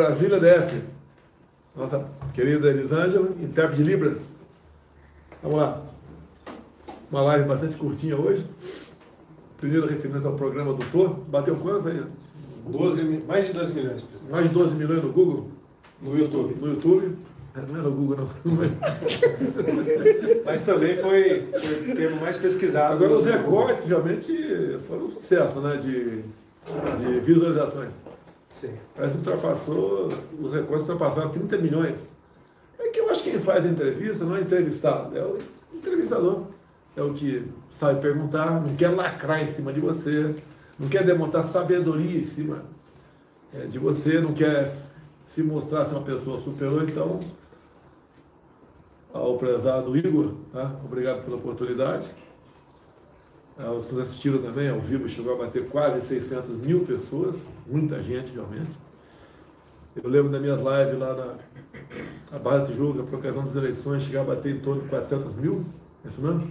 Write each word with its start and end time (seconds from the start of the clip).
Brasília 0.00 0.40
DF. 0.40 0.80
Nossa 1.76 2.06
querida 2.32 2.70
Elisângela, 2.70 3.28
intérprete 3.38 3.82
de 3.82 3.90
Libras. 3.90 4.18
Vamos 5.42 5.58
lá. 5.58 5.82
Uma 7.12 7.20
live 7.20 7.46
bastante 7.46 7.76
curtinha 7.76 8.16
hoje. 8.16 8.46
Primeira 9.58 9.86
referência 9.86 10.26
ao 10.26 10.36
programa 10.36 10.72
do 10.72 10.82
Flor. 10.86 11.10
Bateu 11.28 11.54
quantos 11.56 11.86
aí? 11.86 12.02
12, 12.66 13.24
mais 13.28 13.46
de 13.46 13.52
12 13.52 13.74
milhões. 13.74 14.02
presidente. 14.02 14.32
Mais 14.32 14.48
de 14.48 14.54
12 14.54 14.74
milhões 14.74 15.02
no 15.02 15.12
Google? 15.12 15.48
No 16.00 16.16
YouTube. 16.16 16.56
No 16.58 16.68
YouTube? 16.68 17.16
É, 17.54 17.60
Não 17.60 17.78
é 17.78 17.82
no 17.82 17.90
Google, 17.90 18.16
não. 18.16 18.56
Mas 20.46 20.62
também 20.62 20.96
foi, 20.96 21.46
foi 21.52 21.90
o 21.90 21.94
termo 21.94 22.20
mais 22.22 22.38
pesquisado. 22.38 22.94
Agora, 22.94 23.18
os 23.18 23.26
recortes 23.26 23.84
realmente 23.84 24.78
foram 24.88 25.06
um 25.06 25.10
sucesso, 25.10 25.60
né? 25.60 25.76
De, 25.76 26.22
de 26.22 27.20
visualizações. 27.20 27.90
Sim. 28.50 28.74
Parece 28.94 29.14
que 29.14 29.18
ultrapassou, 29.18 30.08
os 30.40 30.52
recordes 30.52 30.88
ultrapassaram 30.88 31.30
30 31.30 31.58
milhões. 31.58 32.12
É 32.78 32.88
que 32.88 33.00
eu 33.00 33.10
acho 33.10 33.22
que 33.22 33.30
quem 33.30 33.40
faz 33.40 33.64
a 33.64 33.68
entrevista 33.68 34.24
não 34.24 34.36
é 34.36 34.40
entrevistado, 34.40 35.16
é 35.16 35.22
o 35.22 35.38
entrevistador. 35.72 36.44
É 36.96 37.02
o 37.02 37.14
que 37.14 37.46
sabe 37.70 38.00
perguntar, 38.00 38.60
não 38.60 38.74
quer 38.74 38.88
lacrar 38.88 39.42
em 39.42 39.46
cima 39.46 39.72
de 39.72 39.80
você, 39.80 40.34
não 40.78 40.88
quer 40.88 41.04
demonstrar 41.04 41.44
sabedoria 41.44 42.18
em 42.18 42.26
cima 42.26 42.64
é, 43.54 43.66
de 43.66 43.78
você, 43.78 44.20
não 44.20 44.32
quer 44.32 44.72
se 45.24 45.42
mostrar 45.42 45.84
ser 45.84 45.94
uma 45.94 46.04
pessoa 46.04 46.40
superior. 46.40 46.88
Então, 46.88 47.20
ao 49.12 49.38
prezado 49.38 49.96
Igor, 49.96 50.34
tá? 50.52 50.76
obrigado 50.84 51.24
pela 51.24 51.36
oportunidade. 51.36 52.08
Ah, 53.62 53.72
Os 53.72 53.86
que 53.86 53.94
nos 53.94 54.06
assistiram 54.08 54.38
também 54.40 54.68
ao 54.70 54.80
vivo 54.80 55.08
chegou 55.08 55.34
a 55.34 55.36
bater 55.36 55.66
quase 55.68 56.00
600 56.06 56.48
mil 56.50 56.84
pessoas, 56.84 57.36
muita 57.66 58.02
gente 58.02 58.32
realmente. 58.32 58.76
Eu 60.02 60.08
lembro 60.08 60.30
das 60.30 60.40
minhas 60.40 60.58
lives 60.58 60.98
lá 60.98 61.14
na, 61.14 61.34
na 62.32 62.38
Barra 62.38 62.58
de 62.60 62.72
Tijuca, 62.72 63.02
por 63.02 63.18
ocasião 63.18 63.44
das 63.44 63.54
eleições, 63.56 64.04
chegava 64.04 64.32
a 64.32 64.36
bater 64.36 64.54
em 64.56 64.60
torno 64.60 64.82
de 64.82 64.88
400 64.88 65.34
mil, 65.36 65.64
é 66.04 66.08
isso 66.08 66.20
mesmo? 66.22 66.50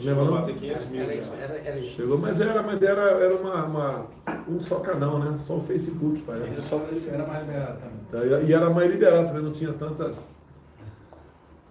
Lembra 0.00 0.24
não? 0.24 0.32
Bater 0.32 0.56
500 0.56 0.86
mil. 0.86 1.02
Era, 1.02 1.12
já. 1.12 1.18
isso, 1.20 1.32
era, 1.40 1.54
era 1.58 1.78
isso. 1.78 1.94
Chegou, 1.94 2.18
mas 2.18 2.40
era, 2.40 2.62
mas 2.62 2.82
era, 2.82 3.00
era 3.02 3.34
uma, 3.36 3.64
uma- 3.64 4.06
um 4.48 4.58
só 4.58 4.80
canal, 4.80 5.20
né? 5.20 5.38
Só 5.46 5.54
o 5.58 5.60
Facebook, 5.64 6.20
parece. 6.26 6.48
Era 6.48 6.60
só. 6.62 6.80
Era 7.12 7.26
mais 7.26 7.46
liberado 7.46 7.78
também. 7.78 8.28
Tá, 8.30 8.38
E 8.40 8.46
e 8.46 8.52
era 8.52 8.70
mais 8.70 8.90
liberado 8.90 9.28
também, 9.28 9.42
não 9.42 9.52
tinha 9.52 9.72
tantas, 9.72 10.16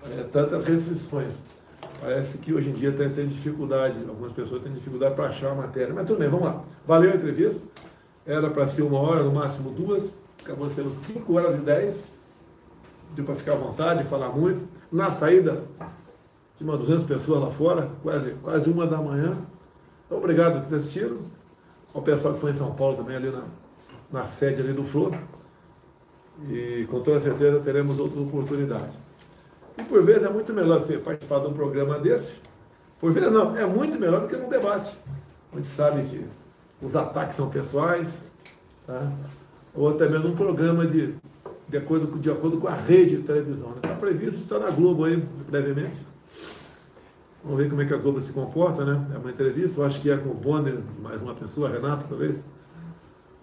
é, 0.05 0.23
tantas 0.31 0.63
restrições. 0.63 1.33
Parece 2.03 2.37
que 2.37 2.53
hoje 2.53 2.69
em 2.69 2.73
dia 2.73 2.91
tem, 2.91 3.09
tem 3.11 3.25
dificuldade, 3.25 3.97
algumas 4.09 4.33
pessoas 4.33 4.61
têm 4.61 4.73
dificuldade 4.73 5.15
para 5.15 5.27
achar 5.27 5.51
a 5.51 5.55
matéria. 5.55 5.93
Mas 5.93 6.05
tudo 6.05 6.19
bem, 6.19 6.27
vamos 6.27 6.45
lá. 6.45 6.61
Valeu 6.85 7.13
a 7.13 7.15
entrevista. 7.15 7.61
Era 8.25 8.49
para 8.49 8.67
ser 8.67 8.81
uma 8.81 8.99
hora, 8.99 9.23
no 9.23 9.31
máximo 9.31 9.71
duas. 9.71 10.11
Acabou 10.43 10.69
sendo 10.69 10.89
5 10.89 11.33
horas 11.33 11.55
e 11.55 11.61
10. 11.61 12.11
Deu 13.15 13.23
para 13.23 13.35
ficar 13.35 13.53
à 13.53 13.55
vontade, 13.55 14.03
falar 14.03 14.27
muito. 14.27 14.67
Na 14.91 15.11
saída, 15.11 15.63
tinha 16.57 16.69
umas 16.69 16.77
200 16.79 17.05
pessoas 17.05 17.39
lá 17.39 17.51
fora, 17.51 17.89
quase, 18.03 18.31
quase 18.43 18.69
uma 18.69 18.85
da 18.85 18.97
manhã. 18.97 19.37
Então, 20.05 20.17
obrigado 20.17 20.59
por 20.59 20.67
ter 20.67 20.75
assistido. 20.75 21.21
Ao 21.93 22.01
pessoal 22.01 22.33
que 22.33 22.41
foi 22.41 22.51
em 22.51 22.55
São 22.55 22.75
Paulo 22.75 22.97
também, 22.97 23.15
ali 23.15 23.31
na, 23.31 23.43
na 24.11 24.25
sede 24.25 24.59
ali 24.59 24.73
do 24.73 24.83
Flor. 24.83 25.11
E 26.49 26.85
com 26.89 26.99
toda 26.99 27.21
certeza 27.21 27.61
teremos 27.61 27.97
outras 27.97 28.21
oportunidades. 28.21 28.93
E 29.77 29.83
por 29.83 30.03
vezes 30.03 30.23
é 30.23 30.29
muito 30.29 30.53
melhor 30.53 30.79
você 30.79 30.97
participar 30.97 31.39
de 31.39 31.47
um 31.47 31.53
programa 31.53 31.99
desse. 31.99 32.35
Por 32.99 33.11
vezes 33.11 33.31
não, 33.31 33.55
é 33.57 33.65
muito 33.65 33.99
melhor 33.99 34.21
do 34.21 34.27
que 34.27 34.35
num 34.35 34.49
debate. 34.49 34.93
Onde 35.55 35.67
sabe 35.67 36.03
que 36.03 36.25
os 36.81 36.95
ataques 36.95 37.35
são 37.35 37.49
pessoais, 37.49 38.25
tá? 38.85 39.11
ou 39.73 39.89
até 39.89 40.07
mesmo 40.07 40.29
um 40.29 40.35
programa 40.35 40.85
de, 40.85 41.13
de, 41.67 41.77
acordo, 41.77 42.07
com- 42.07 42.19
de 42.19 42.29
acordo 42.31 42.57
com 42.59 42.67
a 42.67 42.75
rede 42.75 43.17
de 43.17 43.23
televisão. 43.23 43.73
Está 43.75 43.89
previsto 43.95 44.37
estar 44.41 44.59
na 44.59 44.69
Globo 44.69 45.05
aí, 45.05 45.17
brevemente. 45.49 46.05
Vamos 47.43 47.57
ver 47.59 47.69
como 47.69 47.81
é 47.81 47.85
que 47.85 47.93
a 47.93 47.97
Globo 47.97 48.21
se 48.21 48.31
comporta, 48.31 48.85
né? 48.85 49.05
É 49.13 49.17
uma 49.17 49.29
entrevista, 49.29 49.81
eu 49.81 49.85
acho 49.85 49.99
que 50.01 50.09
é 50.09 50.15
com 50.17 50.29
o 50.29 50.33
Bonner, 50.33 50.77
mais 51.01 51.21
uma 51.21 51.33
pessoa, 51.35 51.69
Renato, 51.69 52.05
talvez. 52.07 52.43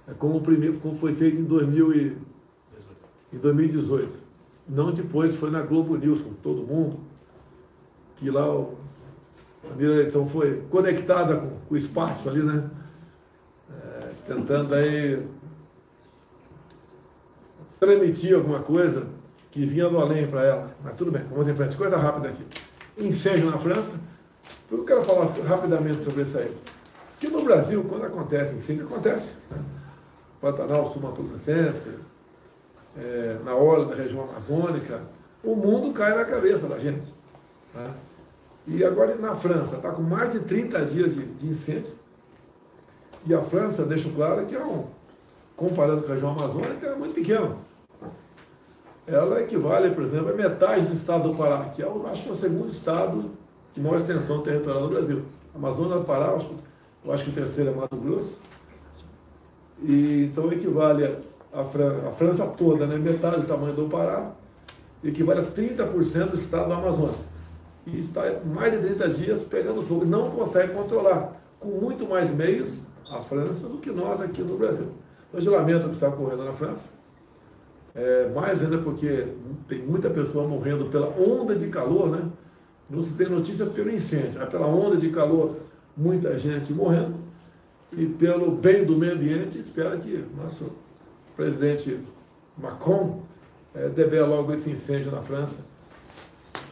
É 0.08 0.14
como 0.14 0.38
o 0.38 0.40
primeiro, 0.40 0.78
como 0.78 0.96
foi 0.98 1.14
feito 1.14 1.38
em 1.38 1.44
2000 1.44 1.92
e, 1.94 2.16
em 3.32 3.38
2018. 3.38 4.29
Não 4.68 4.92
depois, 4.92 5.34
foi 5.36 5.50
na 5.50 5.62
Globo 5.62 5.96
News, 5.96 6.22
com 6.22 6.34
todo 6.34 6.62
mundo. 6.62 7.00
Que 8.16 8.30
lá 8.30 8.48
o, 8.48 8.76
a 9.70 9.74
Mira 9.74 10.02
então 10.02 10.28
foi 10.28 10.62
conectada 10.70 11.36
com, 11.36 11.48
com 11.68 11.74
o 11.74 11.76
espaço 11.76 12.28
ali, 12.28 12.42
né? 12.42 12.70
É, 13.70 14.10
tentando 14.26 14.74
aí 14.74 15.26
transmitir 17.78 18.34
alguma 18.34 18.60
coisa 18.60 19.06
que 19.50 19.64
vinha 19.64 19.88
do 19.88 19.98
além 19.98 20.26
para 20.26 20.44
ela. 20.44 20.70
Mas 20.84 20.94
tudo 20.96 21.10
bem, 21.10 21.22
vamos 21.30 21.48
em 21.48 21.54
frente. 21.54 21.76
Coisa 21.76 21.96
rápida 21.96 22.28
aqui. 22.28 22.44
Incêndio 22.98 23.50
na 23.50 23.58
França. 23.58 23.94
Eu 24.70 24.84
quero 24.84 25.04
falar 25.04 25.26
rapidamente 25.46 26.04
sobre 26.04 26.22
isso 26.22 26.38
aí. 26.38 26.54
Que 27.18 27.28
no 27.28 27.42
Brasil, 27.42 27.84
quando 27.88 28.04
acontece 28.04 28.54
incêndio, 28.54 28.86
acontece. 28.86 29.34
Né? 29.50 29.58
Pantanal 30.40 30.90
Sul-Mato-Grossense, 30.92 31.90
é, 32.96 33.38
na 33.44 33.54
orla 33.54 33.86
da 33.86 33.94
região 33.94 34.24
amazônica, 34.24 35.02
o 35.42 35.54
mundo 35.54 35.92
cai 35.92 36.14
na 36.14 36.24
cabeça 36.24 36.66
da 36.66 36.78
gente. 36.78 37.12
né? 37.74 37.94
E 38.66 38.84
agora 38.84 39.14
na 39.16 39.34
França, 39.34 39.76
está 39.76 39.90
com 39.90 40.02
mais 40.02 40.30
de 40.30 40.40
30 40.40 40.84
dias 40.86 41.14
de, 41.14 41.24
de 41.24 41.46
incêndio. 41.46 41.92
E 43.26 43.34
a 43.34 43.40
França, 43.42 43.84
deixo 43.84 44.10
claro 44.10 44.46
que 44.46 44.54
é 44.54 44.64
um, 44.64 44.86
comparando 45.56 46.02
com 46.02 46.10
a 46.10 46.14
região 46.14 46.30
amazônica, 46.30 46.86
é 46.86 46.94
muito 46.94 47.14
pequeno. 47.14 47.58
Ela 49.06 49.42
equivale, 49.42 49.90
por 49.90 50.04
exemplo, 50.04 50.30
a 50.30 50.34
metade 50.34 50.86
do 50.86 50.94
estado 50.94 51.28
do 51.28 51.36
Pará, 51.36 51.64
que 51.74 51.82
é, 51.82 51.86
o, 51.86 52.06
acho 52.06 52.22
que 52.22 52.28
é 52.28 52.32
o 52.32 52.36
segundo 52.36 52.70
estado 52.70 53.30
de 53.74 53.80
maior 53.80 53.96
extensão 53.96 54.42
territorial 54.42 54.82
do 54.82 54.88
Brasil. 54.88 55.22
Amazonas 55.54 55.98
do 55.98 56.04
Pará, 56.04 56.26
eu 56.26 56.36
acho, 56.36 56.50
eu 57.04 57.12
acho 57.12 57.24
que 57.24 57.30
o 57.30 57.34
terceiro 57.34 57.70
é 57.70 57.74
Mato 57.74 57.96
Grosso. 57.96 58.38
E, 59.82 60.30
então 60.30 60.52
equivale 60.52 61.06
a, 61.06 61.16
a, 61.52 61.64
Fran- 61.64 62.08
a 62.08 62.10
França 62.12 62.46
toda, 62.46 62.86
né? 62.86 62.96
metade 62.96 63.40
do 63.40 63.46
tamanho 63.46 63.74
do 63.74 63.88
Pará, 63.88 64.32
equivale 65.02 65.40
a 65.40 65.44
30% 65.44 66.30
do 66.30 66.36
estado 66.36 66.68
do 66.68 66.74
Amazonas. 66.74 67.16
E 67.86 67.98
está 67.98 68.22
mais 68.44 68.72
de 68.72 68.86
30 68.86 69.08
dias 69.10 69.42
pegando 69.42 69.82
fogo. 69.82 70.04
Não 70.04 70.30
consegue 70.30 70.72
controlar, 70.74 71.40
com 71.58 71.68
muito 71.68 72.06
mais 72.08 72.32
meios, 72.34 72.70
a 73.10 73.18
França 73.22 73.66
do 73.68 73.78
que 73.78 73.90
nós 73.90 74.20
aqui 74.20 74.42
no 74.42 74.56
Brasil. 74.56 74.88
Hoje 75.32 75.48
lamento 75.48 75.86
o 75.86 75.88
que 75.88 75.94
está 75.94 76.08
ocorrendo 76.08 76.44
na 76.44 76.52
França. 76.52 76.84
É, 77.94 78.28
mais 78.34 78.62
ainda 78.62 78.78
porque 78.78 79.26
tem 79.66 79.82
muita 79.82 80.08
pessoa 80.10 80.46
morrendo 80.46 80.86
pela 80.86 81.08
onda 81.08 81.56
de 81.56 81.66
calor, 81.68 82.08
né? 82.08 82.22
Não 82.88 83.02
se 83.02 83.14
tem 83.14 83.28
notícia 83.28 83.66
pelo 83.66 83.90
incêndio, 83.90 84.38
mas 84.38 84.48
pela 84.48 84.66
onda 84.66 84.96
de 84.96 85.10
calor, 85.10 85.56
muita 85.96 86.38
gente 86.38 86.72
morrendo. 86.72 87.14
E 87.92 88.06
pelo 88.06 88.52
bem 88.52 88.84
do 88.84 88.96
meio 88.96 89.14
ambiente, 89.14 89.58
espera 89.58 89.96
que 89.96 90.24
nosso 90.36 90.70
presidente 91.40 91.98
Macron 92.58 93.22
é, 93.74 93.88
logo 94.26 94.52
esse 94.52 94.68
incêndio 94.70 95.10
na 95.10 95.22
França. 95.22 95.56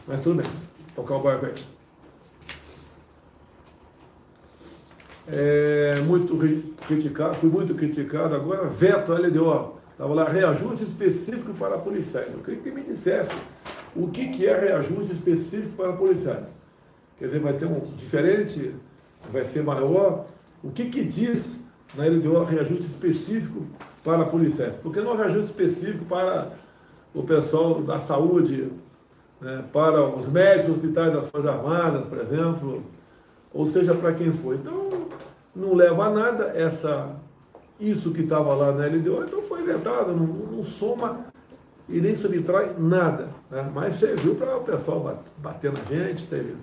Mas 0.07 0.21
tudo 0.21 0.43
bem, 0.43 0.51
tocar 0.95 1.15
o 1.15 1.23
barco 1.23 1.47
aí. 1.47 1.53
É, 5.27 6.01
muito 6.05 6.37
ri- 6.37 6.73
criticado, 6.87 7.35
fui 7.35 7.49
muito 7.49 7.73
criticado, 7.73 8.35
agora 8.35 8.67
veto 8.67 9.11
LDO. 9.11 9.79
Estava 9.91 10.13
lá, 10.13 10.23
reajuste 10.29 10.83
específico 10.83 11.51
para 11.55 11.77
policiais. 11.79 12.31
Eu 12.31 12.39
queria 12.39 12.59
que 12.61 12.71
me 12.71 12.83
dissesse 12.83 13.33
o 13.95 14.07
que, 14.07 14.29
que 14.29 14.45
é 14.45 14.57
reajuste 14.57 15.13
específico 15.13 15.75
para 15.75 15.93
policiais. 15.93 16.45
Quer 17.17 17.25
dizer, 17.25 17.39
vai 17.39 17.53
ter 17.53 17.65
um 17.65 17.79
diferente, 17.97 18.73
vai 19.31 19.45
ser 19.45 19.63
maior. 19.63 20.27
O 20.63 20.69
que, 20.69 20.89
que 20.89 21.03
diz 21.03 21.55
na 21.95 22.05
LDO 22.05 22.43
reajuste 22.43 22.85
específico 22.85 23.65
para 24.03 24.25
policiais? 24.25 24.75
Porque 24.81 25.01
não 25.01 25.13
é 25.13 25.17
reajuste 25.17 25.51
específico 25.51 26.05
para 26.05 26.49
o 27.13 27.23
pessoal 27.23 27.81
da 27.81 27.99
saúde, 27.99 28.71
né, 29.41 29.63
para 29.73 30.03
os 30.03 30.27
médicos 30.27 30.75
hospitais 30.75 31.13
das 31.13 31.29
Forças 31.29 31.49
Armadas, 31.49 32.05
por 32.05 32.17
exemplo, 32.19 32.83
ou 33.53 33.67
seja, 33.67 33.93
para 33.95 34.13
quem 34.13 34.31
for. 34.31 34.55
Então, 34.55 34.89
não 35.55 35.73
leva 35.73 36.05
a 36.05 36.09
nada 36.09 36.43
essa, 36.55 37.15
isso 37.79 38.11
que 38.11 38.21
estava 38.21 38.53
lá 38.53 38.71
na 38.71 38.85
LDO, 38.85 39.23
então 39.23 39.41
foi 39.43 39.63
vetado, 39.63 40.11
não, 40.15 40.25
não 40.25 40.63
soma 40.63 41.25
e 41.87 41.99
nem 41.99 42.13
subtrai 42.13 42.75
nada. 42.77 43.29
Né? 43.49 43.69
Mas 43.73 43.95
serviu 43.95 44.35
para 44.35 44.55
o 44.57 44.61
pessoal 44.61 44.99
bat- 44.99 45.23
bater 45.37 45.71
na 45.71 45.83
gente, 45.85 46.27
teve, 46.27 46.55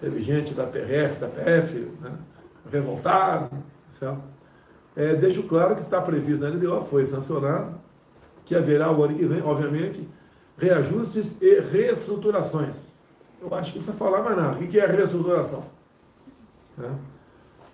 teve 0.00 0.22
gente 0.22 0.52
da 0.52 0.66
PRF, 0.66 1.18
da 1.18 1.28
PF, 1.28 1.88
né? 2.02 2.12
revoltado. 2.70 3.50
Certo? 3.98 4.33
É, 4.96 5.14
deixo 5.14 5.42
claro 5.44 5.74
que 5.74 5.82
está 5.82 6.00
previsto 6.00 6.44
na 6.44 6.50
LDO, 6.50 6.84
foi 6.84 7.04
sancionado, 7.06 7.74
que 8.44 8.54
haverá 8.54 8.92
o 8.92 9.02
ano 9.02 9.14
que 9.14 9.24
vem, 9.24 9.42
obviamente, 9.42 10.06
reajustes 10.56 11.34
e 11.40 11.60
reestruturações. 11.60 12.74
Eu 13.42 13.52
acho 13.54 13.72
que 13.72 13.78
não 13.78 13.84
precisa 13.84 13.92
falar 13.92 14.22
mais 14.22 14.36
nada. 14.36 14.58
O 14.58 14.68
que 14.68 14.78
é 14.78 14.86
reestruturação? 14.86 15.64
Né? 16.78 16.90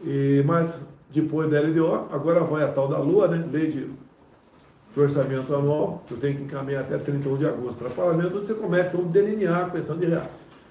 E, 0.02 0.42
mas 0.46 0.74
depois 1.10 1.50
da 1.50 1.60
LDO, 1.60 2.08
agora 2.10 2.40
vai 2.40 2.62
a 2.62 2.68
tal 2.68 2.88
da 2.88 2.98
LUA, 2.98 3.28
né? 3.28 3.48
Lei 3.52 3.68
de 3.68 3.90
orçamento 4.96 5.54
anual, 5.54 6.02
que 6.06 6.14
eu 6.14 6.18
tenho 6.18 6.36
que 6.36 6.42
encaminhar 6.44 6.82
até 6.82 6.98
31 6.98 7.36
de 7.36 7.46
agosto 7.46 7.78
para 7.78 7.88
o 7.88 7.92
parlamento, 7.92 8.38
onde 8.38 8.46
você 8.46 8.54
começa 8.54 8.96
a 8.96 9.00
delinear 9.02 9.66
a 9.66 9.70
questão 9.70 9.96
de 9.96 10.06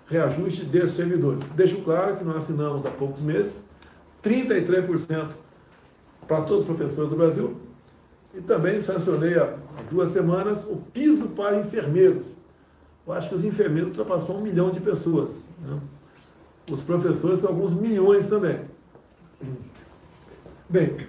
reajuste 0.08 0.66
de 0.66 0.90
servidores. 0.90 1.40
Deixo 1.56 1.82
claro 1.82 2.18
que 2.18 2.24
nós 2.24 2.38
assinamos 2.38 2.86
há 2.86 2.90
poucos 2.90 3.22
meses 3.22 3.56
33% 4.24 5.28
para 6.30 6.44
todos 6.44 6.60
os 6.60 6.66
professores 6.66 7.10
do 7.10 7.18
Brasil 7.18 7.58
e 8.36 8.40
também 8.40 8.80
sancionei 8.80 9.38
há 9.40 9.56
duas 9.90 10.12
semanas 10.12 10.64
o 10.64 10.76
piso 10.94 11.30
para 11.30 11.60
enfermeiros. 11.60 12.28
Eu 13.06 13.14
acho 13.14 13.30
que 13.30 13.36
os 13.36 13.44
enfermeiros 13.44 13.90
ultrapassou 13.90 14.38
um 14.38 14.42
milhão 14.42 14.70
de 14.70 14.80
pessoas. 14.80 15.32
Né? 15.60 15.80
Os 16.70 16.84
professores 16.84 17.40
são 17.40 17.50
alguns 17.50 17.74
milhões 17.74 18.28
também. 18.28 18.60
Bem, 20.70 20.98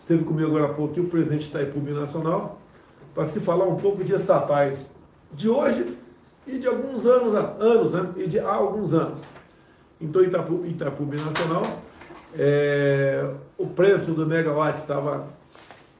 esteve 0.00 0.24
comigo 0.24 0.48
agora 0.48 0.64
há 0.64 0.74
pouco 0.74 0.90
aqui 0.90 1.00
o 1.00 1.08
presidente 1.08 1.52
da 1.52 1.62
Itaipu 1.62 1.78
Nacional 1.92 2.60
para 3.14 3.24
se 3.26 3.38
falar 3.38 3.66
um 3.66 3.76
pouco 3.76 4.02
de 4.02 4.14
estatais 4.14 4.90
de 5.32 5.48
hoje 5.48 5.96
e 6.44 6.58
de 6.58 6.66
alguns 6.66 7.06
anos, 7.06 7.36
anos 7.36 7.92
né? 7.92 8.12
e 8.16 8.26
de 8.26 8.40
há 8.40 8.52
alguns 8.52 8.92
anos. 8.92 9.22
Então, 10.00 10.24
Itaipu, 10.24 10.66
Itaipu 10.66 11.04
Nacional, 11.04 11.82
é, 12.36 13.30
o 13.56 13.66
preço 13.66 14.12
do 14.12 14.26
megawatt 14.26 14.80
estava 14.80 15.28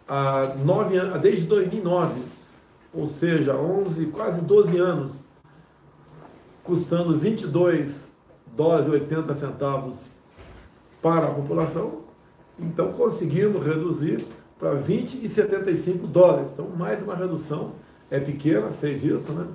há 0.07 0.55
nove 0.65 0.97
anos, 0.97 1.21
desde 1.21 1.47
2009, 1.47 2.23
ou 2.93 3.07
seja, 3.07 3.55
11, 3.55 4.07
quase 4.07 4.41
12 4.41 4.79
anos, 4.79 5.13
custando 6.63 7.17
22 7.17 8.11
dólares 8.57 8.87
e 8.87 8.91
80 8.91 9.35
centavos 9.35 9.97
para 11.01 11.27
a 11.27 11.31
população. 11.31 12.01
Então 12.59 12.93
conseguimos 12.93 13.65
reduzir 13.65 14.25
para 14.59 14.75
20 14.75 15.25
e 15.25 15.29
75 15.29 16.07
dólares. 16.07 16.51
Então, 16.53 16.69
mais 16.77 17.01
uma 17.03 17.15
redução, 17.15 17.73
é 18.11 18.19
pequena, 18.19 18.71
sei 18.71 18.97
disso, 18.97 19.31
né? 19.33 19.47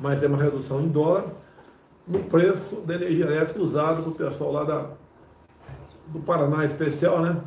mas 0.00 0.22
é 0.22 0.26
uma 0.26 0.38
redução 0.38 0.82
em 0.82 0.88
dólar 0.88 1.26
no 2.06 2.20
preço 2.20 2.76
da 2.76 2.94
energia 2.94 3.26
elétrica 3.26 3.60
usado 3.60 4.02
pelo 4.02 4.14
pessoal 4.14 4.52
lá 4.52 4.64
da, 4.64 4.90
do 6.12 6.20
Paraná 6.20 6.64
especial, 6.64 7.20
né? 7.20 7.40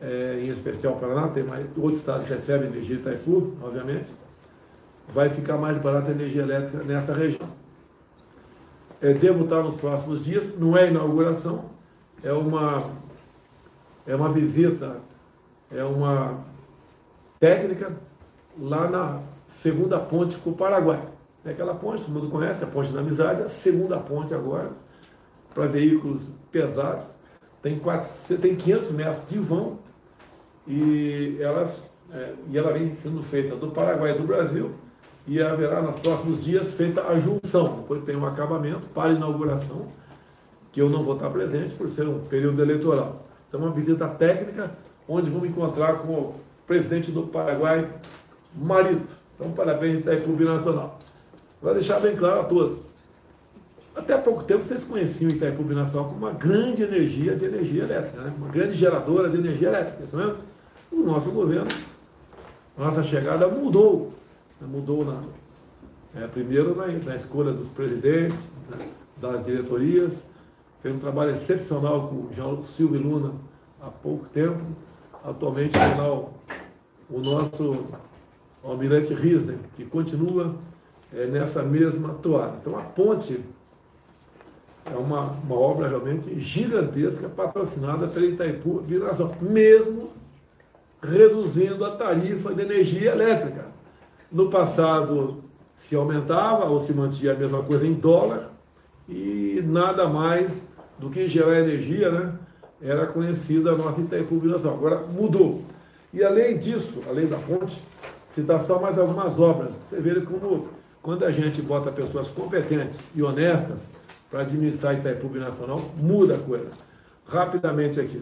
É, 0.00 0.40
em 0.42 0.48
especial 0.48 0.96
Paraná, 0.96 1.28
tem 1.28 1.44
mais 1.44 1.66
outros 1.76 1.98
estados 1.98 2.26
que 2.26 2.32
recebem 2.32 2.68
energia 2.68 2.96
Itaipu, 2.96 3.54
obviamente. 3.62 4.12
Vai 5.14 5.30
ficar 5.30 5.56
mais 5.56 5.78
barata 5.78 6.08
a 6.08 6.10
energia 6.10 6.42
elétrica 6.42 6.82
nessa 6.84 7.14
região. 7.14 7.48
É, 9.00 9.12
devo 9.12 9.44
estar 9.44 9.62
nos 9.62 9.74
próximos 9.76 10.24
dias, 10.24 10.58
não 10.58 10.76
é 10.76 10.88
inauguração, 10.88 11.66
é 12.22 12.32
uma, 12.32 12.90
é 14.06 14.16
uma 14.16 14.32
visita, 14.32 14.96
é 15.70 15.84
uma 15.84 16.38
técnica 17.38 17.92
lá 18.58 18.88
na 18.88 19.20
segunda 19.46 19.98
ponte 19.98 20.36
com 20.38 20.50
o 20.50 20.54
Paraguai. 20.54 21.02
É 21.44 21.50
aquela 21.50 21.74
ponte, 21.74 22.02
todo 22.02 22.12
mundo 22.12 22.30
conhece, 22.30 22.64
a 22.64 22.66
ponte 22.66 22.92
da 22.92 23.00
amizade, 23.00 23.42
a 23.42 23.50
segunda 23.50 23.98
ponte 23.98 24.34
agora, 24.34 24.70
para 25.52 25.66
veículos 25.66 26.22
pesados. 26.50 27.13
Tem, 27.64 27.78
quatro, 27.78 28.36
tem 28.36 28.54
500 28.54 28.90
metros 28.90 29.26
de 29.26 29.38
vão 29.38 29.78
e, 30.68 31.38
elas, 31.40 31.82
é, 32.12 32.34
e 32.50 32.58
ela 32.58 32.70
vem 32.70 32.94
sendo 32.96 33.22
feita 33.22 33.56
do 33.56 33.70
Paraguai 33.70 34.14
e 34.14 34.18
do 34.18 34.26
Brasil 34.26 34.72
e 35.26 35.40
haverá 35.40 35.80
nos 35.80 35.98
próximos 35.98 36.44
dias 36.44 36.74
feita 36.74 37.00
a 37.08 37.18
junção. 37.18 37.76
Depois 37.76 38.04
tem 38.04 38.16
um 38.16 38.26
acabamento 38.26 38.86
para 38.88 39.14
inauguração, 39.14 39.86
que 40.72 40.82
eu 40.82 40.90
não 40.90 41.02
vou 41.02 41.14
estar 41.14 41.30
presente 41.30 41.74
por 41.74 41.88
ser 41.88 42.06
um 42.06 42.18
período 42.26 42.60
eleitoral. 42.60 43.24
Então, 43.48 43.58
uma 43.60 43.70
visita 43.70 44.06
técnica, 44.08 44.70
onde 45.08 45.30
vamos 45.30 45.48
encontrar 45.48 46.00
com 46.00 46.12
o 46.12 46.34
presidente 46.66 47.10
do 47.10 47.22
Paraguai, 47.28 47.90
Marito. 48.54 49.16
Então, 49.36 49.52
parabéns 49.52 50.04
da 50.04 50.14
Clube 50.20 50.44
Nacional. 50.44 50.98
Vai 51.62 51.72
deixar 51.72 51.98
bem 51.98 52.14
claro 52.14 52.40
a 52.40 52.44
todos. 52.44 52.83
Até 53.94 54.18
pouco 54.18 54.42
tempo 54.42 54.64
vocês 54.64 54.82
conheciam 54.82 55.30
Itaipu 55.30 55.62
Nacional 55.62 56.08
como 56.08 56.26
uma 56.26 56.32
grande 56.32 56.82
energia 56.82 57.36
de 57.36 57.44
energia 57.44 57.84
elétrica, 57.84 58.22
né? 58.22 58.34
uma 58.36 58.48
grande 58.48 58.74
geradora 58.74 59.30
de 59.30 59.38
energia 59.38 59.68
elétrica, 59.68 60.02
isso 60.02 60.16
mesmo? 60.16 60.38
O 60.90 61.00
nosso 61.00 61.30
governo, 61.30 61.68
nossa 62.76 63.04
chegada 63.04 63.46
mudou. 63.46 64.12
Né? 64.60 64.66
Mudou 64.66 65.04
na, 65.04 65.22
é, 66.16 66.26
primeiro 66.26 66.74
na, 66.74 66.88
na, 66.88 67.14
escolha 67.14 67.52
dos 67.52 67.68
presidentes, 67.68 68.50
né? 68.68 68.88
das 69.16 69.46
diretorias, 69.46 70.14
fez 70.82 70.94
um 70.94 70.98
trabalho 70.98 71.30
excepcional 71.30 72.08
com 72.08 72.16
o 72.16 72.30
João 72.34 72.64
Silvio 72.64 73.00
Luna 73.00 73.32
há 73.80 73.90
pouco 73.90 74.26
tempo. 74.26 74.60
Atualmente 75.24 75.78
o, 75.78 76.30
o 77.10 77.20
nosso 77.20 77.84
almirante 78.62 79.14
Risner, 79.14 79.56
que 79.76 79.84
continua 79.84 80.56
é, 81.12 81.26
nessa 81.26 81.62
mesma 81.62 82.14
toada. 82.14 82.56
Então 82.60 82.76
a 82.76 82.82
ponte 82.82 83.40
é 84.92 84.96
uma, 84.96 85.36
uma 85.44 85.54
obra 85.54 85.88
realmente 85.88 86.38
gigantesca, 86.38 87.28
patrocinada 87.28 88.06
pela 88.06 88.26
Itaipu 88.26 88.80
Viração, 88.80 89.34
mesmo 89.40 90.10
reduzindo 91.02 91.84
a 91.84 91.92
tarifa 91.92 92.54
de 92.54 92.62
energia 92.62 93.12
elétrica. 93.12 93.66
No 94.30 94.50
passado 94.50 95.42
se 95.78 95.94
aumentava 95.94 96.66
ou 96.66 96.84
se 96.84 96.92
mantinha 96.92 97.32
a 97.32 97.36
mesma 97.36 97.62
coisa 97.62 97.86
em 97.86 97.94
dólar 97.94 98.50
e 99.08 99.62
nada 99.66 100.08
mais 100.08 100.50
do 100.98 101.10
que 101.10 101.28
gerar 101.28 101.60
energia, 101.60 102.10
né? 102.10 102.32
Era 102.80 103.06
conhecida 103.06 103.72
a 103.72 103.76
nossa 103.76 104.00
Itaipu 104.00 104.38
Viração. 104.38 104.74
Agora 104.74 105.00
mudou. 105.00 105.62
E 106.12 106.22
além 106.22 106.58
disso, 106.58 107.00
além 107.08 107.26
da 107.26 107.38
ponte, 107.38 107.82
citar 108.30 108.60
só 108.62 108.78
mais 108.78 108.98
algumas 108.98 109.38
obras. 109.38 109.70
Você 109.88 110.00
vê 110.00 110.20
como 110.20 110.68
quando 111.02 111.24
a 111.24 111.30
gente 111.30 111.60
bota 111.62 111.90
pessoas 111.90 112.28
competentes 112.28 112.98
e 113.14 113.22
honestas 113.22 113.78
para 114.34 114.42
administrar 114.42 114.96
Itaipu 114.96 115.28
Nacional, 115.38 115.80
muda 115.96 116.34
a 116.34 116.38
coisa. 116.38 116.66
Rapidamente 117.24 118.00
aqui. 118.00 118.20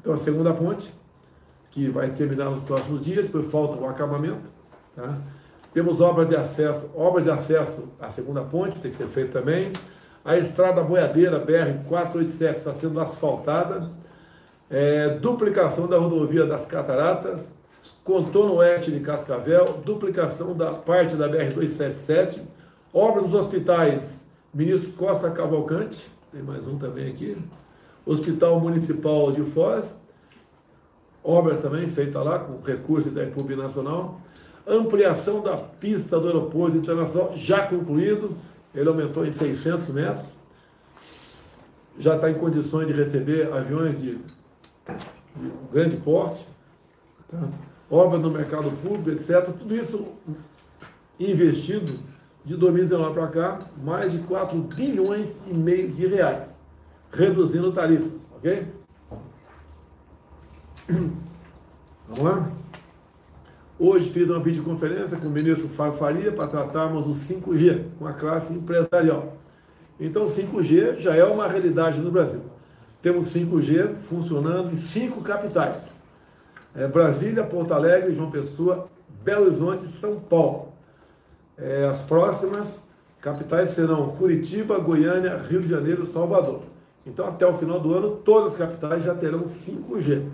Então, 0.00 0.14
a 0.14 0.16
segunda 0.16 0.54
ponte, 0.54 0.90
que 1.70 1.86
vai 1.90 2.08
terminar 2.08 2.46
nos 2.46 2.62
próximos 2.62 3.04
dias, 3.04 3.26
depois 3.26 3.50
falta 3.50 3.78
o 3.78 3.86
acabamento. 3.86 4.50
Tá? 4.96 5.18
Temos 5.74 6.00
obras 6.00 6.28
de 6.30 6.34
acesso, 6.34 6.88
obras 6.94 7.24
de 7.24 7.30
acesso 7.30 7.90
à 8.00 8.08
segunda 8.08 8.40
ponte, 8.40 8.80
tem 8.80 8.90
que 8.90 8.96
ser 8.96 9.06
feita 9.08 9.40
também. 9.40 9.70
A 10.24 10.38
estrada 10.38 10.82
boiadeira 10.82 11.38
BR-487 11.38 12.56
está 12.56 12.72
sendo 12.72 12.98
asfaltada. 12.98 13.90
É, 14.70 15.10
duplicação 15.10 15.86
da 15.86 15.98
rodovia 15.98 16.46
das 16.46 16.64
Cataratas, 16.64 17.52
contorno 18.02 18.54
oeste 18.54 18.90
de 18.90 19.00
Cascavel, 19.00 19.82
duplicação 19.84 20.56
da 20.56 20.72
parte 20.72 21.16
da 21.16 21.28
BR-277, 21.28 22.40
obra 22.94 23.20
dos 23.20 23.34
hospitais 23.34 24.23
Ministro 24.54 24.92
Costa 24.92 25.28
Cavalcante, 25.32 26.08
tem 26.30 26.40
mais 26.40 26.64
um 26.64 26.78
também 26.78 27.10
aqui, 27.10 27.36
Hospital 28.06 28.60
Municipal 28.60 29.32
de 29.32 29.42
Foz, 29.42 29.92
obras 31.24 31.60
também 31.60 31.88
feitas 31.88 32.24
lá 32.24 32.38
com 32.38 32.62
recurso 32.62 33.10
da 33.10 33.24
República 33.24 33.62
Nacional, 33.62 34.20
ampliação 34.64 35.42
da 35.42 35.56
pista 35.56 36.20
do 36.20 36.28
aeroporto 36.28 36.76
internacional 36.76 37.36
já 37.36 37.66
concluído, 37.66 38.36
ele 38.72 38.88
aumentou 38.88 39.26
em 39.26 39.32
600 39.32 39.88
metros, 39.88 40.26
já 41.98 42.14
está 42.14 42.30
em 42.30 42.34
condições 42.34 42.86
de 42.86 42.92
receber 42.92 43.52
aviões 43.52 44.00
de, 44.00 44.18
de 45.34 45.50
grande 45.72 45.96
porte, 45.96 46.46
tá? 47.28 47.48
obras 47.90 48.22
no 48.22 48.30
mercado 48.30 48.70
público, 48.82 49.10
etc. 49.10 49.52
Tudo 49.58 49.74
isso 49.74 50.06
investido 51.18 52.13
de 52.44 52.56
2019 52.56 53.14
para 53.14 53.26
cá, 53.28 53.58
mais 53.82 54.12
de 54.12 54.18
4 54.18 54.58
bilhões 54.58 55.34
e 55.46 55.54
meio 55.54 55.88
de 55.90 56.06
reais, 56.06 56.48
reduzindo 57.10 57.72
tarifas, 57.72 58.12
ok? 58.36 58.66
Vamos 62.08 62.20
lá? 62.20 62.50
Hoje 63.78 64.10
fiz 64.10 64.28
uma 64.28 64.40
videoconferência 64.40 65.16
com 65.16 65.26
o 65.26 65.30
ministro 65.30 65.68
Fábio 65.68 65.98
Faria 65.98 66.30
para 66.30 66.46
tratarmos 66.46 67.04
do 67.04 67.12
5G 67.12 67.86
com 67.98 68.06
a 68.06 68.12
classe 68.12 68.52
empresarial. 68.52 69.36
Então, 69.98 70.26
o 70.26 70.30
5G 70.30 70.98
já 70.98 71.16
é 71.16 71.24
uma 71.24 71.48
realidade 71.48 72.00
no 72.00 72.10
Brasil. 72.10 72.42
Temos 73.00 73.34
5G 73.34 73.96
funcionando 73.96 74.72
em 74.72 74.76
cinco 74.76 75.22
capitais 75.22 75.94
é, 76.74 76.88
Brasília, 76.88 77.44
Porto 77.44 77.72
Alegre, 77.72 78.14
João 78.14 78.30
Pessoa, 78.30 78.88
Belo 79.22 79.46
Horizonte 79.46 79.84
e 79.84 79.88
São 79.88 80.18
Paulo. 80.18 80.73
É, 81.56 81.86
as 81.86 82.02
próximas 82.02 82.82
capitais 83.20 83.70
serão 83.70 84.16
Curitiba, 84.16 84.78
Goiânia, 84.78 85.36
Rio 85.36 85.62
de 85.62 85.68
Janeiro, 85.68 86.04
Salvador. 86.04 86.62
Então, 87.06 87.26
até 87.26 87.46
o 87.46 87.56
final 87.58 87.80
do 87.80 87.94
ano, 87.94 88.16
todas 88.16 88.52
as 88.52 88.58
capitais 88.58 89.04
já 89.04 89.14
terão 89.14 89.44
5G. 89.44 90.26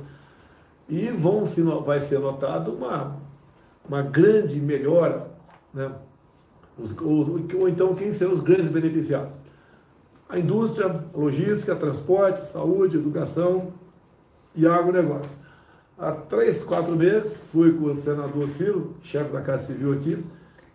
E 0.88 1.08
vão, 1.08 1.44
vai 1.84 2.00
ser 2.00 2.18
notado 2.18 2.72
uma, 2.72 3.16
uma 3.88 4.02
grande 4.02 4.60
melhora, 4.60 5.28
né? 5.72 5.90
Os, 6.78 6.96
ou, 6.98 7.38
ou 7.60 7.68
então 7.68 7.94
quem 7.94 8.12
serão 8.12 8.32
os 8.32 8.40
grandes 8.40 8.68
beneficiados? 8.68 9.34
A 10.28 10.38
indústria, 10.38 11.04
logística, 11.14 11.74
transporte, 11.76 12.46
saúde, 12.52 12.96
educação 12.96 13.72
e 14.54 14.66
agronegócio. 14.66 15.30
Há 15.98 16.12
três, 16.12 16.62
quatro 16.62 16.96
meses, 16.96 17.36
fui 17.52 17.72
com 17.72 17.86
o 17.86 17.96
senador 17.96 18.48
Ciro, 18.50 18.94
chefe 19.02 19.32
da 19.32 19.42
Casa 19.42 19.66
Civil 19.66 19.92
aqui, 19.92 20.24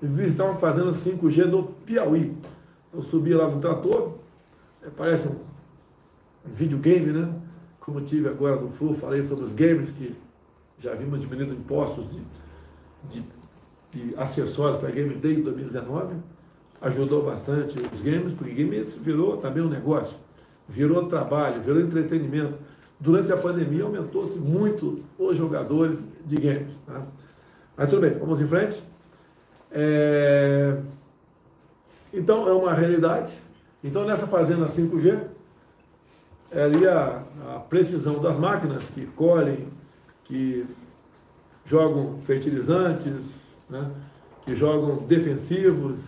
e 0.06 0.08
visitar 0.08 0.46
uma 0.46 0.56
fazenda 0.56 0.92
5G 0.92 1.46
no 1.46 1.64
Piauí. 1.64 2.38
Eu 2.94 3.02
subi 3.02 3.34
lá 3.34 3.50
no 3.50 3.60
trator, 3.60 4.14
é, 4.84 4.90
parece 4.96 5.28
um 5.28 5.36
videogame, 6.46 7.12
né? 7.12 7.34
Como 7.80 8.02
tive 8.02 8.30
agora 8.30 8.56
no 8.56 8.70
Flu, 8.70 8.94
falei 8.94 9.24
sobre 9.24 9.46
os 9.46 9.54
games, 9.54 9.92
que 9.92 10.16
já 10.80 10.94
vimos 10.94 11.20
diminuindo 11.20 11.54
impostos 11.54 12.06
de, 12.12 12.22
de, 13.12 13.26
de 13.92 14.16
acessórios 14.16 14.78
para 14.78 14.92
games 14.92 15.18
desde 15.18 15.42
2019. 15.42 16.16
Ajudou 16.82 17.26
bastante 17.26 17.80
os 17.80 18.02
games, 18.02 18.34
porque 18.34 18.54
games 18.54 18.96
virou 18.96 19.38
também 19.38 19.64
um 19.64 19.70
negócio, 19.70 20.16
virou 20.68 21.08
trabalho, 21.08 21.62
virou 21.62 21.82
entretenimento. 21.82 22.58
Durante 23.00 23.32
a 23.32 23.38
pandemia 23.38 23.84
aumentou-se 23.84 24.38
muito 24.38 25.04
os 25.18 25.36
jogadores 25.36 26.00
de 26.26 26.36
games. 26.36 26.78
Tá? 26.86 27.06
Mas 27.76 27.90
tudo 27.90 28.02
bem, 28.02 28.18
vamos 28.18 28.40
em 28.40 28.48
frente. 28.48 28.95
É... 29.76 30.78
Então 32.14 32.48
é 32.48 32.54
uma 32.54 32.74
realidade. 32.74 33.32
Então 33.84 34.06
nessa 34.06 34.26
fazenda 34.26 34.68
5G, 34.68 35.20
é 36.52 36.64
ali 36.64 36.88
a, 36.88 37.22
a 37.56 37.60
precisão 37.60 38.20
das 38.22 38.38
máquinas 38.38 38.82
que 38.94 39.06
colhem, 39.08 39.68
que 40.24 40.66
jogam 41.66 42.20
fertilizantes, 42.22 43.26
né, 43.70 43.92
que 44.46 44.56
jogam 44.56 44.98
defensivos, 45.06 46.00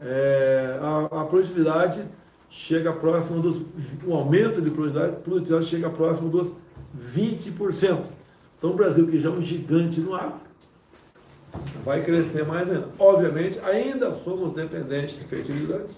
é, 0.00 0.78
a, 0.80 1.20
a, 1.20 1.24
produtividade 1.24 2.02
chega 2.48 2.92
próximo 2.92 3.40
dos. 3.40 3.62
O 4.04 4.14
aumento 4.14 4.60
de 4.60 4.70
produtividade, 4.70 5.16
produtividade 5.22 5.66
chega 5.66 5.90
próximo 5.90 6.30
dos 6.30 6.52
20%. 7.14 8.00
Então 8.58 8.70
o 8.70 8.74
Brasil, 8.74 9.06
que 9.06 9.20
já 9.20 9.28
é 9.28 9.32
um 9.32 9.42
gigante 9.42 10.00
no 10.00 10.14
ar, 10.14 10.40
vai 11.84 12.02
crescer 12.02 12.44
mais 12.46 12.70
ainda. 12.70 12.88
Obviamente, 12.98 13.58
ainda 13.60 14.12
somos 14.24 14.52
dependentes 14.52 15.18
de 15.18 15.24
fertilizantes 15.24 15.96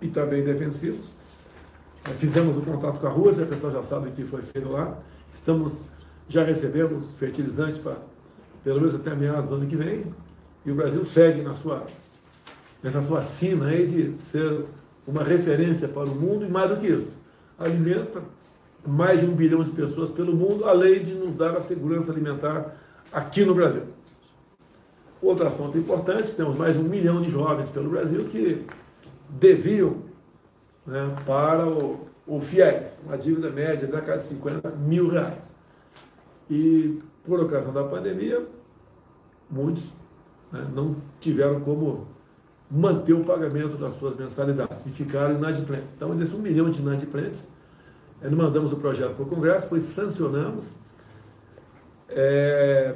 e 0.00 0.08
também 0.08 0.42
defensivos. 0.44 1.06
Fizemos 2.14 2.56
o 2.56 2.62
contato 2.62 3.00
com 3.00 3.06
a 3.06 3.10
Rússia, 3.10 3.44
a 3.44 3.46
pessoa 3.46 3.72
já 3.72 3.82
sabe 3.82 4.08
o 4.08 4.12
que 4.12 4.24
foi 4.24 4.42
feito 4.42 4.70
lá. 4.70 4.96
Estamos, 5.32 5.74
já 6.28 6.42
recebemos 6.42 7.10
fertilizantes 7.18 7.80
para 7.80 7.96
pelo 8.64 8.80
menos 8.80 8.94
até 8.94 9.14
meados 9.14 9.48
do 9.48 9.56
ano 9.56 9.66
que 9.66 9.76
vem. 9.76 10.04
E 10.64 10.70
o 10.70 10.74
Brasil 10.74 11.04
segue 11.04 11.42
na 11.42 11.54
sua, 11.54 11.84
nessa 12.82 13.02
sua 13.02 13.22
sina 13.22 13.66
aí 13.66 13.86
de 13.86 14.18
ser 14.30 14.64
uma 15.06 15.22
referência 15.22 15.88
para 15.88 16.04
o 16.04 16.14
mundo 16.14 16.44
e 16.44 16.48
mais 16.48 16.68
do 16.68 16.76
que 16.76 16.86
isso, 16.86 17.12
alimenta 17.58 18.22
mais 18.86 19.20
de 19.20 19.26
um 19.26 19.34
bilhão 19.34 19.64
de 19.64 19.70
pessoas 19.70 20.10
pelo 20.10 20.34
mundo, 20.34 20.64
além 20.64 21.02
de 21.02 21.14
nos 21.14 21.34
dar 21.34 21.56
a 21.56 21.60
segurança 21.60 22.12
alimentar 22.12 22.76
aqui 23.12 23.44
no 23.44 23.54
Brasil. 23.54 23.82
Outro 25.20 25.46
assunto 25.46 25.76
importante, 25.76 26.32
temos 26.32 26.56
mais 26.56 26.76
um 26.76 26.82
milhão 26.84 27.20
de 27.20 27.30
jovens 27.30 27.68
pelo 27.70 27.90
Brasil 27.90 28.24
que 28.26 28.64
deviam 29.28 29.96
né, 30.86 31.16
para 31.26 31.68
o, 31.68 32.06
o 32.24 32.40
FIES, 32.40 32.98
uma 33.04 33.18
dívida 33.18 33.50
média 33.50 33.88
da 33.88 34.00
casa 34.00 34.22
de 34.22 34.28
50 34.30 34.70
mil 34.70 35.10
reais. 35.10 35.42
E 36.48 37.00
por 37.24 37.40
ocasião 37.40 37.72
da 37.72 37.82
pandemia, 37.82 38.46
muitos 39.50 39.84
né, 40.52 40.66
não 40.72 40.96
tiveram 41.18 41.60
como 41.60 42.06
manter 42.70 43.14
o 43.14 43.24
pagamento 43.24 43.76
das 43.76 43.94
suas 43.98 44.16
mensalidades 44.16 44.86
e 44.86 44.90
ficaram 44.90 45.34
inadimplentes. 45.34 45.92
Então, 45.96 46.14
desse 46.16 46.34
um 46.34 46.38
milhão 46.38 46.70
de 46.70 46.80
inadimplentes, 46.80 47.40
nós 48.22 48.32
mandamos 48.32 48.72
o 48.72 48.76
projeto 48.76 49.14
para 49.14 49.24
o 49.24 49.26
Congresso, 49.26 49.62
depois 49.62 49.82
sancionamos. 49.82 50.72
É, 52.08 52.94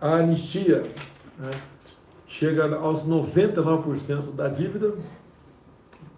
a 0.00 0.16
anistia 0.16 0.82
né, 1.38 1.50
chega 2.26 2.76
aos 2.76 3.04
99% 3.04 4.34
da 4.34 4.48
dívida, 4.48 4.94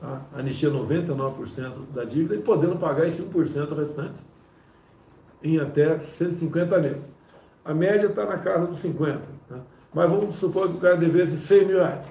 tá? 0.01 0.23
anistia 0.35 0.71
99% 0.71 1.93
da 1.95 2.05
dívida, 2.05 2.35
e 2.35 2.39
podendo 2.39 2.77
pagar 2.77 3.07
esse 3.07 3.23
1% 3.23 3.77
restante 3.77 4.21
em 5.43 5.59
até 5.59 5.99
150 5.99 6.79
meses. 6.79 7.05
A 7.65 7.73
média 7.73 8.07
está 8.07 8.25
na 8.25 8.39
casa 8.39 8.67
dos 8.67 8.79
50. 8.81 9.21
Tá? 9.49 9.59
Mas 9.95 10.11
vamos 10.11 10.37
supor 10.37 10.69
que 10.69 10.77
o 10.77 10.81
cara 10.81 10.97
devesse 10.97 11.39
100 11.39 11.67
mil 11.67 11.79
reais. 11.79 12.07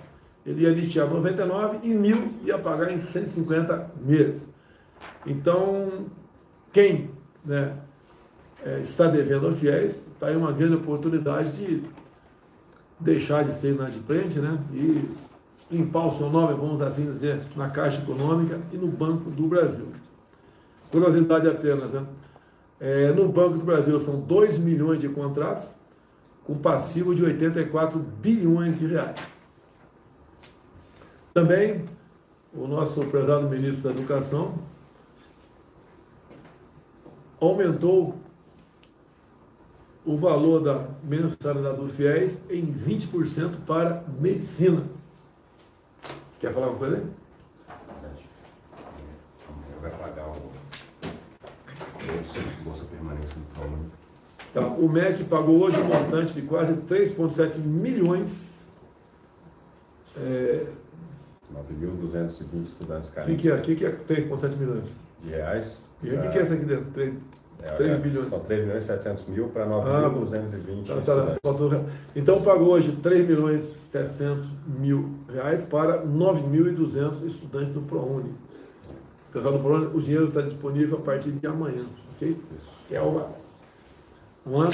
Ele 0.45 0.63
ia 0.63 0.69
anistiar 0.69 1.09
99 1.09 1.79
e 1.83 1.93
mil 1.93 2.31
ia 2.45 2.57
pagar 2.57 2.91
em 2.91 2.97
150 2.97 3.91
meses. 3.99 4.47
Então, 5.25 6.05
quem 6.71 7.11
né, 7.43 7.75
é, 8.65 8.79
está 8.79 9.07
devendo 9.07 9.47
aos 9.47 9.59
fiéis, 9.59 10.06
está 10.17 10.27
aí 10.27 10.35
uma 10.35 10.51
grande 10.51 10.75
oportunidade 10.75 11.51
de 11.51 11.83
deixar 12.99 13.43
de 13.43 13.51
ser 13.51 13.75
inadimplente 13.75 14.39
né, 14.39 14.57
e 14.73 15.07
limpar 15.69 16.07
o 16.07 16.17
seu 16.17 16.27
nome, 16.27 16.55
vamos 16.55 16.81
assim 16.81 17.05
dizer, 17.05 17.39
na 17.55 17.69
Caixa 17.69 18.01
Econômica 18.01 18.59
e 18.73 18.77
no 18.77 18.87
Banco 18.87 19.29
do 19.29 19.47
Brasil. 19.47 19.85
Curiosidade 20.89 21.47
apenas, 21.47 21.93
né? 21.93 22.03
É, 22.79 23.11
no 23.11 23.27
Banco 23.27 23.57
do 23.57 23.65
Brasil 23.65 23.99
são 23.99 24.19
2 24.19 24.57
milhões 24.59 24.99
de 24.99 25.09
contratos 25.09 25.67
com 26.43 26.57
passivo 26.57 27.13
de 27.13 27.23
84 27.23 27.99
bilhões 27.99 28.79
de 28.79 28.87
reais. 28.87 29.19
Também 31.33 31.85
o 32.53 32.67
nosso 32.67 33.01
prezado 33.07 33.47
ministro 33.47 33.83
da 33.83 33.89
Educação 33.91 34.55
aumentou 37.39 38.15
o 40.07 40.15
valor 40.15 40.61
da 40.61 40.87
mensalidade 41.03 41.77
do 41.77 41.89
FIES 41.89 42.41
em 42.49 42.65
20% 42.65 43.65
para 43.67 44.03
medicina. 44.19 44.83
Quer 46.39 46.53
falar 46.53 46.69
uma 46.69 46.77
coisa 46.77 46.95
aí? 46.95 47.03
Vai 49.81 49.91
pagar 49.91 50.27
o 50.29 50.31
Bolsa, 52.05 52.39
Bolsa 52.63 52.85
Permanência 52.85 53.35
do 53.35 53.53
ProUni. 53.53 53.91
Tá, 54.53 54.61
o 54.61 54.87
MEC 54.87 55.25
pagou 55.25 55.59
hoje 55.59 55.77
um 55.77 55.85
montante 55.85 56.33
de 56.33 56.41
quase 56.43 56.73
3,7 56.73 57.57
milhões. 57.57 58.31
É, 60.15 60.67
9.220 61.53 62.63
estudantes 62.63 63.09
o 63.09 63.11
que, 63.11 63.15
carentes 63.15 63.41
que 63.41 63.49
é? 63.49 63.55
O 63.55 63.61
que, 63.61 63.75
que 63.75 63.85
é 63.85 63.91
3,7 63.91 64.55
milhões? 64.55 64.85
de 65.21 65.29
reais. 65.29 65.81
O 66.01 66.05
que, 66.05 66.29
que 66.29 66.39
é 66.39 66.43
isso 66.43 66.53
aqui 66.53 66.65
dentro? 66.65 66.85
3, 66.91 67.13
É, 67.63 67.71
3 67.71 67.91
é, 67.91 67.95
bilhões. 67.97 68.29
São 68.29 68.39
3 68.39 68.65
milhões 68.65 68.83
e 68.83 68.87
700 68.87 69.25
mil 69.27 69.47
para 69.49 69.63
Ah, 69.63 69.67
9.220 69.67 70.87
Tá, 70.87 70.93
tá, 70.93 70.99
estudantes. 70.99 71.37
faltou- 71.43 71.85
então 72.15 72.41
pagou 72.41 72.69
hoje 72.69 72.91
3 73.01 73.27
milhões 73.27 73.61
e 73.63 73.91
700 73.91 74.45
mil 74.67 75.09
reais 75.33 75.65
para 75.65 76.05
9.200 76.05 77.23
estudantes 77.23 77.73
do 77.73 77.81
ProUni. 77.81 78.33
Pessoal 79.33 79.53
do 79.53 79.59
ProUni, 79.59 79.85
o 79.93 79.99
dinheiro 80.01 80.25
está 80.25 80.41
disponível 80.41 80.97
a 80.99 81.01
partir 81.01 81.31
de 81.31 81.45
amanhã, 81.47 81.85
ok? 82.15 82.37
É 82.91 83.01
uma, 83.01 83.27
uma 84.45 84.69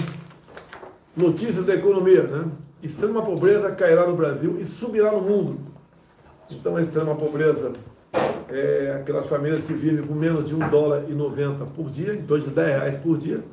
notícias 1.16 1.66
da 1.66 1.74
economia, 1.75 2.24
né? 2.24 2.46
Extrema 2.82 3.22
pobreza 3.24 3.72
cairá 3.72 4.06
no 4.06 4.16
Brasil 4.16 4.58
e 4.60 4.66
subirá 4.66 5.12
no 5.12 5.22
mundo. 5.22 5.58
Então 6.52 6.75
a 6.75 6.82
extrema 6.82 7.16
pobreza 7.16 7.72
é 8.50 8.98
aquelas 9.00 9.25
famílias 9.25 9.63
que 9.63 9.74
vivem 9.74 10.05
com 10.05 10.13
menos 10.13 10.46
de 10.46 10.53
1 10.53 10.70
dólar 10.70 11.05
e 11.10 11.13
90 11.13 11.65
por 11.65 11.89
dia, 11.89 12.13
em 12.13 12.22
torno 12.22 12.43
de 12.43 12.51
10 12.51 12.67
reais 12.67 12.98
por 12.98 13.17
dia, 13.17 13.43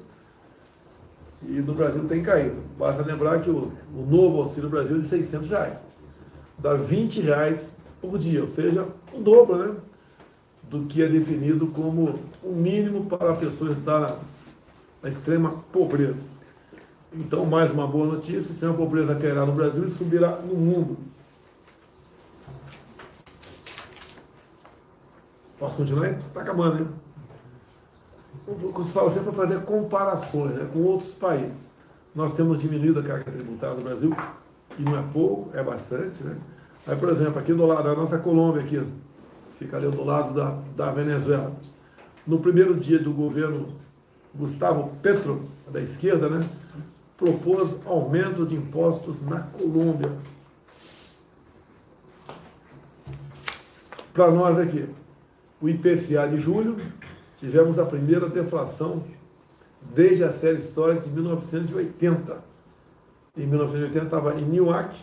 e 1.42 1.52
no 1.52 1.74
Brasil 1.74 2.04
tem 2.06 2.22
caído. 2.22 2.56
Basta 2.78 3.02
lembrar 3.02 3.40
que 3.40 3.50
o, 3.50 3.72
o 3.94 4.06
novo 4.08 4.42
Auxílio 4.42 4.68
Brasil 4.68 4.96
é 4.96 5.00
de 5.00 5.08
600 5.08 5.48
reais. 5.48 5.78
Dá 6.58 6.74
20 6.74 7.20
reais 7.20 7.70
por 8.00 8.18
dia, 8.18 8.42
ou 8.42 8.48
seja, 8.48 8.86
o 9.12 9.20
dobro 9.20 9.56
né, 9.56 9.74
do 10.68 10.84
que 10.84 11.02
é 11.02 11.08
definido 11.08 11.66
como 11.68 12.18
o 12.42 12.52
mínimo 12.52 13.06
para 13.06 13.32
a 13.32 13.36
pessoa 13.36 13.72
estar 13.72 14.18
na, 15.02 15.08
extrema 15.08 15.64
pobreza. 15.72 16.30
Então, 17.12 17.44
mais 17.46 17.72
uma 17.72 17.86
boa 17.86 18.06
notícia, 18.06 18.52
extrema 18.52 18.74
pobreza 18.74 19.14
cairá 19.14 19.44
no 19.44 19.52
Brasil 19.52 19.88
e 19.88 19.90
subirá 19.92 20.36
no 20.36 20.54
mundo. 20.54 20.98
Posso 25.60 25.76
continuar? 25.76 26.08
Está 26.12 26.40
acabando, 26.40 26.78
hein? 26.78 26.88
Eu 28.48 28.84
falo 28.86 29.10
sempre 29.10 29.30
para 29.30 29.46
fazer 29.46 29.60
comparações 29.60 30.54
né, 30.54 30.66
com 30.72 30.78
outros 30.80 31.12
países. 31.12 31.58
Nós 32.14 32.34
temos 32.34 32.58
diminuído 32.58 32.98
a 32.98 33.02
carga 33.02 33.30
tributária 33.30 33.76
no 33.76 33.82
Brasil, 33.82 34.16
e 34.78 34.82
não 34.82 34.98
é 34.98 35.04
pouco, 35.12 35.50
é 35.54 35.62
bastante. 35.62 36.24
Né? 36.24 36.34
Aí, 36.86 36.96
por 36.96 37.10
exemplo, 37.10 37.38
aqui 37.38 37.52
do 37.52 37.66
lado, 37.66 37.90
a 37.90 37.94
nossa 37.94 38.18
Colômbia, 38.18 38.62
aqui, 38.62 38.82
fica 39.58 39.76
ali 39.76 39.90
do 39.90 40.02
lado 40.02 40.32
da, 40.32 40.58
da 40.74 40.90
Venezuela. 40.92 41.52
No 42.26 42.40
primeiro 42.40 42.74
dia 42.74 42.98
do 42.98 43.12
governo 43.12 43.68
Gustavo 44.34 44.90
Petro, 45.02 45.44
da 45.70 45.80
esquerda, 45.80 46.30
né, 46.30 46.48
propôs 47.18 47.76
aumento 47.84 48.46
de 48.46 48.56
impostos 48.56 49.20
na 49.20 49.40
Colômbia. 49.40 50.10
Para 54.14 54.30
nós 54.30 54.58
aqui, 54.58 54.88
o 55.60 55.68
IPCA 55.68 56.26
de 56.28 56.38
julho, 56.38 56.76
tivemos 57.36 57.78
a 57.78 57.84
primeira 57.84 58.28
deflação 58.28 59.02
desde 59.94 60.24
a 60.24 60.32
série 60.32 60.58
histórica 60.58 61.02
de 61.02 61.10
1980. 61.10 62.38
Em 63.36 63.46
1980 63.46 64.04
estava 64.04 64.38
em 64.38 64.44
Newark, 64.44 64.96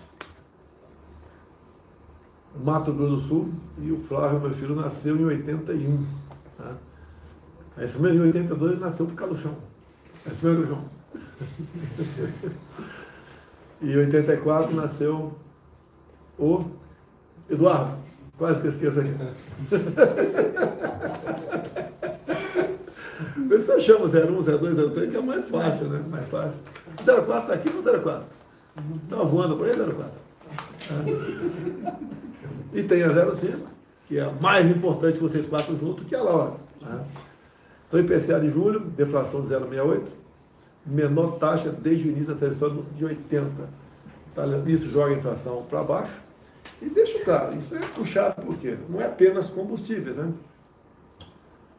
Mato 2.64 2.92
Grosso 2.92 3.16
do 3.16 3.22
Sul, 3.22 3.54
e 3.80 3.92
o 3.92 4.00
Flávio, 4.00 4.40
meu 4.40 4.52
filho, 4.52 4.76
nasceu 4.76 5.16
em 5.16 5.26
81. 5.26 6.06
Tá? 6.58 6.76
Mesmo 7.78 8.08
em 8.08 8.20
82 8.22 8.72
ele 8.72 8.82
nasceu 8.82 9.06
por 9.06 9.16
Caluchão. 9.16 9.56
Esse 10.26 10.46
mesmo 10.46 10.66
João. 10.66 10.86
e 13.82 13.92
em 13.92 13.98
84 13.98 14.76
nasceu 14.76 15.38
o 16.38 16.66
Eduardo. 17.50 18.07
Quase 18.38 18.62
que 18.62 18.68
eu 18.68 18.72
esqueço 18.72 19.00
aqui. 19.00 19.14
Você 23.50 23.80
chama 23.80 24.06
01, 24.06 24.10
02, 24.44 24.92
03, 24.94 25.10
que 25.10 25.18
é 25.18 25.22
mais 25.22 25.48
fácil, 25.48 25.88
né? 25.88 26.04
Mais 26.10 26.28
fácil. 26.30 26.60
04 27.04 27.38
está 27.42 27.54
aqui 27.54 27.70
ou 27.70 27.82
04? 28.02 28.24
Estava 29.04 29.24
voando 29.26 29.58
por 29.58 29.68
aí, 29.68 29.74
04. 29.76 30.12
Ah. 30.92 31.04
E 32.74 32.84
tem 32.84 33.04
a 33.04 33.10
05, 33.10 33.70
que 34.08 34.18
é 34.20 34.22
a 34.22 34.32
mais 34.32 34.70
importante 34.70 35.18
que 35.18 35.24
vocês 35.24 35.48
quatro 35.48 35.76
juntos, 35.78 36.06
que 36.06 36.14
é 36.14 36.20
a 36.20 36.24
Laura. 36.24 36.54
Ah. 36.84 37.02
Então, 37.88 38.00
IPCA 38.00 38.40
de 38.40 38.50
julho, 38.50 38.82
deflação 38.82 39.42
de 39.42 39.48
0,68, 39.48 40.10
menor 40.86 41.38
taxa 41.40 41.70
desde 41.70 42.08
o 42.08 42.12
início 42.12 42.34
da 42.34 42.40
série 42.40 42.54
histórica 42.54 42.82
de 42.96 43.06
80. 43.06 43.50
Tá, 44.36 44.44
isso 44.68 44.90
joga 44.90 45.14
a 45.14 45.18
inflação 45.18 45.66
para 45.70 45.84
baixo. 45.84 46.27
E 46.82 46.90
deixa 46.90 47.20
claro, 47.24 47.58
isso 47.58 47.76
é 47.76 47.80
puxado 47.80 48.42
por 48.42 48.58
quê? 48.58 48.78
Não 48.88 49.02
é 49.02 49.06
apenas 49.06 49.48
combustíveis, 49.48 50.16
né? 50.16 50.32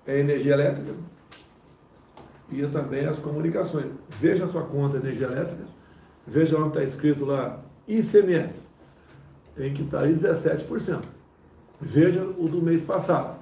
É 0.07 0.19
energia 0.19 0.55
elétrica 0.55 0.95
e 2.51 2.67
também 2.67 3.07
as 3.07 3.19
comunicações. 3.19 3.93
Veja 4.09 4.45
a 4.45 4.49
sua 4.49 4.63
conta 4.63 4.99
de 4.99 5.07
energia 5.07 5.27
elétrica, 5.27 5.65
veja 6.27 6.59
onde 6.59 6.69
está 6.69 6.83
escrito 6.83 7.25
lá 7.25 7.61
ICMS, 7.87 8.63
tem 9.55 9.73
que 9.73 9.83
estar 9.83 10.01
aí 10.01 10.15
17%. 10.15 11.03
Veja 11.81 12.25
o 12.25 12.49
do 12.49 12.61
mês 12.61 12.83
passado, 12.83 13.39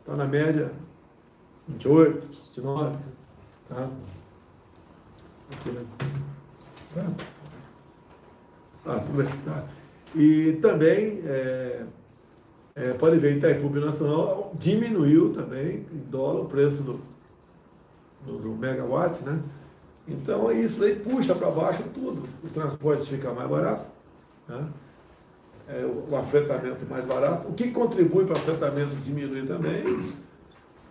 está 0.00 0.14
na 0.14 0.26
média 0.26 0.70
28, 1.68 2.26
29, 2.26 2.98
tá? 3.68 3.88
Aqui, 5.52 5.70
né? 5.70 5.84
Tá? 6.94 7.06
Ah, 8.86 9.00
tá. 9.44 9.77
E 10.14 10.58
também, 10.62 11.22
é, 11.26 11.82
é, 12.74 12.92
pode 12.94 13.18
ver, 13.18 13.36
Itaipu 13.36 13.68
Nacional 13.68 14.52
diminuiu 14.58 15.32
também 15.32 15.86
em 15.92 15.98
dólar 16.10 16.42
o 16.42 16.44
preço 16.46 16.82
do, 16.82 17.00
do, 18.24 18.38
do 18.38 18.48
megawatt, 18.50 19.22
né? 19.24 19.40
Então 20.06 20.50
isso 20.50 20.82
aí 20.82 20.96
puxa 20.96 21.34
para 21.34 21.50
baixo 21.50 21.82
tudo. 21.92 22.22
O 22.42 22.48
transporte 22.48 23.06
fica 23.06 23.30
mais 23.32 23.48
barato, 23.48 23.86
né? 24.48 24.68
é, 25.68 25.84
o, 25.84 26.08
o 26.10 26.16
afetamento 26.16 26.88
mais 26.88 27.04
barato. 27.04 27.48
O 27.48 27.52
que 27.52 27.70
contribui 27.70 28.24
para 28.24 28.34
o 28.34 28.38
afetamento 28.38 28.96
diminuir 29.02 29.46
também 29.46 30.14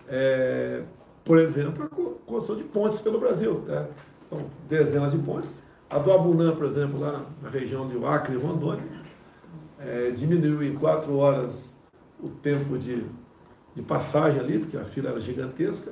é, 0.08 0.84
por 1.26 1.40
exemplo, 1.40 1.84
a 1.84 1.88
construção 2.26 2.56
de 2.56 2.64
pontes 2.64 3.02
pelo 3.02 3.20
Brasil. 3.20 3.64
Né? 3.68 3.88
São 4.30 4.46
dezenas 4.70 5.12
de 5.12 5.18
pontes. 5.20 5.50
A 5.90 6.00
do 6.00 6.12
Abunã, 6.12 6.56
por 6.56 6.66
exemplo, 6.66 7.00
lá 7.00 7.26
na 7.42 7.50
região 7.50 7.88
de 7.88 7.98
Acre 8.06 8.36
e 8.36 8.38
Rondônia, 8.38 8.84
é, 9.80 10.12
diminuiu 10.12 10.64
em 10.64 10.76
quatro 10.76 11.16
horas 11.18 11.54
o 12.20 12.30
tempo 12.30 12.78
de, 12.78 13.04
de 13.76 13.82
passagem 13.82 14.40
ali, 14.40 14.60
porque 14.60 14.78
a 14.78 14.86
fila 14.86 15.12
era 15.12 15.22
gigantesca, 15.22 15.92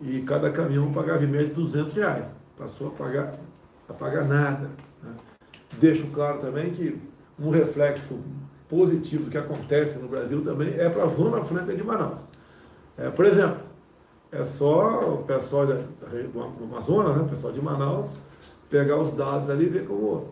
e 0.00 0.20
cada 0.22 0.50
caminhão 0.50 0.92
pagava 0.92 1.24
em 1.24 1.28
média 1.28 1.54
200 1.54 1.92
reais. 1.92 2.34
Passou 2.56 2.88
a 2.88 2.90
pagar, 2.90 3.34
a 3.88 3.92
pagar 3.92 4.24
nada. 4.24 4.68
Né? 5.02 5.14
Deixo 5.78 6.06
claro 6.08 6.38
também 6.38 6.70
que 6.70 7.00
um 7.38 7.50
reflexo 7.50 8.18
positivo 8.68 9.24
do 9.24 9.30
que 9.30 9.38
acontece 9.38 9.98
no 9.98 10.08
Brasil 10.08 10.42
também 10.42 10.74
é 10.74 10.88
para 10.88 11.04
a 11.04 11.06
Zona 11.06 11.42
Franca 11.44 11.74
de 11.74 11.84
Manaus. 11.84 12.18
É, 12.96 13.10
por 13.10 13.24
exemplo, 13.24 13.58
é 14.30 14.44
só 14.44 15.14
o 15.14 15.24
pessoal 15.24 15.66
da, 15.66 15.74
do 15.74 16.64
Amazonas, 16.64 17.16
né, 17.16 17.22
o 17.22 17.28
pessoal 17.28 17.52
de 17.52 17.60
Manaus, 17.60 18.08
pegar 18.70 18.96
os 18.98 19.14
dados 19.14 19.50
ali 19.50 19.66
e 19.66 19.68
ver 19.68 19.86
como 19.86 20.28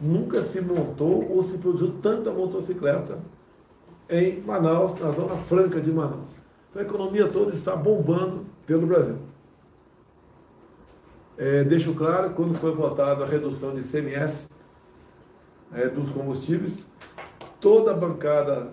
nunca 0.00 0.42
se 0.42 0.60
montou 0.60 1.30
ou 1.30 1.42
se 1.42 1.56
produziu 1.58 1.94
tanta 2.02 2.30
motocicleta 2.30 3.18
em 4.08 4.40
Manaus, 4.42 4.98
na 5.00 5.10
zona 5.10 5.36
franca 5.36 5.80
de 5.80 5.90
Manaus. 5.90 6.30
Então 6.70 6.82
a 6.82 6.84
economia 6.84 7.26
toda 7.28 7.52
está 7.52 7.74
bombando 7.74 8.44
pelo 8.66 8.86
Brasil. 8.86 9.16
É, 11.38 11.64
deixo 11.64 11.94
claro, 11.94 12.30
quando 12.30 12.54
foi 12.54 12.72
votada 12.72 13.24
a 13.24 13.26
redução 13.26 13.74
de 13.74 13.82
CMS 13.82 14.48
é, 15.72 15.88
dos 15.88 16.10
combustíveis, 16.10 16.72
toda 17.60 17.90
a 17.90 17.94
bancada 17.94 18.72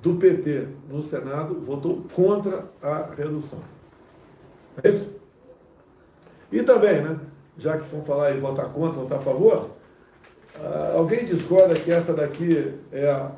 do 0.00 0.14
PT 0.14 0.68
no 0.88 1.02
Senado 1.02 1.60
votou 1.60 2.04
contra 2.14 2.66
a 2.82 3.10
redução. 3.14 3.58
É 4.82 4.90
isso? 4.90 5.10
E 6.50 6.62
também, 6.62 7.02
né, 7.02 7.18
já 7.58 7.76
que 7.76 7.88
vão 7.88 8.02
falar 8.02 8.34
em 8.34 8.40
votar 8.40 8.72
contra, 8.72 9.00
votar 9.00 9.18
a 9.18 9.22
favor, 9.22 9.70
uh, 10.60 10.96
alguém 10.96 11.24
discorda 11.24 11.74
que 11.74 11.90
essa 11.90 12.12
daqui 12.12 12.74
é 12.92 13.10
a, 13.10 13.32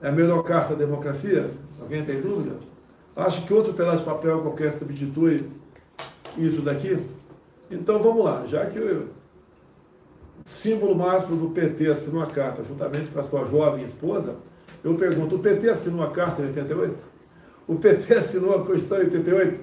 é 0.00 0.08
a 0.08 0.12
melhor 0.12 0.42
carta 0.42 0.74
da 0.74 0.84
democracia? 0.84 1.50
Alguém 1.80 2.04
tem 2.04 2.20
dúvida? 2.20 2.56
Acha 3.16 3.40
que 3.40 3.52
outro 3.52 3.74
pedaço 3.74 3.98
de 3.98 4.04
papel 4.04 4.40
qualquer 4.42 4.78
substitui 4.78 5.44
isso 6.36 6.62
daqui? 6.62 6.98
Então 7.70 8.00
vamos 8.00 8.24
lá, 8.24 8.44
já 8.46 8.64
que 8.66 8.78
o 8.78 9.08
símbolo 10.44 10.94
máximo 10.94 11.36
do 11.36 11.50
PT 11.50 11.88
assinou 11.88 12.22
a 12.22 12.26
carta 12.26 12.62
juntamente 12.64 13.10
com 13.10 13.20
a 13.20 13.24
sua 13.24 13.44
jovem 13.46 13.84
esposa, 13.84 14.36
eu 14.82 14.94
pergunto, 14.94 15.36
o 15.36 15.38
PT 15.38 15.68
assinou 15.68 16.02
a 16.02 16.10
carta 16.10 16.42
em 16.42 16.46
88? 16.46 16.96
O 17.66 17.76
PT 17.76 18.14
assinou 18.14 18.54
a 18.54 18.64
Constituição 18.64 18.98
em 18.98 19.06
88? 19.06 19.60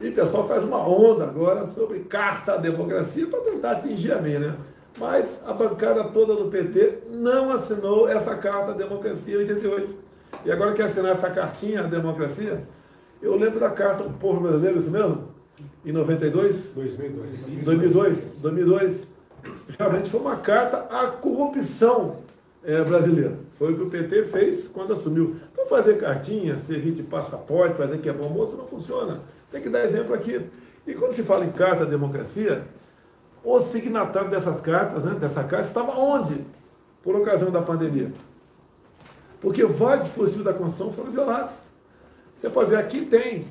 E 0.00 0.08
o 0.08 0.12
pessoal 0.12 0.46
faz 0.46 0.62
uma 0.62 0.86
onda 0.86 1.24
agora 1.24 1.66
sobre 1.66 2.00
carta 2.00 2.52
à 2.52 2.56
democracia 2.58 3.26
para 3.26 3.40
tentar 3.40 3.72
atingir 3.72 4.12
a 4.12 4.20
mim, 4.20 4.34
né? 4.38 4.54
Mas 4.98 5.42
a 5.46 5.52
bancada 5.52 6.04
toda 6.04 6.34
do 6.34 6.50
PT 6.50 6.98
não 7.10 7.52
assinou 7.52 8.08
essa 8.08 8.34
carta 8.34 8.72
à 8.72 8.74
democracia 8.74 9.34
em 9.34 9.38
88. 9.38 9.94
E 10.44 10.50
agora 10.50 10.72
quer 10.72 10.84
assinar 10.84 11.12
essa 11.12 11.30
cartinha 11.30 11.80
à 11.80 11.84
democracia? 11.84 12.62
Eu 13.20 13.36
lembro 13.36 13.60
da 13.60 13.70
carta 13.70 14.04
do 14.04 14.10
povo 14.18 14.40
brasileiro, 14.40 14.78
isso 14.78 14.90
mesmo? 14.90 15.28
Em 15.84 15.92
92? 15.92 16.72
2002. 16.74 17.46
2002. 17.64 18.18
2002. 18.40 19.02
Realmente 19.78 20.10
foi 20.10 20.20
uma 20.20 20.36
carta 20.36 20.78
à 20.90 21.06
corrupção 21.08 22.16
é, 22.64 22.82
brasileira. 22.82 23.38
Foi 23.58 23.72
o 23.72 23.76
que 23.76 23.82
o 23.82 23.90
PT 23.90 24.24
fez 24.24 24.68
quando 24.68 24.92
assumiu. 24.94 25.36
Para 25.54 25.66
fazer 25.66 25.98
cartinha, 25.98 26.56
servir 26.58 26.92
de 26.92 27.02
passaporte, 27.02 27.76
fazer 27.76 27.98
que 27.98 28.08
é 28.08 28.12
bom 28.12 28.28
moço, 28.28 28.56
não 28.56 28.66
funciona. 28.66 29.20
Tem 29.50 29.62
que 29.62 29.68
dar 29.68 29.84
exemplo 29.84 30.14
aqui. 30.14 30.40
E 30.86 30.94
quando 30.94 31.14
se 31.14 31.22
fala 31.22 31.44
em 31.44 31.50
carta 31.50 31.84
à 31.84 31.86
democracia, 31.86 32.62
o 33.46 33.60
signatário 33.60 34.28
dessas 34.28 34.60
cartas, 34.60 35.04
né, 35.04 35.14
dessa 35.14 35.44
carta, 35.44 35.68
estava 35.68 35.92
onde? 35.92 36.44
Por 37.00 37.14
ocasião 37.14 37.48
da 37.48 37.62
pandemia. 37.62 38.12
Porque 39.40 39.64
vários 39.64 40.06
dispositivos 40.06 40.44
da 40.44 40.52
Constituição 40.52 40.92
foram 40.92 41.12
violados. 41.12 41.54
Você 42.36 42.50
pode 42.50 42.70
ver 42.70 42.78
aqui 42.78 43.06
tem 43.06 43.46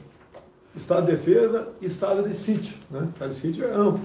Estado 0.76 1.06
de 1.06 1.14
defesa 1.14 1.70
e 1.80 1.86
Estado 1.86 2.28
de 2.28 2.36
sítio. 2.36 2.76
Né? 2.92 3.08
Estado 3.14 3.34
de 3.34 3.40
sítio 3.40 3.64
é 3.64 3.72
amplo. 3.72 4.02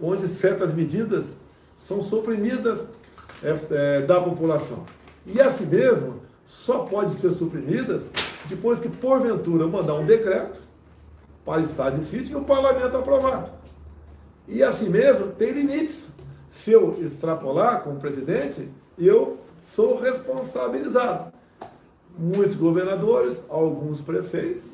Onde 0.00 0.26
certas 0.26 0.72
medidas 0.72 1.26
são 1.76 2.02
suprimidas 2.02 2.88
é, 3.42 3.58
é, 3.70 4.02
da 4.02 4.18
população. 4.22 4.86
E 5.26 5.38
assim 5.38 5.66
mesmo, 5.66 6.22
só 6.46 6.78
pode 6.78 7.12
ser 7.16 7.34
suprimidas 7.34 8.04
depois 8.46 8.78
que, 8.78 8.88
porventura, 8.88 9.66
mandar 9.66 9.96
um 9.96 10.06
decreto 10.06 10.62
para 11.44 11.60
o 11.60 11.64
estado 11.64 11.98
de 11.98 12.06
sítio 12.06 12.38
e 12.38 12.40
o 12.40 12.44
parlamento 12.44 12.96
aprovar. 12.96 13.58
E 14.48 14.62
assim 14.62 14.88
mesmo, 14.88 15.32
tem 15.32 15.52
limites. 15.52 16.08
Se 16.48 16.72
eu 16.72 16.98
extrapolar 17.02 17.82
como 17.82 18.00
presidente, 18.00 18.68
eu 18.98 19.38
sou 19.74 20.00
responsabilizado. 20.00 21.32
Muitos 22.18 22.56
governadores, 22.56 23.38
alguns 23.48 24.00
prefeitos, 24.00 24.64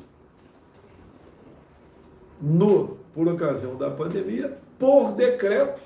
no, 2.41 2.97
por 3.13 3.27
ocasião 3.27 3.75
da 3.75 3.91
pandemia, 3.91 4.57
por 4.79 5.11
decreto, 5.11 5.81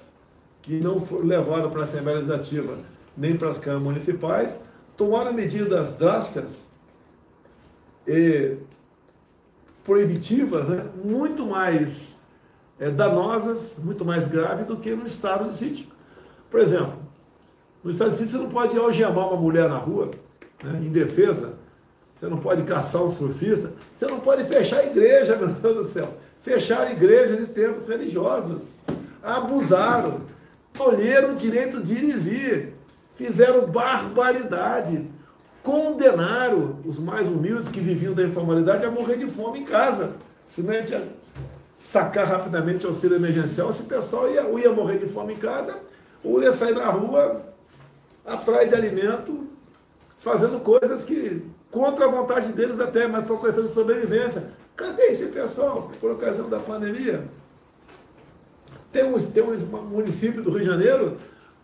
que 0.62 0.80
não 0.84 1.04
levaram 1.24 1.70
para 1.72 1.82
a 1.82 1.84
Assembleia 1.84 2.20
Legislativa 2.20 2.78
nem 3.18 3.38
para 3.38 3.50
as 3.50 3.58
câmaras 3.58 3.84
municipais, 3.84 4.60
tomaram 4.96 5.34
medidas 5.34 5.94
drásticas 5.94 6.52
e 8.08 8.58
proibitivas, 9.84 10.68
né, 10.68 10.90
muito 11.04 11.46
mais 11.46 12.19
é, 12.80 12.90
danosas, 12.90 13.76
muito 13.78 14.06
mais 14.06 14.26
graves 14.28 14.66
do 14.66 14.78
que 14.78 14.92
no 14.92 15.06
estado 15.06 15.50
de 15.50 15.56
sítio. 15.56 15.88
Por 16.50 16.60
exemplo, 16.60 16.94
no 17.84 17.92
estado 17.92 18.12
de 18.12 18.18
sítio 18.18 18.32
você 18.32 18.38
não 18.38 18.50
pode 18.50 18.78
algemar 18.78 19.28
uma 19.28 19.38
mulher 19.38 19.70
na 19.70 19.78
rua, 19.78 20.12
né, 20.64 20.80
em 20.82 20.90
defesa, 20.90 21.56
você 22.20 22.28
não 22.28 22.38
pode 22.38 22.64
caçar 22.64 23.04
um 23.04 23.12
surfista, 23.12 23.72
você 23.98 24.06
não 24.06 24.20
pode 24.20 24.44
fechar 24.46 24.80
a 24.80 24.86
igreja, 24.86 25.36
meu 25.38 25.48
Deus 25.48 25.88
do 25.88 25.94
céu. 25.94 26.18
fecharam 26.42 26.92
igrejas 26.92 27.50
e 27.50 27.54
templos 27.54 27.88
religiosos, 27.88 28.64
abusaram, 29.22 30.22
tolheram 30.74 31.34
o 31.34 31.36
direito 31.36 31.82
de 31.82 31.94
ir 31.94 32.04
e 32.04 32.14
vir, 32.14 32.74
fizeram 33.16 33.68
barbaridade, 33.68 35.06
condenaram 35.62 36.78
os 36.86 36.98
mais 36.98 37.28
humildes 37.28 37.70
que 37.70 37.80
viviam 37.80 38.14
da 38.14 38.24
informalidade 38.24 38.86
a 38.86 38.92
morrer 38.92 39.18
de 39.18 39.28
fome 39.28 39.60
em 39.60 39.66
casa. 39.66 40.14
Se 40.48 40.62
não 40.62 40.74
ia 40.74 40.84
sacar 41.92 42.28
rapidamente 42.28 42.86
o 42.86 42.90
auxílio 42.90 43.18
emergencial, 43.18 43.72
esse 43.72 43.84
pessoal 43.84 44.30
ia, 44.30 44.46
ou 44.46 44.60
ia 44.60 44.72
morrer 44.72 45.00
de 45.00 45.08
fome 45.08 45.34
em 45.34 45.38
casa, 45.38 45.78
ou 46.24 46.42
ia 46.42 46.54
sair 46.54 46.74
na 46.74 46.86
rua 46.86 47.42
atrás 48.26 48.70
de 48.70 48.76
alimento, 48.76 49.48
fazendo 50.20 50.60
coisas 50.60 51.04
que 51.04 51.44
contra 51.72 52.06
a 52.06 52.08
vontade 52.08 52.52
deles 52.54 52.80
até, 52.80 53.08
mas 53.08 53.26
por 53.26 53.42
questão 53.42 53.66
de 53.66 53.74
sobrevivência. 53.74 54.48
Cadê 54.76 55.08
esse 55.08 55.26
pessoal 55.28 55.92
por 56.00 56.12
ocasião 56.12 56.48
da 56.48 56.60
pandemia? 56.60 57.24
Tem 58.92 59.04
um, 59.04 59.20
tem 59.20 59.44
um 59.44 59.82
município 59.84 60.42
do 60.42 60.52
Rio 60.52 60.62
de 60.62 60.66
Janeiro 60.66 61.18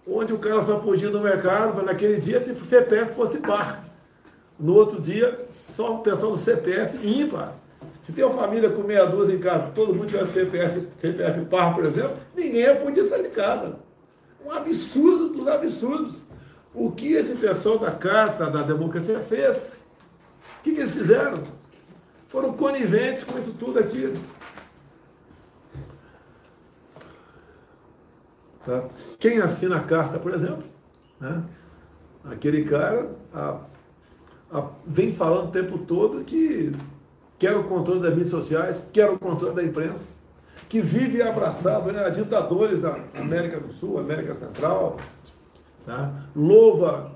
onde 0.07 0.33
o 0.33 0.39
cara 0.39 0.63
só 0.63 0.79
podia 0.79 1.07
ir 1.07 1.11
no 1.11 1.21
mercado, 1.21 1.73
mas 1.75 1.85
naquele 1.85 2.17
dia 2.17 2.43
se 2.43 2.51
o 2.51 2.65
CPF 2.65 3.13
fosse 3.13 3.39
par. 3.39 3.83
No 4.59 4.73
outro 4.73 5.01
dia, 5.01 5.45
só 5.75 5.95
o 5.95 5.99
pessoal 5.99 6.31
do 6.33 6.37
CPF 6.37 7.05
ímpar. 7.05 7.55
Se 8.05 8.11
tem 8.13 8.23
uma 8.23 8.37
família 8.37 8.69
com 8.69 8.83
meia 8.83 9.05
dúzia 9.05 9.33
em 9.33 9.39
casa, 9.39 9.71
todo 9.73 9.93
mundo 9.93 10.07
tiver 10.07 10.27
CPF, 10.27 10.87
CPF 10.99 11.45
par, 11.45 11.73
por 11.73 11.85
exemplo, 11.85 12.17
ninguém 12.35 12.75
podia 12.75 13.07
sair 13.07 13.23
de 13.23 13.29
casa. 13.29 13.79
Um 14.45 14.51
absurdo 14.51 15.29
dos 15.29 15.47
absurdos. 15.47 16.15
O 16.71 16.91
que 16.91 17.13
esse 17.13 17.33
pessoal 17.35 17.79
da 17.79 17.89
Carta 17.89 18.49
da 18.51 18.61
Democracia 18.61 19.19
fez? 19.21 19.81
O 20.59 20.63
que, 20.63 20.73
que 20.73 20.81
eles 20.81 20.93
fizeram? 20.93 21.41
Foram 22.27 22.53
coniventes 22.53 23.23
com 23.23 23.39
isso 23.39 23.53
tudo 23.53 23.79
aqui. 23.79 24.13
Tá? 28.65 28.83
Quem 29.19 29.39
assina 29.39 29.77
a 29.77 29.83
carta, 29.83 30.19
por 30.19 30.33
exemplo, 30.33 30.63
né? 31.19 31.43
aquele 32.25 32.65
cara 32.65 33.09
a, 33.33 33.59
a, 34.51 34.69
vem 34.85 35.13
falando 35.13 35.49
o 35.49 35.51
tempo 35.51 35.77
todo 35.79 36.23
que 36.23 36.71
quer 37.45 37.55
o 37.55 37.63
controle 37.65 38.01
das 38.01 38.09
mídias 38.09 38.31
sociais, 38.31 38.83
quer 38.91 39.07
o 39.07 39.19
controle 39.19 39.53
da 39.53 39.63
imprensa, 39.63 40.09
que 40.67 40.81
vive 40.81 41.21
abraçado 41.21 41.91
né, 41.91 42.03
a 42.03 42.09
ditadores 42.09 42.81
da 42.81 42.97
América 43.13 43.59
do 43.59 43.71
Sul, 43.71 43.99
América 43.99 44.33
Central, 44.33 44.97
tá? 45.85 46.23
louva 46.35 47.11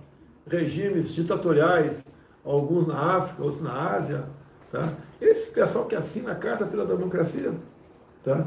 regimes 0.46 1.16
ditatoriais, 1.16 2.06
alguns 2.46 2.86
na 2.86 3.18
África, 3.18 3.42
outros 3.42 3.64
na 3.64 3.96
Ásia. 3.96 4.26
Tá? 4.72 4.94
Esse 5.20 5.50
pessoal 5.50 5.86
que 5.86 5.96
assina 5.96 6.34
a 6.34 6.36
Carta 6.36 6.64
pela 6.64 6.86
Democracia, 6.86 7.52
tá? 8.24 8.46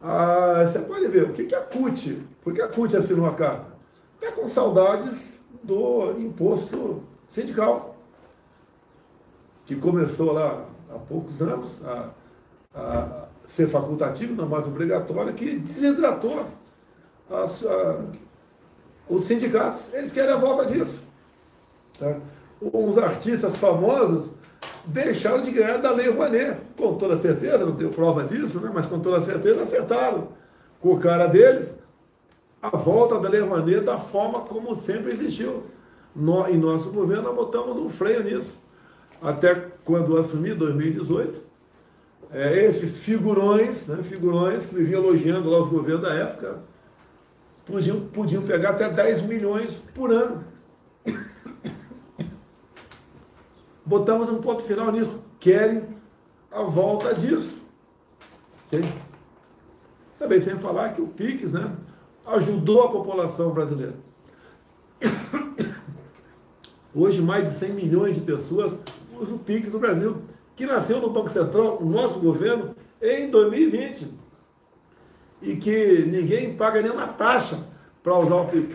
Ah, 0.00 0.64
você 0.64 0.78
pode 0.78 1.08
ver, 1.08 1.24
o 1.24 1.32
que, 1.32 1.44
que 1.44 1.56
a 1.56 1.60
CUT, 1.60 2.22
por 2.40 2.54
que 2.54 2.62
a 2.62 2.68
CUT 2.68 2.96
assinou 2.96 3.26
a 3.26 3.34
carta? 3.34 3.66
Está 4.20 4.30
com 4.30 4.48
saudades 4.48 5.40
do 5.60 6.12
imposto 6.20 7.02
sindical, 7.26 7.96
que 9.66 9.74
começou 9.74 10.30
lá 10.30 10.68
há 10.94 10.98
poucos 10.98 11.40
anos 11.40 11.80
a, 11.84 12.10
a 12.74 13.24
ser 13.46 13.68
facultativo, 13.68 14.34
não 14.34 14.48
mais 14.48 14.66
obrigatório, 14.66 15.32
que 15.34 15.58
desidratou 15.58 16.46
a, 17.30 17.46
os 19.08 19.24
sindicatos. 19.24 19.82
Eles 19.92 20.12
querem 20.12 20.32
a 20.32 20.36
volta 20.36 20.66
disso. 20.66 21.02
Tá? 21.98 22.16
Os 22.60 22.96
artistas 22.98 23.56
famosos 23.56 24.30
deixaram 24.86 25.42
de 25.42 25.50
ganhar 25.50 25.78
da 25.78 25.90
Lei 25.90 26.08
Rouanet. 26.08 26.58
Com 26.76 26.96
toda 26.96 27.18
certeza, 27.18 27.58
não 27.58 27.76
tenho 27.76 27.90
prova 27.90 28.24
disso, 28.24 28.60
né? 28.60 28.70
mas 28.72 28.86
com 28.86 29.00
toda 29.00 29.20
certeza 29.20 29.62
acertaram 29.62 30.28
com 30.80 30.94
o 30.94 30.98
cara 30.98 31.26
deles 31.26 31.74
a 32.62 32.70
volta 32.70 33.18
da 33.18 33.28
Lei 33.28 33.40
Rouanet 33.40 33.80
da 33.80 33.98
forma 33.98 34.40
como 34.40 34.74
sempre 34.76 35.12
existiu. 35.12 35.64
Em 36.48 36.56
nosso 36.56 36.90
governo, 36.90 37.24
nós 37.24 37.34
botamos 37.34 37.76
um 37.76 37.88
freio 37.88 38.22
nisso. 38.22 38.56
Até 39.24 39.54
quando 39.86 40.18
assumi, 40.18 40.52
2018, 40.52 41.42
é, 42.30 42.66
esses 42.66 42.98
figurões, 42.98 43.86
né, 43.86 44.02
figurões 44.02 44.66
que 44.66 44.74
viviam 44.74 45.02
elogiando 45.02 45.48
lá 45.48 45.62
os 45.62 45.68
governos 45.70 46.02
da 46.02 46.12
época, 46.12 46.58
podiam, 47.64 48.00
podiam 48.00 48.42
pegar 48.42 48.70
até 48.70 48.86
10 48.86 49.22
milhões 49.22 49.82
por 49.94 50.12
ano. 50.12 50.44
Botamos 53.82 54.28
um 54.28 54.42
ponto 54.42 54.62
final 54.62 54.92
nisso. 54.92 55.18
Querem 55.40 55.84
a 56.52 56.62
volta 56.62 57.14
disso. 57.14 57.56
Okay? 58.66 58.92
Também 60.18 60.40
sem 60.42 60.58
falar 60.58 60.90
que 60.90 61.00
o 61.00 61.06
PIX 61.06 61.50
né, 61.50 61.72
ajudou 62.26 62.82
a 62.82 62.90
população 62.90 63.52
brasileira. 63.52 63.94
Hoje, 66.94 67.22
mais 67.22 67.50
de 67.50 67.58
100 67.58 67.72
milhões 67.72 68.16
de 68.16 68.22
pessoas 68.22 68.78
usam 69.20 69.36
o 69.36 69.38
PIX 69.38 69.72
no 69.72 69.78
Brasil, 69.78 70.16
que 70.56 70.66
nasceu 70.66 71.00
no 71.00 71.10
Banco 71.10 71.30
Central, 71.30 71.78
no 71.80 71.90
nosso 71.90 72.18
governo, 72.18 72.74
em 73.00 73.30
2020. 73.30 74.08
E 75.42 75.56
que 75.56 76.04
ninguém 76.06 76.56
paga 76.56 76.80
nenhuma 76.80 77.08
taxa 77.08 77.66
para 78.02 78.18
usar 78.18 78.36
o 78.36 78.46
PIX. 78.46 78.74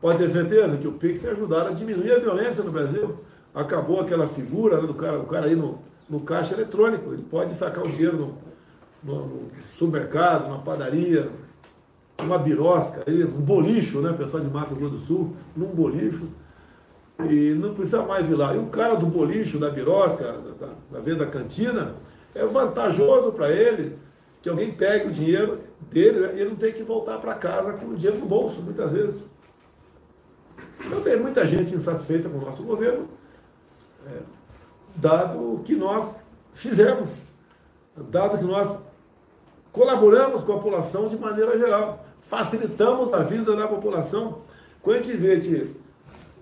Pode 0.00 0.18
ter 0.18 0.30
certeza 0.30 0.76
que 0.76 0.86
o 0.86 0.92
PIX 0.92 1.20
tem 1.20 1.30
ajudado 1.30 1.68
a 1.68 1.72
diminuir 1.72 2.12
a 2.12 2.18
violência 2.18 2.62
no 2.62 2.70
Brasil 2.70 3.18
acabou 3.54 4.00
aquela 4.00 4.28
figura 4.28 4.80
né, 4.80 4.86
do 4.86 4.94
cara, 4.94 5.18
o 5.18 5.26
cara 5.26 5.46
aí 5.46 5.56
no, 5.56 5.78
no 6.08 6.20
caixa 6.20 6.54
eletrônico, 6.54 7.12
ele 7.12 7.22
pode 7.22 7.54
sacar 7.54 7.84
o 7.84 7.90
dinheiro 7.90 8.16
no, 8.16 8.34
no, 9.02 9.26
no 9.26 9.50
supermercado, 9.74 10.48
na 10.48 10.58
padaria, 10.58 11.30
numa 12.20 12.38
birosca, 12.38 13.02
aí, 13.06 13.24
um 13.24 13.40
bolicho, 13.40 14.00
né, 14.00 14.12
pessoal 14.12 14.42
de 14.42 14.48
Mato 14.48 14.74
Grosso 14.74 14.94
do 14.94 15.00
Sul, 15.00 15.36
num 15.56 15.66
bolicho, 15.66 16.28
e 17.26 17.54
não 17.54 17.74
precisa 17.74 18.02
mais 18.02 18.28
ir 18.28 18.34
lá. 18.34 18.54
E 18.54 18.58
o 18.58 18.66
cara 18.66 18.94
do 18.94 19.06
bolicho, 19.06 19.58
da 19.58 19.70
birosca, 19.70 20.24
da, 20.24 20.66
da, 20.66 20.72
da 20.92 21.00
venda 21.00 21.24
da 21.24 21.30
cantina, 21.30 21.94
é 22.34 22.44
vantajoso 22.46 23.32
para 23.32 23.50
ele 23.50 23.98
que 24.40 24.48
alguém 24.48 24.72
pegue 24.72 25.08
o 25.08 25.12
dinheiro 25.12 25.60
dele 25.90 26.20
né, 26.20 26.32
e 26.36 26.40
ele 26.40 26.50
não 26.50 26.56
tem 26.56 26.72
que 26.72 26.82
voltar 26.82 27.18
para 27.18 27.34
casa 27.34 27.72
com 27.72 27.86
o 27.86 27.96
dinheiro 27.96 28.20
no 28.20 28.26
bolso, 28.26 28.62
muitas 28.62 28.92
vezes. 28.92 29.20
Então 30.86 31.00
tem 31.00 31.18
muita 31.18 31.44
gente 31.44 31.74
insatisfeita 31.74 32.28
com 32.28 32.38
o 32.38 32.44
nosso 32.44 32.62
governo, 32.62 33.08
é, 34.06 34.20
dado 34.94 35.54
o 35.54 35.62
que 35.64 35.74
nós 35.74 36.14
fizemos, 36.52 37.10
dado 37.96 38.38
que 38.38 38.44
nós 38.44 38.78
colaboramos 39.72 40.42
com 40.42 40.52
a 40.52 40.56
população 40.56 41.08
de 41.08 41.16
maneira 41.16 41.58
geral, 41.58 42.04
facilitamos 42.20 43.12
a 43.12 43.24
vida 43.24 43.56
da 43.56 43.66
população. 43.66 44.42
Quando 44.80 45.00
a 45.00 45.02
gente 45.02 45.16
vê 45.16 45.40
que 45.40 45.76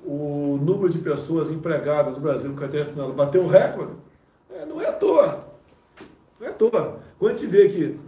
o 0.06 0.56
número 0.62 0.88
de 0.88 0.98
pessoas 0.98 1.50
empregadas 1.50 2.14
no 2.14 2.20
Brasil 2.20 2.50
com 2.50 2.56
carteira 2.56 2.86
assinada 2.86 3.12
bateu 3.12 3.42
um 3.42 3.48
recorde, 3.48 3.92
é, 4.54 4.64
não 4.64 4.80
é 4.80 4.88
à 4.88 4.92
toa. 4.92 5.40
Não 6.38 6.46
é 6.46 6.50
à 6.50 6.52
toa. 6.52 7.00
Quando 7.18 7.34
a 7.34 7.36
gente 7.36 7.46
vê 7.50 7.68
que 7.68 7.98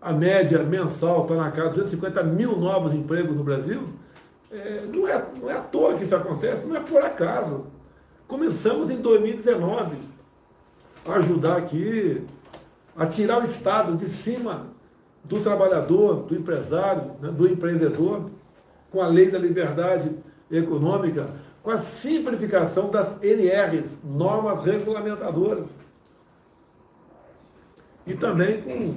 a 0.00 0.12
média 0.12 0.62
mensal 0.62 1.22
está 1.22 1.34
na 1.34 1.50
casa 1.50 1.70
de 1.70 1.80
250 1.80 2.22
mil 2.22 2.56
novos 2.56 2.92
empregos 2.94 3.36
no 3.36 3.42
Brasil, 3.42 3.88
é, 4.52 4.84
não, 4.86 5.08
é, 5.08 5.24
não 5.40 5.50
é 5.50 5.54
à 5.54 5.60
toa 5.60 5.94
que 5.94 6.04
isso 6.04 6.14
acontece, 6.14 6.66
não 6.66 6.76
é 6.76 6.80
por 6.80 7.02
acaso. 7.02 7.66
Começamos 8.28 8.88
em 8.88 8.96
2019 8.96 9.96
a 11.04 11.14
ajudar 11.14 11.56
aqui 11.56 12.24
a 12.96 13.06
tirar 13.06 13.40
o 13.40 13.44
Estado 13.44 13.96
de 13.96 14.06
cima 14.06 14.68
do 15.24 15.40
trabalhador, 15.40 16.22
do 16.22 16.36
empresário, 16.36 17.12
né, 17.20 17.30
do 17.30 17.48
empreendedor, 17.48 18.30
com 18.90 19.00
a 19.00 19.06
lei 19.06 19.30
da 19.30 19.38
liberdade 19.38 20.10
econômica, 20.50 21.28
com 21.62 21.70
a 21.70 21.78
simplificação 21.78 22.90
das 22.90 23.22
NRs, 23.22 23.94
normas 24.02 24.64
regulamentadoras. 24.64 25.68
E 28.06 28.14
também 28.14 28.62
com 28.62 28.94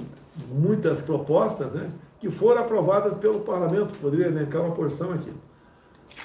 muitas 0.48 1.00
propostas 1.00 1.72
né, 1.72 1.90
que 2.18 2.30
foram 2.30 2.62
aprovadas 2.62 3.14
pelo 3.14 3.40
parlamento. 3.40 3.98
Poderia 4.00 4.26
elencar 4.26 4.62
uma 4.62 4.74
porção 4.74 5.12
aqui. 5.12 5.32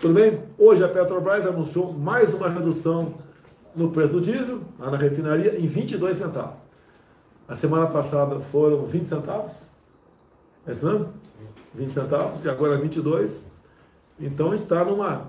Tudo 0.01 0.13
bem? 0.13 0.39
Hoje 0.57 0.83
a 0.83 0.87
Petrobras 0.87 1.45
anunciou 1.45 1.91
mais 1.93 2.33
uma 2.33 2.49
redução 2.49 3.15
no 3.75 3.91
preço 3.91 4.13
do 4.13 4.21
diesel, 4.21 4.61
lá 4.79 4.91
na 4.91 4.97
refinaria, 4.97 5.59
em 5.59 5.67
22 5.67 6.17
centavos. 6.17 6.57
A 7.47 7.55
semana 7.55 7.87
passada 7.87 8.39
foram 8.39 8.85
20 8.85 9.07
centavos. 9.07 9.51
É 10.65 10.71
isso 10.71 10.85
mesmo? 10.85 11.09
20 11.73 11.93
centavos, 11.93 12.45
e 12.45 12.49
agora 12.49 12.77
22. 12.77 13.43
Então 14.19 14.53
está 14.53 14.83
numa, 14.83 15.27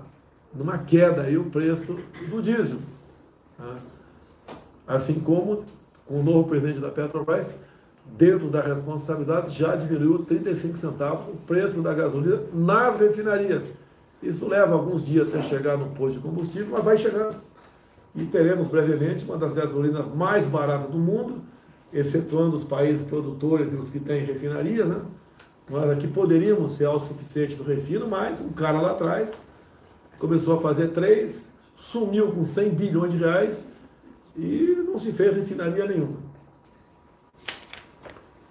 numa 0.53 0.77
queda 0.77 1.21
aí 1.21 1.37
o 1.37 1.45
preço 1.45 1.97
do 2.29 2.41
diesel. 2.41 2.79
Tá? 3.57 3.75
Assim 4.87 5.19
como 5.19 5.63
com 6.05 6.19
o 6.19 6.23
novo 6.23 6.47
presidente 6.49 6.79
da 6.79 6.89
Petrobras, 6.89 7.47
dentro 8.17 8.49
da 8.49 8.61
responsabilidade, 8.61 9.57
já 9.57 9.75
diminuiu 9.75 10.19
35 10.19 10.77
centavos 10.77 11.33
o 11.33 11.37
preço 11.47 11.81
da 11.81 11.93
gasolina 11.93 12.41
nas 12.53 12.99
refinarias. 12.99 13.63
Isso 14.21 14.47
leva 14.47 14.73
alguns 14.73 15.05
dias 15.05 15.27
até 15.27 15.41
chegar 15.41 15.77
no 15.77 15.87
posto 15.91 16.19
de 16.19 16.19
combustível, 16.19 16.67
mas 16.71 16.83
vai 16.83 16.97
chegar. 16.97 17.33
E 18.13 18.25
teremos 18.25 18.67
brevemente 18.67 19.23
uma 19.23 19.37
das 19.37 19.53
gasolinas 19.53 20.05
mais 20.13 20.45
baratas 20.45 20.89
do 20.89 20.97
mundo 20.97 21.41
excetuando 21.93 22.55
os 22.55 22.63
países 22.63 23.05
produtores 23.05 23.71
e 23.71 23.75
os 23.75 23.89
que 23.89 23.99
têm 23.99 24.25
refinarias, 24.25 24.87
né? 24.87 25.01
Nós 25.69 25.89
aqui 25.89 26.07
poderíamos 26.07 26.77
ser 26.77 26.85
autossuficientes 26.85 27.57
no 27.57 27.63
refino, 27.63 28.07
mas 28.07 28.39
um 28.39 28.49
cara 28.49 28.81
lá 28.81 28.91
atrás 28.91 29.31
começou 30.19 30.57
a 30.57 30.61
fazer 30.61 30.89
três, 30.89 31.47
sumiu 31.75 32.31
com 32.31 32.43
100 32.43 32.69
bilhões 32.69 33.11
de 33.11 33.17
reais 33.17 33.67
e 34.35 34.83
não 34.85 34.97
se 34.97 35.11
fez 35.11 35.35
refinaria 35.35 35.85
nenhuma. 35.85 36.17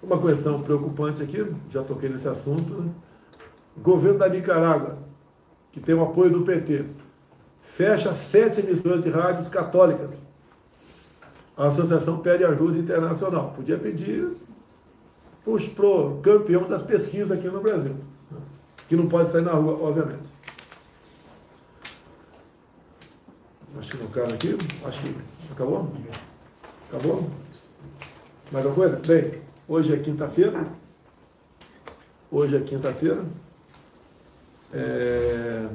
Uma 0.01 0.19
questão 0.19 0.61
preocupante 0.61 1.21
aqui, 1.21 1.45
já 1.69 1.83
toquei 1.83 2.09
nesse 2.09 2.27
assunto, 2.27 2.73
né? 2.73 2.91
o 3.77 3.79
governo 3.79 4.19
da 4.19 4.27
Nicarágua, 4.27 4.97
que 5.71 5.79
tem 5.79 5.95
o 5.95 6.03
apoio 6.03 6.31
do 6.31 6.41
PT, 6.41 6.85
fecha 7.61 8.13
sete 8.13 8.59
emissoras 8.59 9.01
de 9.01 9.09
rádios 9.09 9.47
católicas. 9.47 10.11
A 11.55 11.67
associação 11.67 12.17
pede 12.17 12.43
ajuda 12.43 12.77
internacional. 12.77 13.53
Podia 13.55 13.77
pedir 13.77 14.27
para 15.43 15.85
o 15.85 16.21
campeão 16.21 16.67
das 16.67 16.83
pesquisas 16.83 17.31
aqui 17.31 17.47
no 17.47 17.61
Brasil, 17.61 17.95
que 18.87 18.95
não 18.95 19.07
pode 19.07 19.31
sair 19.31 19.41
na 19.41 19.53
rua, 19.53 19.81
obviamente. 19.81 20.29
Acho 23.79 23.91
que 23.91 23.97
não 23.97 24.11
cabe 24.11 24.33
aqui. 24.33 24.57
Acho 24.85 25.01
que 25.01 25.15
acabou? 25.51 25.91
Acabou? 26.89 27.29
Mais 28.51 28.65
alguma 28.65 28.87
coisa? 28.87 29.01
Bem, 29.07 29.41
hoje 29.67 29.93
é 29.93 29.97
quinta-feira. 29.97 30.67
Hoje 32.29 32.57
é 32.57 32.61
quinta-feira. 32.61 33.25
É... 34.73 35.67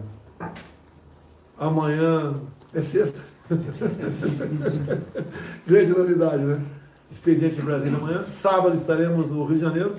Amanhã 1.59 2.41
é 2.73 2.83
sexta. 2.83 3.21
Grande 5.67 5.91
novidade, 5.91 6.45
né? 6.45 6.65
Expediente 7.11 7.61
em 7.61 7.65
Brasília 7.65 7.97
amanhã. 7.97 8.25
Sábado 8.25 8.75
estaremos 8.77 9.29
no 9.29 9.45
Rio 9.45 9.57
de 9.57 9.63
Janeiro. 9.63 9.97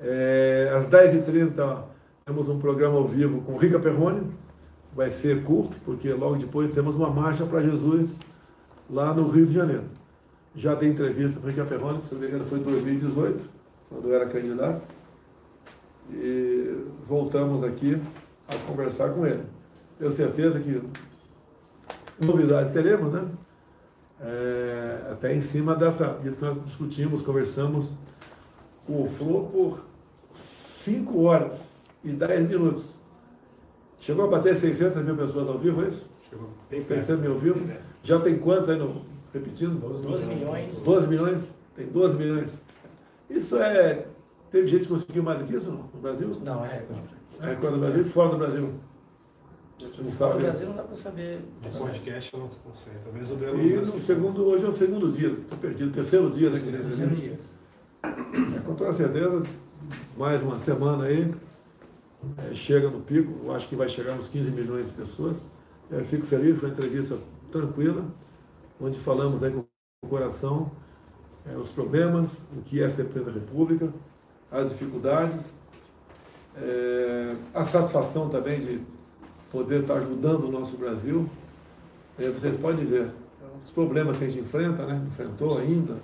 É... 0.00 0.72
Às 0.76 0.88
10h30 0.88 1.84
temos 2.24 2.48
um 2.48 2.58
programa 2.58 2.96
ao 2.96 3.06
vivo 3.06 3.40
com 3.42 3.56
Rica 3.56 3.78
Perrone. 3.78 4.30
Vai 4.94 5.10
ser 5.10 5.44
curto, 5.44 5.76
porque 5.84 6.12
logo 6.12 6.36
depois 6.36 6.72
temos 6.72 6.96
uma 6.96 7.10
marcha 7.10 7.44
para 7.44 7.60
Jesus 7.60 8.08
lá 8.88 9.12
no 9.12 9.28
Rio 9.28 9.46
de 9.46 9.54
Janeiro. 9.54 9.84
Já 10.54 10.74
dei 10.74 10.88
entrevista 10.88 11.38
para 11.38 11.50
Rica 11.50 11.64
Perrone, 11.64 12.00
se 12.08 12.14
não 12.14 12.20
me 12.20 12.28
engano 12.28 12.44
foi 12.46 12.58
em 12.58 12.62
2018, 12.62 13.44
quando 13.90 14.08
eu 14.08 14.14
era 14.14 14.26
candidato. 14.26 14.82
E 16.10 16.84
voltamos 17.06 17.62
aqui 17.62 18.00
a 18.48 18.56
conversar 18.66 19.10
com 19.10 19.26
ele. 19.26 19.42
Tenho 19.98 20.12
certeza 20.12 20.58
que 20.60 20.80
novidades 22.24 22.72
teremos, 22.72 23.12
né? 23.12 23.24
É, 24.20 25.10
até 25.12 25.34
em 25.34 25.40
cima 25.40 25.74
dessa, 25.74 26.18
disso 26.22 26.36
que 26.36 26.44
nós 26.44 26.64
discutimos, 26.64 27.20
conversamos 27.20 27.92
com 28.86 29.02
o 29.02 29.08
Flor 29.08 29.44
por 29.50 29.84
5 30.32 31.22
horas 31.22 31.60
e 32.02 32.10
10 32.10 32.48
minutos. 32.48 32.84
Chegou 34.00 34.24
a 34.24 34.28
bater 34.28 34.56
600 34.56 35.02
mil 35.02 35.16
pessoas 35.16 35.48
ao 35.48 35.58
vivo, 35.58 35.84
é 35.84 35.88
isso? 35.88 36.06
Chegou. 36.30 36.48
600 36.70 37.20
mil 37.20 37.32
ao 37.32 37.38
vivo? 37.38 37.60
Já 38.02 38.20
tem 38.20 38.38
quantos 38.38 38.70
aí, 38.70 38.78
no, 38.78 39.02
repetindo? 39.34 39.80
12 39.80 40.26
milhões. 40.26 40.82
12 40.82 41.06
milhões? 41.08 41.40
Tem 41.74 41.86
12 41.86 42.16
milhões. 42.16 42.50
Isso 43.28 43.56
é. 43.58 44.06
Teve 44.50 44.68
gente 44.68 44.82
que 44.82 44.88
conseguiu 44.88 45.22
mais 45.22 45.38
do 45.40 45.44
que 45.44 45.56
isso 45.56 45.70
no 45.70 46.00
Brasil? 46.00 46.30
Não, 46.44 46.64
é 46.64 46.68
recorde. 46.68 47.16
É 47.40 47.46
recorde 47.46 47.74
do 47.74 47.80
Brasil 47.80 48.02
e 48.02 48.08
fora 48.08 48.28
do 48.30 48.38
Brasil. 48.38 48.70
Não 49.80 50.12
Fora 50.12 50.12
sabe. 50.12 50.32
do 50.32 50.40
Brasil 50.40 50.68
não 50.68 50.76
dá 50.76 50.82
para 50.82 50.96
saber. 50.96 51.40
No 51.62 51.70
podcast 51.78 52.34
eu 52.34 52.40
não, 52.40 52.50
não 52.66 52.74
sei. 52.74 52.92
Talvez 53.04 53.30
o 53.30 53.36
Belo 53.36 53.60
E 53.60 53.76
no 53.76 53.84
segundo, 53.84 54.46
hoje 54.46 54.64
é 54.64 54.68
o 54.68 54.72
segundo 54.72 55.12
dia, 55.12 55.28
estou 55.28 55.58
perdido, 55.58 55.92
terceiro 55.92 56.30
dia, 56.30 56.48
né? 56.48 56.56
Terceiro 56.56 56.82
terceiro 56.82 57.16
dia. 57.16 57.38
É, 58.02 58.60
com 58.64 58.74
toda 58.74 58.92
certeza, 58.92 59.42
mais 60.16 60.42
uma 60.42 60.58
semana 60.58 61.04
aí, 61.04 61.34
é, 62.38 62.54
chega 62.54 62.88
no 62.88 63.00
pico, 63.00 63.32
eu 63.44 63.52
acho 63.54 63.68
que 63.68 63.76
vai 63.76 63.88
chegar 63.88 64.14
uns 64.14 64.28
15 64.28 64.50
milhões 64.50 64.86
de 64.86 64.94
pessoas. 64.94 65.36
Eu 65.90 66.04
fico 66.04 66.24
feliz, 66.24 66.58
foi 66.58 66.70
uma 66.70 66.74
entrevista 66.74 67.18
tranquila, 67.52 68.04
onde 68.80 68.98
falamos 68.98 69.42
aí 69.42 69.52
com 69.52 69.64
o 70.02 70.08
coração 70.08 70.70
é, 71.52 71.56
os 71.56 71.70
problemas, 71.70 72.30
o 72.56 72.62
que 72.62 72.82
é 72.82 72.90
ser 72.90 73.04
presidente 73.04 73.34
da 73.34 73.40
República, 73.40 73.92
as 74.50 74.70
dificuldades, 74.70 75.52
é, 76.56 77.36
a 77.54 77.64
satisfação 77.64 78.28
também 78.28 78.60
de 78.60 78.80
poder 79.56 79.80
estar 79.80 79.94
ajudando 79.94 80.44
o 80.44 80.52
nosso 80.52 80.76
Brasil. 80.76 81.26
É, 82.18 82.28
vocês 82.28 82.54
podem 82.60 82.84
ver 82.84 83.10
os 83.64 83.70
problemas 83.70 84.18
que 84.18 84.24
a 84.24 84.28
gente 84.28 84.40
enfrenta, 84.40 84.84
né? 84.84 85.02
enfrentou 85.06 85.58
ainda, 85.58 85.96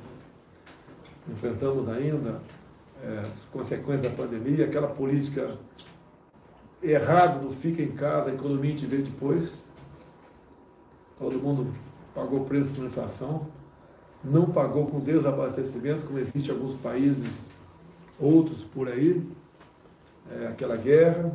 enfrentamos 1.31 1.87
ainda 1.87 2.41
é, 3.05 3.19
as 3.19 3.45
consequências 3.53 4.11
da 4.11 4.17
pandemia, 4.17 4.65
aquela 4.65 4.89
política 4.89 5.51
errada 6.83 7.41
do 7.41 7.53
fica 7.53 7.83
em 7.83 7.93
casa, 7.93 8.31
a 8.31 8.35
economia 8.35 8.75
te 8.75 8.87
vê 8.87 8.99
depois. 8.99 9.53
Todo 11.19 11.39
mundo 11.39 11.75
pagou 12.15 12.47
preço 12.47 12.75
com 12.75 12.87
inflação, 12.87 13.47
não 14.25 14.47
pagou 14.47 14.87
com 14.87 14.99
desabastecimento, 14.99 16.07
como 16.07 16.19
existe 16.19 16.49
em 16.49 16.55
alguns 16.55 16.75
países, 16.81 17.31
outros 18.19 18.65
por 18.65 18.89
aí. 18.89 19.23
É, 20.31 20.47
aquela 20.47 20.77
guerra, 20.77 21.31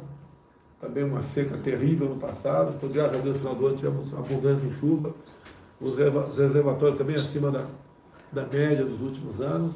também 0.80 1.04
uma 1.04 1.24
seca 1.24 1.58
terrível 1.58 2.08
no 2.08 2.18
passado, 2.18 2.80
por 2.80 2.90
graças 2.90 3.20
a 3.20 3.22
Deus, 3.22 3.36
no 3.36 3.42
final 3.42 3.56
do 3.56 3.68
ano 3.68 3.76
tivemos 3.76 4.13
abundância 4.13 4.68
em 4.68 4.74
chuva, 4.74 5.13
os 5.80 5.96
reservatórios 5.96 6.98
também 6.98 7.16
acima 7.16 7.52
da, 7.52 7.66
da 8.32 8.46
média 8.46 8.86
dos 8.86 9.02
últimos 9.02 9.42
anos. 9.42 9.76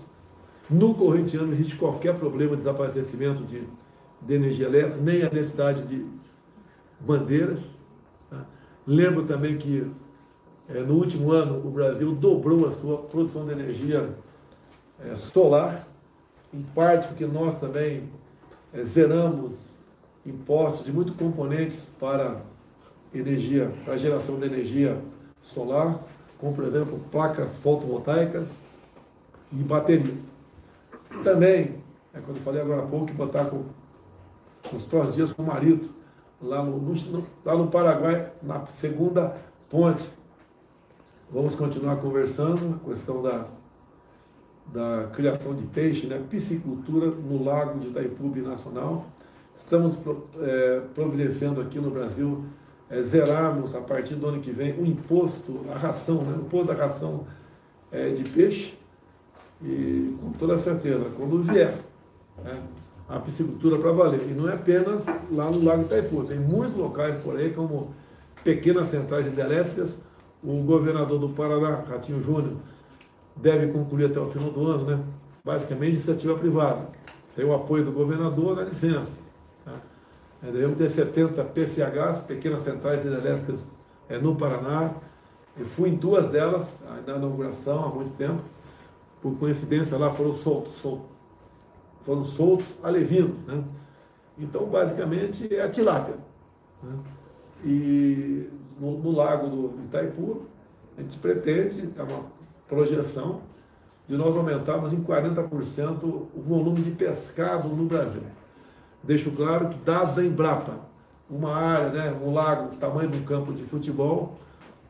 No 0.69 0.93
corrente 0.93 1.37
ano 1.37 1.53
existe 1.53 1.75
qualquer 1.75 2.15
problema 2.15 2.51
de 2.51 2.57
desabastecimento 2.57 3.43
de, 3.43 3.63
de 4.21 4.33
energia 4.33 4.67
elétrica, 4.67 4.97
nem 5.01 5.23
a 5.23 5.29
necessidade 5.29 5.85
de 5.87 6.05
bandeiras. 6.99 7.71
tá? 8.29 8.45
Lembro 8.85 9.23
também 9.23 9.57
que 9.57 9.91
eh, 10.69 10.81
no 10.81 10.95
último 10.95 11.31
ano 11.31 11.57
o 11.65 11.71
Brasil 11.71 12.13
dobrou 12.13 12.67
a 12.67 12.71
sua 12.71 12.97
produção 12.99 13.45
de 13.45 13.51
energia 13.51 14.09
eh, 15.03 15.15
solar, 15.15 15.87
em 16.53 16.61
parte 16.61 17.07
porque 17.07 17.25
nós 17.25 17.59
também 17.59 18.09
eh, 18.73 18.83
zeramos 18.83 19.70
impostos 20.25 20.85
de 20.85 20.91
muitos 20.91 21.15
componentes 21.15 21.85
para 21.99 22.41
energia, 23.13 23.71
para 23.83 23.97
geração 23.97 24.39
de 24.39 24.45
energia 24.45 24.97
solar, 25.41 25.99
como 26.37 26.53
por 26.55 26.63
exemplo 26.65 26.99
placas 27.11 27.51
fotovoltaicas 27.57 28.49
e 29.51 29.55
baterias. 29.55 30.17
Também, 31.23 31.75
é 32.13 32.19
quando 32.19 32.37
eu 32.37 32.43
falei 32.43 32.61
agora 32.61 32.83
há 32.83 32.85
pouco, 32.87 33.07
que 33.07 33.13
botar 33.13 33.45
com, 33.45 33.63
com 34.69 34.75
os 34.75 34.83
próximos 34.83 35.15
dias 35.15 35.33
com 35.33 35.43
o 35.43 35.45
marido, 35.47 35.89
lá 36.41 36.63
no, 36.63 36.77
no- 36.79 37.27
lá 37.43 37.55
no 37.55 37.67
Paraguai, 37.67 38.31
na 38.41 38.65
segunda 38.67 39.35
ponte. 39.69 40.03
Vamos 41.29 41.55
continuar 41.55 41.97
conversando, 41.97 42.79
a 42.85 42.89
questão 42.89 43.21
da, 43.21 43.45
da 44.73 45.07
criação 45.13 45.53
de 45.55 45.63
peixe, 45.67 46.07
né? 46.07 46.21
piscicultura 46.29 47.07
no 47.07 47.43
lago 47.43 47.79
de 47.79 47.87
Itaipubi 47.87 48.41
Nacional. 48.41 49.05
Estamos 49.63 49.93
eh, 50.41 50.81
providenciando 50.93 51.61
aqui 51.61 51.79
no 51.79 51.91
Brasil 51.91 52.43
eh, 52.89 53.01
zerarmos 53.03 53.73
a 53.73 53.79
partir 53.79 54.15
do 54.15 54.27
ano 54.27 54.41
que 54.41 54.51
vem 54.51 54.73
o 54.73 54.85
imposto, 54.85 55.61
a 55.71 55.77
ração, 55.77 56.23
né? 56.23 56.35
o 56.35 56.41
imposto 56.41 56.67
da 56.67 56.73
ração 56.73 57.25
eh, 57.91 58.09
de 58.09 58.23
peixe. 58.23 58.73
E 59.63 60.17
com 60.19 60.31
toda 60.31 60.57
certeza, 60.57 61.05
quando 61.15 61.43
vier 61.43 61.77
né, 62.43 62.59
a 63.07 63.19
piscicultura 63.19 63.77
para 63.77 63.91
valer. 63.91 64.21
E 64.23 64.33
não 64.33 64.49
é 64.49 64.53
apenas 64.53 65.05
lá 65.31 65.49
no 65.49 65.63
Lago 65.63 65.83
Itaipu, 65.83 66.25
tem 66.25 66.39
muitos 66.39 66.75
locais 66.75 67.15
por 67.23 67.37
aí, 67.37 67.51
como 67.51 67.93
pequenas 68.43 68.87
centrais 68.87 69.27
hidrelétricas. 69.27 69.95
O 70.43 70.63
governador 70.63 71.19
do 71.19 71.29
Paraná, 71.29 71.83
Ratinho 71.87 72.19
Júnior, 72.19 72.55
deve 73.35 73.67
concluir 73.67 74.05
até 74.05 74.19
o 74.19 74.25
final 74.25 74.49
do 74.49 74.67
ano, 74.67 74.85
né? 74.85 75.03
Basicamente, 75.45 75.93
iniciativa 75.93 76.35
privada. 76.35 76.89
Tem 77.35 77.45
o 77.45 77.53
apoio 77.53 77.85
do 77.85 77.91
governador 77.91 78.55
na 78.55 78.63
licença. 78.63 79.21
Devemos 80.41 80.77
ter 80.77 80.89
70 80.89 81.43
PCHs, 81.45 82.21
pequenas 82.27 82.61
centrais 82.61 83.05
hidrelétricas 83.05 83.67
é, 84.09 84.17
no 84.17 84.35
Paraná. 84.35 84.91
Eu 85.57 85.65
fui 85.65 85.89
em 85.89 85.95
duas 85.95 86.29
delas, 86.29 86.79
na 87.05 87.15
inauguração, 87.15 87.85
há 87.85 87.89
muito 87.89 88.13
tempo. 88.13 88.41
Por 89.21 89.37
coincidência, 89.37 89.97
lá 89.97 90.11
foram 90.11 90.33
soltos, 90.33 90.73
sol- 90.77 91.05
foram 92.01 92.23
soltos 92.25 92.65
alevinos. 92.81 93.43
Né? 93.45 93.63
Então, 94.39 94.65
basicamente, 94.65 95.53
é 95.53 95.61
a 95.61 95.69
tilápia. 95.69 96.15
né? 96.81 96.93
E 97.63 98.49
no, 98.79 98.97
no 98.97 99.11
lago 99.11 99.47
do 99.47 99.79
Itaipu, 99.85 100.41
a 100.97 101.01
gente 101.01 101.19
pretende, 101.19 101.89
é 101.95 102.01
uma 102.01 102.23
projeção, 102.67 103.41
de 104.07 104.17
nós 104.17 104.35
aumentarmos 104.35 104.91
em 104.91 105.01
40% 105.03 106.03
o 106.03 106.29
volume 106.41 106.81
de 106.81 106.91
pescado 106.91 107.69
no 107.69 107.85
Brasil. 107.85 108.23
Deixo 109.03 109.31
claro 109.31 109.69
que 109.69 109.77
dados 109.79 110.15
da 110.15 110.23
Embrapa, 110.23 110.79
uma 111.29 111.55
área, 111.55 111.89
né, 111.89 112.19
um 112.23 112.33
lago 112.33 112.75
tamanho 112.75 113.09
de 113.09 113.17
um 113.17 113.23
campo 113.23 113.53
de 113.53 113.63
futebol, 113.63 114.37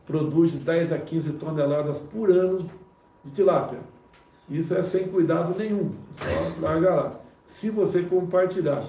produz 0.06 0.54
de 0.54 0.60
10 0.60 0.92
a 0.92 0.98
15 0.98 1.34
toneladas 1.34 1.98
por 2.12 2.30
ano 2.30 2.70
de 3.24 3.32
tilápia. 3.32 3.80
Isso 4.50 4.74
é 4.74 4.84
sem 4.84 5.08
cuidado 5.08 5.58
nenhum, 5.58 5.92
só 6.18 6.62
larga 6.62 6.94
lá. 6.94 7.20
Se 7.48 7.70
você 7.70 8.02
compartilhar 8.02 8.84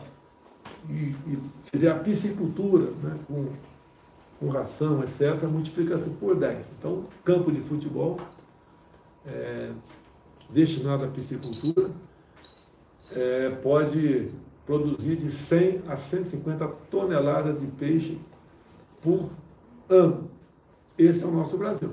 e, 0.88 1.14
e 1.26 1.38
fizer 1.70 1.90
a 1.90 1.94
piscicultura 1.94 2.90
né, 3.02 3.16
com, 3.28 3.48
com 4.40 4.48
ração, 4.48 5.04
etc., 5.04 5.44
multiplica-se 5.44 6.11
por 6.11 6.35
10. 6.35 6.66
Então, 6.78 7.04
campo 7.24 7.52
de 7.52 7.61
futebol 7.61 8.18
é, 9.24 9.70
destinado 10.50 11.04
à 11.04 11.08
piscicultura 11.08 11.90
é, 13.12 13.50
pode 13.62 14.30
produzir 14.72 15.16
de 15.16 15.30
100 15.30 15.82
a 15.87 15.96
150 15.96 16.66
toneladas 16.90 17.61
de 17.61 17.66
peixe 17.66 18.18
por 19.02 19.28
ano. 19.87 20.30
Esse 20.96 21.22
é 21.22 21.26
o 21.26 21.30
nosso 21.30 21.58
Brasil. 21.58 21.90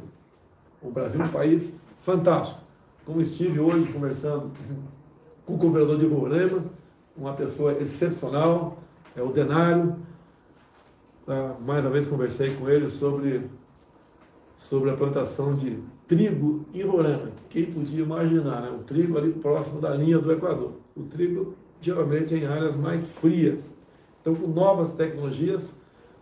O 0.82 0.90
Brasil 0.90 1.20
é 1.20 1.26
um 1.26 1.30
país 1.30 1.74
fantástico. 2.04 2.62
Como 3.06 3.20
estive 3.20 3.60
hoje 3.60 3.92
conversando 3.92 4.52
com 5.46 5.56
o 5.56 5.58
governador 5.58 6.00
de 6.00 6.06
Roraima, 6.06 6.64
uma 7.18 7.34
pessoa 7.34 7.74
excepcional, 7.74 8.78
é 9.14 9.22
o 9.22 9.32
Denário. 9.34 9.98
Ah, 11.28 11.56
mais 11.60 11.84
uma 11.84 11.92
vez 11.92 12.08
conversei 12.08 12.56
com 12.56 12.70
ele 12.70 12.90
sobre, 12.90 13.42
sobre 14.70 14.90
a 14.90 14.96
plantação 14.96 15.54
de 15.54 15.80
trigo 16.08 16.66
em 16.74 16.84
Roraima. 16.84 17.30
Quem 17.50 17.66
podia 17.66 18.04
imaginar, 18.04 18.62
né? 18.62 18.70
O 18.70 18.84
trigo 18.84 19.18
ali 19.18 19.34
próximo 19.34 19.82
da 19.82 19.94
linha 19.94 20.18
do 20.18 20.32
Equador. 20.32 20.74
O 20.96 21.04
trigo 21.04 21.56
geralmente 21.82 22.36
em 22.36 22.46
áreas 22.46 22.76
mais 22.76 23.08
frias. 23.08 23.76
Então, 24.22 24.36
com 24.36 24.48
novas 24.48 24.94
tecnologias 24.94 25.64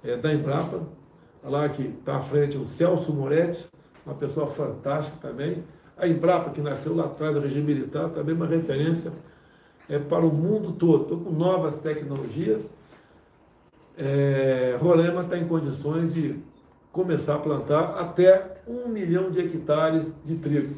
é, 0.03 0.15
da 0.15 0.33
Embrapa, 0.33 0.81
lá 1.43 1.67
que 1.69 1.83
está 1.83 2.17
à 2.17 2.21
frente 2.21 2.57
o 2.57 2.65
Celso 2.65 3.13
Moretti, 3.13 3.67
uma 4.05 4.15
pessoa 4.15 4.47
fantástica 4.47 5.17
também. 5.27 5.63
A 5.97 6.07
Embrapa, 6.07 6.51
que 6.51 6.61
nasceu 6.61 6.95
lá 6.95 7.05
atrás 7.05 7.33
do 7.33 7.39
regime 7.39 7.73
militar, 7.73 8.09
também 8.09 8.35
uma 8.35 8.45
referência 8.45 9.11
é, 9.89 9.97
para 9.97 10.25
o 10.25 10.33
mundo 10.33 10.73
todo. 10.73 11.05
Então, 11.05 11.19
com 11.19 11.31
novas 11.31 11.75
tecnologias, 11.77 12.69
é, 13.97 14.77
Roraima 14.79 15.21
está 15.21 15.37
em 15.37 15.47
condições 15.47 16.13
de 16.13 16.35
começar 16.91 17.35
a 17.35 17.39
plantar 17.39 17.99
até 17.99 18.61
um 18.67 18.87
milhão 18.87 19.29
de 19.31 19.39
hectares 19.39 20.05
de 20.23 20.35
trigo. 20.35 20.75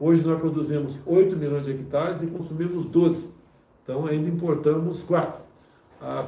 Hoje 0.00 0.22
nós 0.26 0.40
produzimos 0.40 0.98
8 1.06 1.36
milhões 1.36 1.64
de 1.64 1.72
hectares 1.72 2.22
e 2.22 2.26
consumimos 2.26 2.86
12. 2.86 3.28
Então 3.84 4.06
ainda 4.06 4.28
importamos 4.28 5.02
4. 5.02 5.44
A 6.00 6.26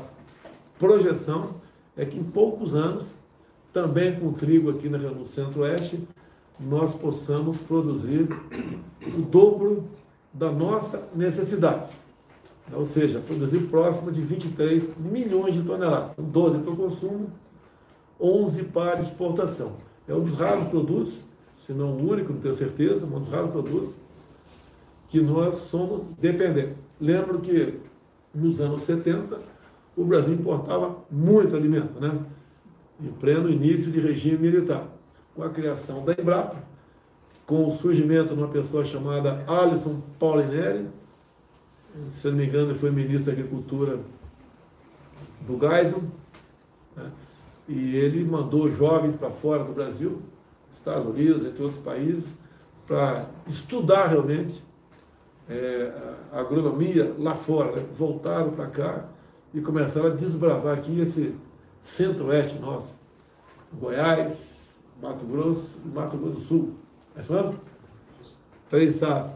projeção 0.78 1.54
é 1.96 2.04
que 2.04 2.18
em 2.18 2.22
poucos 2.22 2.74
anos, 2.74 3.06
também 3.72 4.14
com 4.20 4.32
trigo 4.32 4.70
aqui 4.70 4.88
no 4.88 5.26
centro-oeste, 5.26 6.06
nós 6.60 6.94
possamos 6.94 7.56
produzir 7.58 8.28
o 9.06 9.22
dobro 9.22 9.84
da 10.32 10.52
nossa 10.52 11.02
necessidade. 11.14 11.88
Ou 12.72 12.84
seja, 12.84 13.20
produzir 13.20 13.60
próximo 13.68 14.10
de 14.10 14.20
23 14.20 14.96
milhões 14.98 15.54
de 15.54 15.62
toneladas. 15.62 16.12
12 16.18 16.58
para 16.58 16.72
o 16.72 16.76
consumo, 16.76 17.30
11 18.20 18.64
para 18.64 19.00
exportação. 19.00 19.72
É 20.06 20.14
um 20.14 20.20
dos 20.20 20.38
raros 20.38 20.68
produtos, 20.68 21.14
se 21.64 21.72
não 21.72 21.92
o 21.92 22.10
único, 22.10 22.32
não 22.32 22.40
tenho 22.40 22.54
certeza, 22.54 23.06
um 23.06 23.20
dos 23.20 23.28
raros 23.28 23.50
produtos 23.50 23.94
que 25.08 25.20
nós 25.20 25.54
somos 25.54 26.02
dependentes. 26.18 26.85
Lembro 27.00 27.40
que 27.40 27.78
nos 28.34 28.60
anos 28.60 28.82
70 28.82 29.38
o 29.96 30.04
Brasil 30.04 30.34
importava 30.34 30.96
muito 31.10 31.56
alimento, 31.56 32.00
né? 32.00 32.18
Em 33.00 33.08
pleno 33.08 33.50
início 33.50 33.90
de 33.90 34.00
regime 34.00 34.38
militar. 34.38 34.86
Com 35.34 35.42
a 35.42 35.50
criação 35.50 36.04
da 36.04 36.12
Embrapa, 36.12 36.56
com 37.44 37.68
o 37.68 37.72
surgimento 37.72 38.34
de 38.34 38.40
uma 38.40 38.48
pessoa 38.48 38.84
chamada 38.84 39.44
Alisson 39.46 40.00
Paulinelli, 40.18 40.88
se 42.20 42.28
não 42.28 42.36
me 42.36 42.46
engano, 42.46 42.74
foi 42.74 42.90
ministro 42.90 43.26
da 43.26 43.32
Agricultura 43.32 43.98
do 45.46 45.58
Geisel, 45.58 46.02
né? 46.96 47.10
e 47.68 47.96
ele 47.96 48.24
mandou 48.24 48.70
jovens 48.74 49.16
para 49.16 49.30
fora 49.30 49.64
do 49.64 49.72
Brasil, 49.72 50.20
Estados 50.72 51.06
Unidos, 51.06 51.46
entre 51.46 51.62
outros 51.62 51.82
países, 51.82 52.24
para 52.86 53.28
estudar 53.46 54.06
realmente 54.06 54.62
é, 55.48 55.92
agronomia 56.32 57.14
lá 57.18 57.34
fora. 57.34 57.76
Né? 57.76 57.86
Voltaram 57.96 58.50
para 58.50 58.66
cá 58.66 59.04
e 59.52 59.60
começaram 59.60 60.08
a 60.08 60.14
desbravar 60.14 60.78
aqui 60.78 61.00
esse 61.00 61.34
centro-oeste 61.82 62.58
nosso. 62.58 62.94
Goiás, 63.72 64.56
Mato 65.00 65.24
Grosso 65.24 65.70
e 65.84 65.88
Mato 65.88 66.16
Grosso 66.16 66.40
do 66.40 66.40
Sul. 66.42 66.74
É 67.16 67.22
falando? 67.22 67.58
Três 68.68 68.94
estados. 68.94 69.32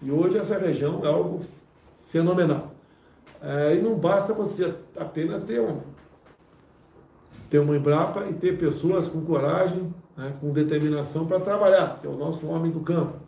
E 0.00 0.10
hoje 0.10 0.38
essa 0.38 0.56
região 0.58 1.00
é 1.04 1.08
algo 1.08 1.44
fenomenal. 2.04 2.72
É, 3.42 3.76
e 3.76 3.82
não 3.82 3.94
basta 3.94 4.32
você 4.32 4.74
apenas 4.96 5.42
ter 5.44 5.60
um, 5.60 5.80
ter 7.50 7.58
uma 7.58 7.76
Embrapa 7.76 8.24
e 8.26 8.34
ter 8.34 8.58
pessoas 8.58 9.08
com 9.08 9.24
coragem, 9.24 9.92
né, 10.16 10.34
com 10.40 10.52
determinação 10.52 11.26
para 11.26 11.40
trabalhar, 11.40 11.98
que 12.00 12.06
é 12.06 12.10
o 12.10 12.16
nosso 12.16 12.46
homem 12.46 12.70
do 12.70 12.80
campo. 12.80 13.27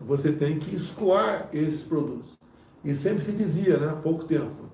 Você 0.00 0.32
tem 0.32 0.58
que 0.58 0.74
escoar 0.74 1.48
esses 1.52 1.82
produtos. 1.82 2.38
E 2.84 2.94
sempre 2.94 3.24
se 3.24 3.32
dizia, 3.32 3.76
né, 3.76 3.88
há 3.90 3.96
pouco 3.96 4.24
tempo, 4.24 4.68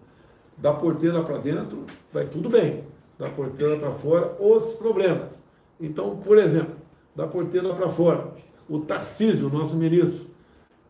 da 0.56 0.72
porteira 0.72 1.22
para 1.22 1.38
dentro 1.38 1.84
vai 2.12 2.26
tudo 2.26 2.48
bem, 2.48 2.84
da 3.18 3.28
porteira 3.28 3.76
para 3.76 3.92
fora 3.92 4.36
os 4.38 4.74
problemas. 4.74 5.42
Então, 5.80 6.16
por 6.16 6.38
exemplo, 6.38 6.76
da 7.16 7.26
porteira 7.26 7.74
para 7.74 7.88
fora, 7.88 8.32
o 8.68 8.80
Tarcísio, 8.80 9.48
nosso 9.48 9.76
ministro, 9.76 10.26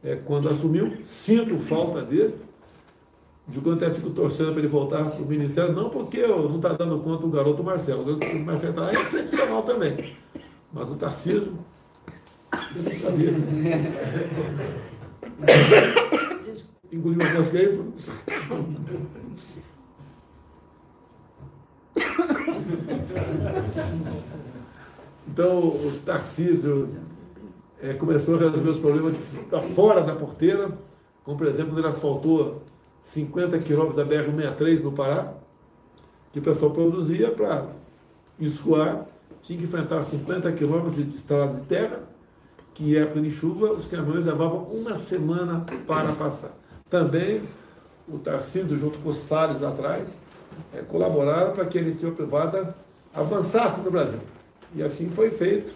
é, 0.03 0.17
quando 0.17 0.49
assumiu, 0.49 0.93
sinto 1.05 1.59
falta 1.61 2.03
dele, 2.03 2.35
de 3.47 3.61
quando 3.61 3.83
até 3.83 3.93
fico 3.93 4.11
torcendo 4.11 4.53
para 4.53 4.61
ele 4.61 4.69
voltar 4.69 5.11
para 5.11 5.23
o 5.23 5.27
ministério, 5.27 5.73
não 5.73 5.91
porque 5.91 6.19
eu 6.19 6.49
não 6.49 6.57
está 6.57 6.73
dando 6.73 6.99
conta 7.01 7.27
o 7.27 7.31
garoto 7.31 7.63
Marcelo. 7.63 8.03
O 8.03 8.45
Marcelo 8.45 8.73
está 8.73 8.91
é 8.91 9.03
excepcional 9.03 9.63
também. 9.63 10.15
Mas 10.73 10.89
o 10.91 10.95
Tarcísio, 10.95 11.53
eu. 11.53 11.74
Engoliu 16.93 17.21
uma 17.21 17.35
mosca 17.35 17.59
aí. 17.59 17.81
Então 25.29 25.69
o 25.69 26.01
Tarcísio 26.05 26.89
é, 27.83 27.93
começou 27.95 28.37
a 28.37 28.39
resolver 28.39 28.71
os 28.71 28.79
problemas 28.79 29.15
de, 29.15 29.21
fora 29.75 30.01
da 30.01 30.15
porteira, 30.15 30.79
como 31.25 31.37
por 31.37 31.47
exemplo, 31.47 31.79
ele 31.79 31.87
asfaltou 31.87 32.63
50 33.01 33.59
quilômetros 33.59 33.97
da 33.97 34.05
BR-163 34.05 34.83
no 34.83 34.93
Pará, 34.93 35.35
que 36.33 36.39
o 36.39 36.43
pessoal 36.43 36.71
produzia 36.71 37.31
para 37.31 37.67
escoar, 38.39 39.07
tinha 39.43 39.59
que 39.59 39.65
enfrentar 39.65 40.03
50 40.03 40.51
quilômetros 40.53 40.97
de 40.97 41.17
estrada 41.17 41.55
de 41.61 41.67
terra, 41.67 42.14
que 42.75 42.99
época 42.99 43.21
de 43.21 43.31
chuva 43.31 43.73
os 43.73 43.87
caminhões 43.87 44.27
levavam 44.27 44.65
uma 44.65 44.95
semana 44.95 45.65
para 45.87 46.13
passar. 46.13 46.51
Também 46.91 47.43
o 48.09 48.19
Tarcísio, 48.19 48.77
junto 48.77 48.99
com 48.99 49.09
os 49.09 49.19
Salles 49.19 49.63
atrás, 49.63 50.15
é, 50.75 50.83
colaboraram 50.83 51.53
para 51.53 51.65
que 51.65 51.79
a 51.79 51.81
iniciativa 51.81 52.13
privada 52.13 52.77
avançasse 53.15 53.81
no 53.81 53.91
Brasil. 53.91 54.21
E 54.75 54.83
assim 54.83 55.09
foi 55.11 55.31
feito 55.31 55.73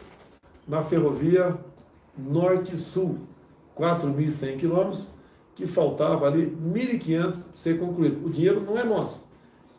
na 0.66 0.82
ferrovia 0.82 1.56
Norte-Sul, 2.16 3.18
4.100 3.78 4.58
quilômetros, 4.58 5.06
que 5.54 5.66
faltava 5.66 6.26
ali 6.26 6.46
1.500 6.46 7.34
ser 7.54 7.78
concluído. 7.78 8.26
O 8.26 8.30
dinheiro 8.30 8.60
não 8.60 8.76
é 8.76 8.84
nosso, 8.84 9.20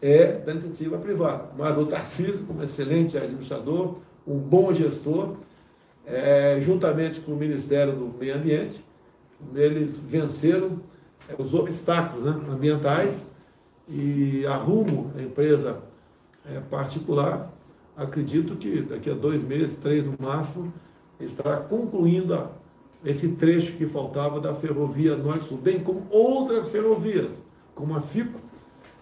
é 0.01 0.33
da 0.33 0.53
iniciativa 0.53 0.97
privada. 0.97 1.49
Mas 1.57 1.77
o 1.77 1.85
Tarcísio, 1.85 2.45
como 2.45 2.63
excelente 2.63 3.17
administrador, 3.17 3.97
um 4.25 4.37
bom 4.37 4.73
gestor, 4.73 5.35
é, 6.05 6.59
juntamente 6.59 7.21
com 7.21 7.33
o 7.33 7.35
Ministério 7.35 7.93
do 7.93 8.17
Meio 8.17 8.35
Ambiente, 8.35 8.83
eles 9.53 9.97
venceram 9.97 10.79
é, 11.27 11.35
os 11.37 11.53
obstáculos 11.53 12.25
né, 12.25 12.41
ambientais 12.51 13.25
e 13.87 14.45
a 14.45 14.55
Rumo, 14.55 15.11
a 15.17 15.21
empresa 15.21 15.81
é, 16.45 16.59
particular, 16.59 17.51
acredito 17.95 18.55
que 18.55 18.81
daqui 18.81 19.09
a 19.09 19.13
dois 19.13 19.43
meses, 19.43 19.75
três 19.77 20.05
no 20.05 20.15
máximo, 20.19 20.73
estará 21.19 21.57
concluindo 21.57 22.33
a 22.33 22.49
esse 23.03 23.29
trecho 23.29 23.73
que 23.73 23.85
faltava 23.85 24.39
da 24.39 24.53
ferrovia 24.53 25.15
Norte-Sul, 25.15 25.57
bem 25.57 25.79
como 25.79 26.05
outras 26.09 26.67
ferrovias, 26.67 27.33
como 27.75 27.95
a 27.95 28.01
FICO, 28.01 28.39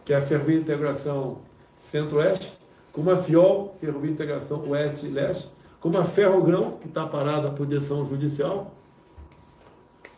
que 0.05 0.13
é 0.13 0.17
a 0.17 0.21
Ferrovia 0.21 0.57
Integração 0.57 1.39
Centro-Oeste, 1.75 2.53
como 2.91 3.11
a 3.11 3.17
FIOL, 3.17 3.75
Ferrovia 3.79 4.11
Integração 4.11 4.69
Oeste 4.69 5.07
e 5.07 5.09
Leste, 5.09 5.49
como 5.79 5.97
a 5.97 6.05
Ferrogrão, 6.05 6.77
que 6.81 6.87
está 6.87 7.05
parada 7.05 7.49
por 7.51 7.65
decisão 7.65 8.05
judicial, 8.07 8.73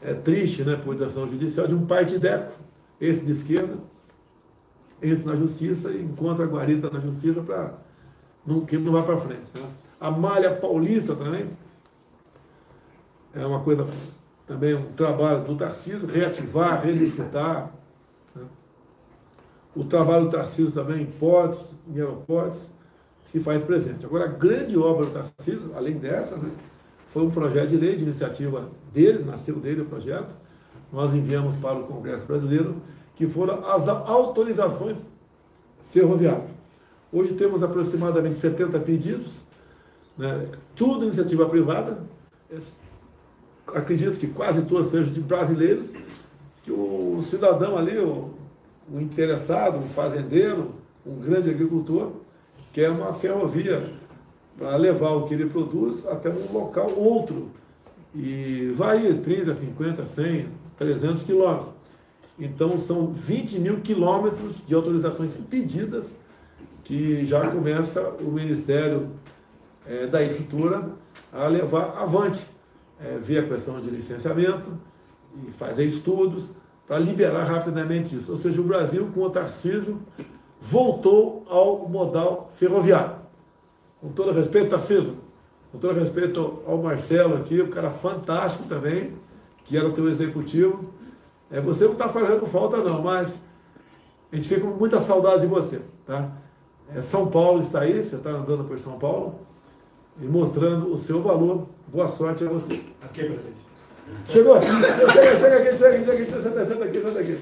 é 0.02 0.14
triste, 0.14 0.64
né, 0.64 0.76
por 0.78 0.96
decisão 0.96 1.28
judicial, 1.28 1.68
de 1.68 1.76
um 1.76 1.86
partideco, 1.86 2.54
esse 3.00 3.26
de 3.26 3.32
esquerda, 3.32 3.78
esse 5.02 5.26
na 5.26 5.36
justiça, 5.36 5.90
e 5.90 6.04
encontra 6.04 6.46
a 6.46 6.48
guarita 6.48 6.90
na 6.90 7.00
justiça 7.00 7.42
para 7.42 7.74
que 8.68 8.78
não 8.78 8.94
vá 8.94 9.04
para 9.04 9.18
frente. 9.18 9.46
Né? 9.56 9.70
A 10.00 10.10
malha 10.10 10.56
paulista 10.56 11.16
também, 11.16 11.50
é 13.34 13.46
uma 13.46 13.60
coisa 13.60 13.86
também 14.48 14.74
um 14.74 14.92
trabalho 14.94 15.44
do 15.44 15.56
Tarcísio, 15.56 16.08
reativar, 16.08 16.84
relicitar. 16.84 17.72
Né? 18.36 18.44
O 19.76 19.84
trabalho 19.84 20.26
do 20.26 20.32
Tarcísio 20.32 20.72
também 20.72 21.04
em 21.04 21.06
portos, 21.06 21.72
em 21.88 22.00
aeroportos, 22.00 22.62
se 23.32 23.40
faz 23.40 23.64
presente. 23.64 24.06
Agora, 24.06 24.26
a 24.26 24.28
grande 24.28 24.78
obra 24.78 25.06
do 25.06 25.12
Tarcísio, 25.12 25.72
além 25.76 25.98
dessa, 25.98 26.36
né, 26.36 26.50
foi 27.10 27.24
um 27.24 27.30
projeto 27.30 27.70
de 27.70 27.78
lei 27.78 27.96
de 27.96 28.04
iniciativa 28.04 28.70
dele, 28.92 29.24
nasceu 29.24 29.56
dele 29.56 29.82
o 29.82 29.86
projeto, 29.86 30.34
nós 30.92 31.14
enviamos 31.14 31.56
para 31.58 31.78
o 31.78 31.84
Congresso 31.84 32.26
Brasileiro, 32.26 32.78
que 33.16 33.28
foram 33.28 33.64
as 33.66 33.88
autorizações 33.88 34.98
ferroviárias. 35.92 36.50
Hoje 37.12 37.36
temos 37.36 37.62
aproximadamente 37.64 38.36
70 38.36 38.80
pedidos, 38.80 39.32
né, 40.18 40.48
tudo 40.76 41.06
iniciativa 41.06 41.48
privada, 41.48 42.00
acredito 43.68 44.20
que 44.20 44.28
quase 44.28 44.64
todos 44.64 44.90
sejam 44.90 45.14
de 45.14 45.22
brasileiros, 45.22 45.88
que 46.64 46.72
o 46.72 47.22
cidadão 47.22 47.78
ali, 47.78 47.98
o, 48.00 48.32
o 48.92 49.00
interessado, 49.00 49.78
um 49.78 49.88
fazendeiro, 49.90 50.74
um 51.06 51.20
grande 51.20 51.50
agricultor, 51.50 52.12
quer 52.72 52.90
uma 52.90 53.14
ferrovia 53.14 53.92
para 54.58 54.76
levar 54.76 55.12
o 55.12 55.28
que 55.28 55.34
ele 55.34 55.50
produz 55.50 56.06
até 56.08 56.30
um 56.30 56.52
local 56.52 56.92
outro. 56.96 57.50
E 58.14 58.72
vai 58.76 59.14
30, 59.14 59.56
50, 59.56 60.06
100, 60.06 60.48
300 60.78 61.24
quilômetros. 61.24 61.70
Então 62.40 62.78
são 62.78 63.08
20 63.08 63.60
mil 63.60 63.82
quilômetros 63.82 64.66
de 64.66 64.74
autorizações 64.74 65.34
pedidas 65.50 66.16
que 66.84 67.26
já 67.26 67.50
começa 67.52 68.02
o 68.20 68.32
Ministério 68.32 69.12
é, 69.86 70.08
da 70.08 70.24
Infraestrutura 70.24 70.90
a 71.32 71.48
levar 71.48 71.96
avante 71.98 72.42
é, 73.00 73.18
ver 73.18 73.40
a 73.40 73.48
questão 73.48 73.80
de 73.80 73.90
licenciamento 73.90 74.72
e 75.48 75.52
fazer 75.52 75.86
estudos 75.86 76.46
para 76.88 76.98
liberar 76.98 77.44
rapidamente 77.44 78.16
isso. 78.16 78.32
Ou 78.32 78.38
seja, 78.38 78.60
o 78.60 78.64
Brasil, 78.64 79.08
com 79.14 79.22
o 79.22 79.30
Tarcísio, 79.30 80.00
voltou 80.60 81.46
ao 81.50 81.88
modal 81.88 82.50
ferroviário. 82.56 83.16
Com 84.02 84.10
todo 84.10 84.32
respeito, 84.32 84.70
Tarcísio, 84.70 85.18
com 85.72 85.78
todo 85.78 86.00
respeito 86.00 86.62
ao 86.66 86.78
Marcelo 86.78 87.36
aqui, 87.38 87.62
um 87.62 87.70
cara 87.70 87.90
fantástico 87.90 88.64
também, 88.68 89.14
que 89.66 89.78
era 89.78 89.88
o 89.88 89.94
teu 89.94 90.10
executivo. 90.10 90.94
É, 91.52 91.60
você 91.60 91.86
não 91.86 91.94
está 91.94 92.10
fazendo 92.10 92.46
falta 92.46 92.78
não, 92.78 93.02
mas 93.02 93.42
a 94.32 94.36
gente 94.36 94.48
fica 94.48 94.62
com 94.62 94.78
muita 94.78 95.02
saudade 95.02 95.42
de 95.42 95.48
você. 95.48 95.82
Tá? 96.06 96.32
É, 96.96 97.02
São 97.02 97.28
Paulo 97.28 97.62
está 97.62 97.82
aí, 97.82 98.04
você 98.04 98.16
está 98.16 98.30
andando 98.30 98.64
por 98.64 98.80
São 98.80 98.98
Paulo 98.98 99.40
e 100.22 100.26
mostrando 100.26 100.94
o 100.94 100.98
seu 100.98 101.22
valor 101.22 101.68
Boa 101.92 102.08
sorte 102.08 102.46
a 102.46 102.48
você. 102.48 102.84
Aqui, 103.02 103.24
presidente. 103.24 103.58
Chegou? 104.28 104.62
Chega, 104.62 105.38
chega 105.38 105.58
aqui, 105.58 105.78
chega 105.78 105.96
aqui, 105.96 106.06
chega 106.06 106.24
aqui, 106.24 106.32
senta, 106.32 106.66
senta 106.66 106.86
aqui, 106.86 107.02
senta 107.02 107.20
aqui. 107.20 107.40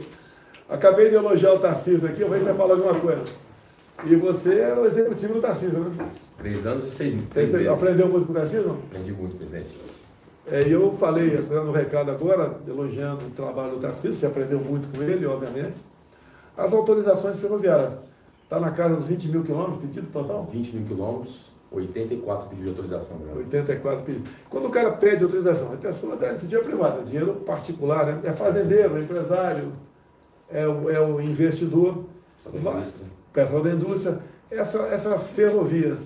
Acabei 0.69 1.09
de 1.09 1.15
elogiar 1.15 1.53
o 1.53 1.59
Tarcísio 1.59 2.07
aqui, 2.09 2.21
vamos 2.21 2.39
ver 2.39 2.43
se 2.43 2.51
você 2.51 2.57
fala 2.57 2.73
alguma 2.73 2.99
coisa. 2.99 3.23
E 4.05 4.15
você 4.15 4.59
é 4.59 4.73
o 4.73 4.85
executivo 4.85 5.35
do 5.35 5.41
Tarcísio, 5.41 5.79
né? 5.79 6.09
Três 6.37 6.67
anos 6.67 6.87
e 6.87 6.91
seis 6.91 7.13
meses. 7.13 7.51
Você 7.51 7.67
aprendeu 7.67 8.09
muito 8.09 8.25
com 8.25 8.33
o 8.33 8.35
Tarcísio? 8.35 8.71
Aprendi 8.89 9.13
muito, 9.13 9.37
presidente. 9.37 9.69
É, 10.45 10.67
eu 10.67 10.95
falei, 10.99 11.37
dando 11.37 11.69
um 11.69 11.73
recado 11.73 12.11
agora, 12.11 12.57
elogiando 12.67 13.25
o 13.25 13.29
trabalho 13.31 13.71
do 13.71 13.79
Tarcísio, 13.79 14.15
você 14.15 14.25
aprendeu 14.25 14.59
muito 14.59 14.89
com 14.95 15.03
ele, 15.03 15.25
obviamente. 15.25 15.75
As 16.55 16.73
autorizações 16.73 17.37
ferroviárias, 17.37 17.93
está 18.43 18.59
na 18.59 18.71
casa 18.71 18.95
dos 18.95 19.07
20 19.07 19.27
mil 19.29 19.43
quilômetros 19.43 19.79
pedido 19.79 20.07
total? 20.11 20.43
20 20.51 20.75
mil 20.75 20.87
quilômetros, 20.87 21.51
84 21.71 22.49
pedidos 22.49 22.73
de 22.73 22.79
autorização. 22.79 23.17
Né? 23.19 23.33
84 23.35 24.01
pedidos. 24.03 24.31
Quando 24.49 24.67
o 24.67 24.69
cara 24.69 24.91
pede 24.91 25.23
autorização, 25.23 25.73
é 25.73 25.77
pessoa 25.77 26.15
da 26.17 26.29
iniciativa 26.29 26.61
privada, 26.61 27.03
dinheiro 27.03 27.35
particular, 27.45 28.05
né? 28.05 28.19
é 28.23 28.31
fazendeiro, 28.31 28.97
é 28.97 29.01
empresário, 29.01 29.71
é 30.49 30.67
o, 30.67 30.89
é 30.89 30.99
o 30.99 31.19
investidor, 31.21 32.05
pessoal 33.33 33.63
da 33.63 33.71
indústria. 33.71 34.19
Essa, 34.49 34.79
essas 34.87 35.23
ferrovias 35.31 35.99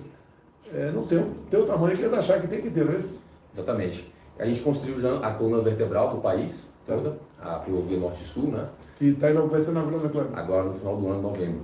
é, 0.74 0.90
não 0.90 1.06
tem, 1.06 1.24
tem 1.50 1.60
o 1.60 1.66
tamanho 1.66 1.96
que 1.96 2.02
eles 2.02 2.18
acham 2.18 2.40
que 2.40 2.48
tem 2.48 2.62
que 2.62 2.70
ter, 2.70 2.84
não 2.84 2.92
é 2.92 2.98
isso? 2.98 3.18
Exatamente. 3.52 4.12
A 4.38 4.46
gente 4.46 4.60
construiu 4.60 5.00
já 5.00 5.18
a 5.18 5.34
coluna 5.34 5.62
vertebral 5.62 6.10
do 6.14 6.20
país 6.20 6.66
toda, 6.86 7.16
a 7.40 7.60
ferrovia 7.60 7.98
Norte-Sul, 7.98 8.48
né? 8.48 8.66
Que 8.98 9.10
está 9.10 9.32
vai 9.32 9.64
ser 9.64 9.70
inaugurada 9.70 10.06
agora. 10.06 10.28
Agora 10.34 10.62
no 10.64 10.74
final 10.74 10.96
do 10.96 11.08
ano, 11.08 11.22
novembro. 11.22 11.60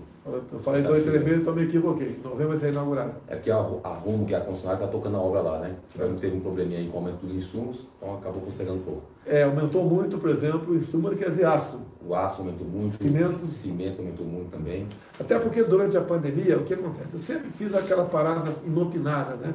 Eu 0.52 0.58
falei 0.58 0.82
dois, 0.82 1.04
três 1.04 1.24
meses, 1.24 1.40
então 1.40 1.54
me 1.54 1.64
equivoquei. 1.64 2.20
Novembro 2.22 2.48
vai 2.48 2.58
ser 2.58 2.70
inaugurado. 2.70 3.12
É 3.28 3.36
porque 3.36 3.50
a, 3.50 3.56
a 3.56 3.94
Rumo, 3.94 4.26
que 4.26 4.34
é 4.34 4.36
a 4.36 4.40
concessionária, 4.42 4.84
está 4.84 4.92
tocando 4.92 5.16
a 5.16 5.20
obra 5.20 5.40
lá, 5.40 5.58
né? 5.60 5.74
Tivemos 5.90 6.20
teve 6.20 6.36
um 6.36 6.40
probleminha 6.40 6.78
aí 6.78 6.88
com 6.88 6.98
o 6.98 7.00
aumento 7.00 7.24
dos 7.24 7.34
insumos, 7.34 7.88
então 7.96 8.16
acabou 8.16 8.42
postergando 8.42 8.78
um 8.78 8.82
pouco. 8.82 9.02
É, 9.24 9.44
aumentou 9.44 9.84
muito, 9.84 10.18
por 10.18 10.28
exemplo, 10.28 10.74
o 10.74 10.76
insumo 10.76 11.08
quer 11.16 11.30
dizer 11.30 11.46
aço. 11.46 11.80
O 12.06 12.14
aço 12.14 12.42
aumentou 12.42 12.66
muito. 12.66 13.02
Cimento. 13.02 13.44
Cimento 13.46 14.00
aumentou 14.00 14.26
muito 14.26 14.50
também. 14.50 14.86
Até 15.18 15.38
porque 15.38 15.62
durante 15.62 15.96
a 15.96 16.00
pandemia, 16.00 16.58
o 16.58 16.64
que 16.64 16.74
acontece? 16.74 17.14
Eu 17.14 17.20
sempre 17.20 17.50
fiz 17.50 17.74
aquela 17.74 18.04
parada 18.04 18.52
inopinada, 18.64 19.34
né? 19.36 19.54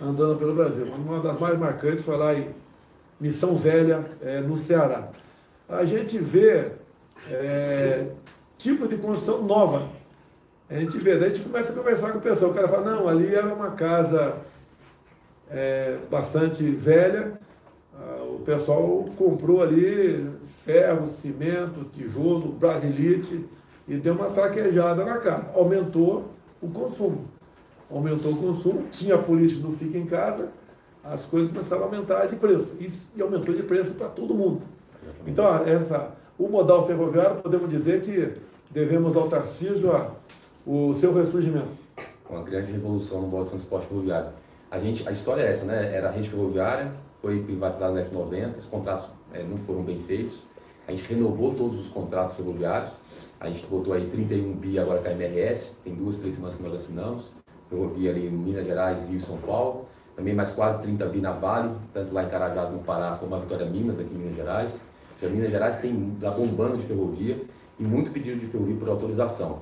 Andando 0.00 0.38
pelo 0.38 0.54
Brasil. 0.54 0.86
Uma 0.86 1.20
das 1.20 1.38
mais 1.38 1.58
marcantes 1.58 2.04
foi 2.04 2.16
lá 2.16 2.34
em 2.34 2.48
Missão 3.20 3.56
Velha, 3.56 4.04
é, 4.22 4.40
no 4.40 4.56
Ceará. 4.56 5.08
A 5.68 5.84
gente 5.84 6.18
vê 6.18 6.72
é, 7.28 8.06
tipo 8.56 8.88
de 8.88 8.96
construção 8.96 9.42
nova 9.42 10.00
a 10.70 10.78
gente 10.78 10.96
vê, 10.98 11.16
daí 11.16 11.32
a 11.32 11.34
gente 11.34 11.48
começa 11.48 11.72
a 11.72 11.74
conversar 11.74 12.12
com 12.12 12.18
o 12.18 12.22
pessoal. 12.22 12.52
O 12.52 12.54
cara 12.54 12.68
fala, 12.68 12.92
não, 12.92 13.08
ali 13.08 13.34
era 13.34 13.52
uma 13.52 13.72
casa 13.72 14.36
é, 15.50 15.98
bastante 16.08 16.62
velha, 16.62 17.32
ah, 17.92 18.22
o 18.22 18.38
pessoal 18.44 19.04
comprou 19.16 19.62
ali 19.62 20.30
ferro, 20.64 21.08
cimento, 21.08 21.84
tijolo, 21.92 22.52
brasilite 22.52 23.44
e 23.88 23.96
deu 23.96 24.14
uma 24.14 24.30
traquejada 24.30 25.04
na 25.04 25.18
casa. 25.18 25.46
Aumentou 25.54 26.30
o 26.60 26.68
consumo. 26.68 27.24
Aumentou 27.90 28.32
o 28.32 28.36
consumo, 28.36 28.84
tinha 28.90 29.16
a 29.16 29.18
política 29.18 29.62
do 29.62 29.76
fica 29.76 29.98
em 29.98 30.06
casa, 30.06 30.48
as 31.02 31.22
coisas 31.26 31.50
começaram 31.50 31.82
a 31.82 31.84
aumentar 31.86 32.26
de 32.26 32.36
preço. 32.36 32.76
e 32.78 33.22
aumentou 33.22 33.54
de 33.54 33.62
preço 33.62 33.94
para 33.94 34.08
todo 34.08 34.34
mundo. 34.34 34.62
Então, 35.26 35.44
essa, 35.64 36.12
o 36.38 36.48
modal 36.48 36.86
ferroviário, 36.86 37.42
podemos 37.42 37.68
dizer 37.68 38.02
que 38.02 38.34
devemos 38.70 39.16
ao 39.16 39.28
Tarcísio 39.28 39.90
a 39.92 40.10
o 40.66 40.94
seu 40.94 41.12
ressurgimento? 41.14 41.68
Uma 42.28 42.42
grande 42.42 42.70
revolução 42.70 43.22
no 43.22 43.28
modo 43.28 43.44
de 43.44 43.50
transporte 43.50 43.86
ferroviário. 43.88 44.28
A, 44.70 44.78
gente, 44.78 45.08
a 45.08 45.10
história 45.10 45.42
é 45.42 45.50
essa, 45.50 45.64
né? 45.64 45.94
Era 45.94 46.08
a 46.08 46.12
rede 46.12 46.28
ferroviária, 46.28 46.92
foi 47.20 47.42
privatizada 47.42 47.92
na 47.92 48.02
década 48.02 48.14
de 48.14 48.22
90, 48.22 48.58
os 48.58 48.66
contratos 48.66 49.08
é, 49.32 49.42
não 49.42 49.56
foram 49.58 49.82
bem 49.82 50.00
feitos. 50.00 50.38
A 50.90 50.92
gente 50.92 51.06
renovou 51.06 51.54
todos 51.54 51.78
os 51.78 51.88
contratos 51.88 52.34
ferroviários. 52.34 52.90
A 53.38 53.48
gente 53.48 53.64
botou 53.66 53.92
aí 53.92 54.10
31 54.10 54.54
bi 54.54 54.76
agora 54.76 55.00
com 55.00 55.08
a 55.08 55.12
MRS, 55.12 55.70
tem 55.84 55.94
duas, 55.94 56.16
três 56.16 56.34
semanas 56.34 56.56
que 56.56 56.62
nós 56.64 56.74
assinamos. 56.74 57.28
Ferrovia 57.68 58.10
ali 58.10 58.26
em 58.26 58.30
Minas 58.30 58.66
Gerais, 58.66 58.98
Rio 59.08 59.16
e 59.16 59.20
São 59.20 59.36
Paulo. 59.36 59.86
Também 60.16 60.34
mais 60.34 60.50
quase 60.50 60.82
30 60.82 61.06
bi 61.06 61.20
na 61.20 61.30
Vale, 61.30 61.76
tanto 61.94 62.12
lá 62.12 62.24
em 62.24 62.28
Carajás, 62.28 62.72
no 62.72 62.80
Pará, 62.80 63.16
como 63.20 63.36
a 63.36 63.38
Vitória 63.38 63.66
Minas, 63.66 64.00
aqui 64.00 64.12
em 64.12 64.18
Minas 64.18 64.34
Gerais. 64.34 64.80
Já 65.22 65.28
Minas 65.28 65.52
Gerais 65.52 65.78
tem 65.78 66.16
lá 66.20 66.32
bombando 66.32 66.76
de 66.76 66.82
ferrovia 66.82 67.40
e 67.78 67.84
muito 67.84 68.10
pedido 68.10 68.40
de 68.40 68.46
ferrovia 68.46 68.74
por 68.74 68.88
autorização. 68.88 69.60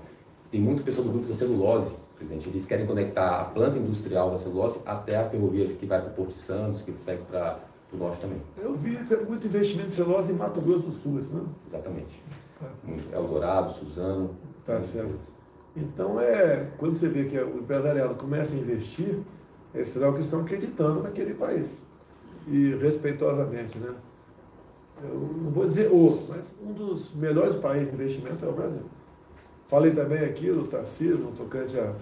Tem 0.51 0.63
muito 0.63 0.83
pessoal 0.83 1.09
do 1.09 1.13
grupo 1.13 1.29
da 1.29 1.35
celulose, 1.35 1.95
presidente. 2.17 2.49
Eles 2.49 2.65
querem 2.65 2.87
conectar 2.87 3.43
a 3.43 3.45
planta 3.45 3.77
industrial 3.77 4.31
da 4.31 4.39
celulose 4.39 4.79
até 4.87 5.17
a 5.17 5.29
ferrovia 5.29 5.67
que 5.67 5.85
vai 5.85 6.01
para 6.01 6.11
o 6.11 6.15
Porto 6.15 6.31
de 6.31 6.41
Santos, 6.41 6.81
que 6.81 6.95
segue 7.05 7.21
para 7.31 7.68
o 7.93 7.97
norte 7.97 8.21
também. 8.21 8.41
Eu 8.59 8.75
vi 8.75 8.99
muito 9.29 9.47
investimento 9.47 9.91
de 9.91 9.97
celulose 9.97 10.33
em 10.33 10.37
Mato 10.37 10.61
Grosso 10.61 10.83
do 10.83 10.93
Sul, 10.93 11.19
isso, 11.19 11.35
não? 11.35 11.47
Exatamente. 11.67 12.23
Muito. 12.85 13.15
Eldorado, 13.15 13.73
Suzano. 13.73 14.37
Tá 14.67 14.81
certo. 14.83 15.15
Então, 15.77 16.21
é, 16.21 16.69
quando 16.77 16.99
você 16.99 17.09
vê 17.09 17.25
que 17.25 17.39
o 17.39 17.59
empresariado 17.59 18.15
começa 18.17 18.55
a 18.55 18.59
investir, 18.59 19.19
é 19.75 19.85
sinal 19.85 20.13
que 20.13 20.21
estão 20.21 20.41
acreditando 20.41 21.03
naquele 21.03 21.35
país. 21.35 21.67
E 22.47 22.75
respeitosamente, 22.77 23.79
né? 23.79 23.95
Eu 25.03 25.15
não 25.15 25.51
vou 25.51 25.65
dizer 25.65 25.89
o, 25.93 26.27
mas 26.29 26.47
um 26.61 26.73
dos 26.73 27.15
melhores 27.15 27.57
países 27.57 27.89
de 27.89 27.95
investimento 27.95 28.45
é 28.45 28.49
o 28.49 28.53
Brasil. 28.53 28.83
Falei 29.69 29.93
também 29.93 30.25
aqui 30.25 30.51
do 30.51 30.67
Tarcísio, 30.67 31.19
no 31.19 31.33
tocante 31.33 31.79
à, 31.79 31.93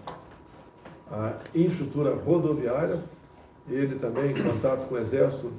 à 1.11 1.35
infraestrutura 1.55 2.15
rodoviária. 2.15 3.01
Ele 3.69 3.97
também, 3.97 4.31
em 4.31 4.43
contato 4.43 4.89
com 4.89 4.95
o 4.95 4.99
Exército, 4.99 5.53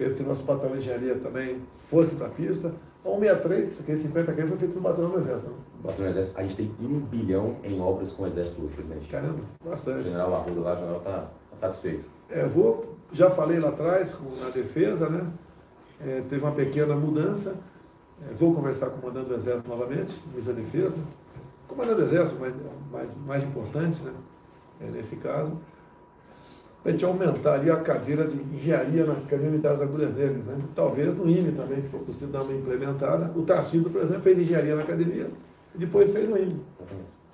fez 0.00 0.16
que 0.16 0.22
nosso 0.22 0.42
batalhão 0.44 0.72
de 0.72 0.78
engenharia 0.78 1.14
também 1.16 1.60
fosse 1.88 2.14
para 2.14 2.26
a 2.26 2.30
pista. 2.30 2.72
163, 3.02 3.80
aquele 3.80 3.98
50 3.98 4.32
km 4.32 4.48
foi 4.48 4.58
feito 4.58 4.74
no 4.74 4.80
batalhão 4.80 5.10
do 5.10 5.18
Exército. 5.18 5.52
Batalhão 5.82 6.04
do 6.04 6.18
Exército, 6.18 6.38
a 6.38 6.42
gente 6.42 6.56
tem 6.56 6.70
um 6.80 7.00
bilhão 7.00 7.56
em 7.62 7.80
obras 7.80 8.12
com 8.12 8.22
o 8.22 8.26
Exército 8.26 8.62
hoje, 8.62 8.74
presidente. 8.74 9.06
Caramba, 9.08 9.40
bastante. 9.62 10.00
O 10.00 10.04
general 10.04 10.34
Arruda 10.34 10.60
lá, 10.60 10.72
o 10.72 10.76
general 10.76 10.98
está 10.98 11.30
tá 11.50 11.56
satisfeito. 11.56 12.04
É, 12.30 12.46
vou, 12.46 12.96
já 13.12 13.30
falei 13.30 13.58
lá 13.58 13.68
atrás, 13.68 14.10
na 14.42 14.48
defesa, 14.50 15.08
né? 15.08 15.26
É, 16.00 16.22
teve 16.28 16.42
uma 16.42 16.52
pequena 16.52 16.94
mudança. 16.94 17.54
É, 18.22 18.34
vou 18.34 18.54
conversar 18.54 18.90
com 18.90 18.98
o 18.98 19.00
comandante 19.00 19.28
do 19.28 19.34
Exército 19.34 19.68
novamente, 19.68 20.14
ministro 20.28 20.54
da 20.54 20.60
Defesa, 20.60 20.96
comandante 21.68 21.96
do 21.96 22.02
Exército, 22.02 22.40
mais, 22.40 22.54
mais, 22.90 23.08
mais 23.26 23.44
importante, 23.44 24.02
né? 24.02 24.12
É, 24.80 24.90
nesse 24.90 25.16
caso. 25.16 25.58
Para 26.82 26.90
a 26.90 26.92
gente 26.92 27.04
aumentar 27.04 27.54
ali 27.54 27.70
a 27.70 27.76
cadeira 27.76 28.26
de 28.26 28.36
engenharia 28.54 29.04
na 29.04 29.12
Academia 29.12 29.50
Militar 29.50 29.72
das 29.72 29.82
Agulhas 29.82 30.14
Negras. 30.14 30.44
Né? 30.44 30.58
Talvez 30.74 31.14
no 31.16 31.28
IME 31.28 31.52
também, 31.52 31.82
se 31.82 31.88
for 31.88 32.00
possível 32.00 32.28
dar 32.28 32.42
uma 32.42 32.54
implementada. 32.54 33.30
O 33.36 33.42
Tarcísio, 33.42 33.90
por 33.90 34.02
exemplo, 34.02 34.22
fez 34.22 34.38
engenharia 34.38 34.76
na 34.76 34.82
academia 34.82 35.26
e 35.74 35.78
depois 35.78 36.10
fez 36.10 36.28
no 36.28 36.38
IME. 36.38 36.60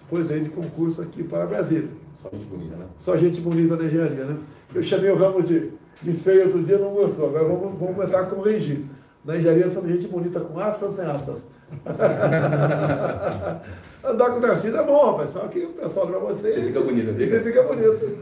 Depois 0.00 0.26
veio 0.26 0.44
de 0.44 0.50
concurso 0.50 1.00
aqui 1.00 1.22
para 1.22 1.46
Brasília. 1.46 1.88
Só 2.20 2.28
gente 2.30 2.46
bonita, 2.46 2.76
né? 2.76 2.86
Só 3.04 3.16
gente 3.16 3.40
bonita 3.40 3.76
da 3.76 3.84
engenharia, 3.84 4.24
né? 4.24 4.36
Eu 4.74 4.82
chamei 4.82 5.10
o 5.10 5.16
ramo 5.16 5.42
de, 5.42 5.70
de 6.02 6.12
feio 6.12 6.44
outro 6.44 6.62
dia, 6.64 6.78
não 6.78 6.90
gostou. 6.90 7.28
Agora 7.28 7.44
vamos, 7.44 7.78
vamos 7.78 7.96
começar 7.96 8.20
a 8.20 8.26
corrigir. 8.26 8.84
Na 9.24 9.36
engenharia 9.36 9.70
são 9.72 9.86
gente 9.86 10.08
bonita 10.08 10.40
com 10.40 10.58
aspas 10.58 10.90
ou 10.90 10.96
sem 10.96 11.04
aspas? 11.04 11.38
Andar 14.04 14.30
com 14.30 14.38
o 14.38 14.40
Tarcísio 14.40 14.76
é 14.78 14.82
bom, 14.84 15.10
rapaz. 15.12 15.32
Só 15.32 15.40
que 15.48 15.64
o 15.64 15.70
pessoal 15.70 16.06
para 16.06 16.18
você. 16.20 16.52
Você 16.52 16.62
fica 16.62 16.80
bonito, 16.80 17.12
Fica, 17.14 17.40
fica 17.40 17.62
bonito. 17.64 18.06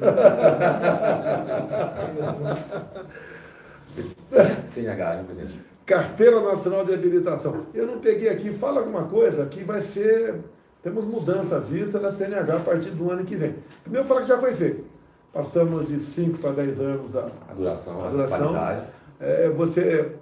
CNH, 4.67 5.17
hein, 5.17 5.25
presidente? 5.25 5.61
Carteira 5.87 6.41
Nacional 6.41 6.85
de 6.85 6.95
Habilitação. 6.95 7.67
Eu 7.75 7.87
não 7.87 7.99
peguei 7.99 8.29
aqui, 8.31 8.53
fala 8.53 8.81
alguma 8.81 9.05
coisa 9.05 9.45
que 9.47 9.63
vai 9.63 9.83
ser. 9.83 10.37
Temos 10.83 11.05
mudança 11.05 11.61
vista 11.61 11.99
da 11.99 12.13
CNH 12.13 12.57
a 12.57 12.61
partir 12.61 12.91
do 12.91 13.11
ano 13.11 13.25
que 13.25 13.37
vem. 13.37 13.55
Primeiro, 13.83 14.07
falar 14.07 14.23
que 14.23 14.29
já 14.29 14.39
foi 14.39 14.55
feito. 14.55 14.85
Passamos 15.33 15.87
de 15.87 15.99
5 16.01 16.39
para 16.39 16.53
10 16.53 16.81
anos 16.81 17.17
a, 17.17 17.27
A 17.49 17.55
duração, 17.55 18.03
a 18.03 18.07
a, 18.07 18.11
duração. 18.11 18.39
qualidade, 18.39 18.83
É, 19.21 19.49
você, 19.51 20.13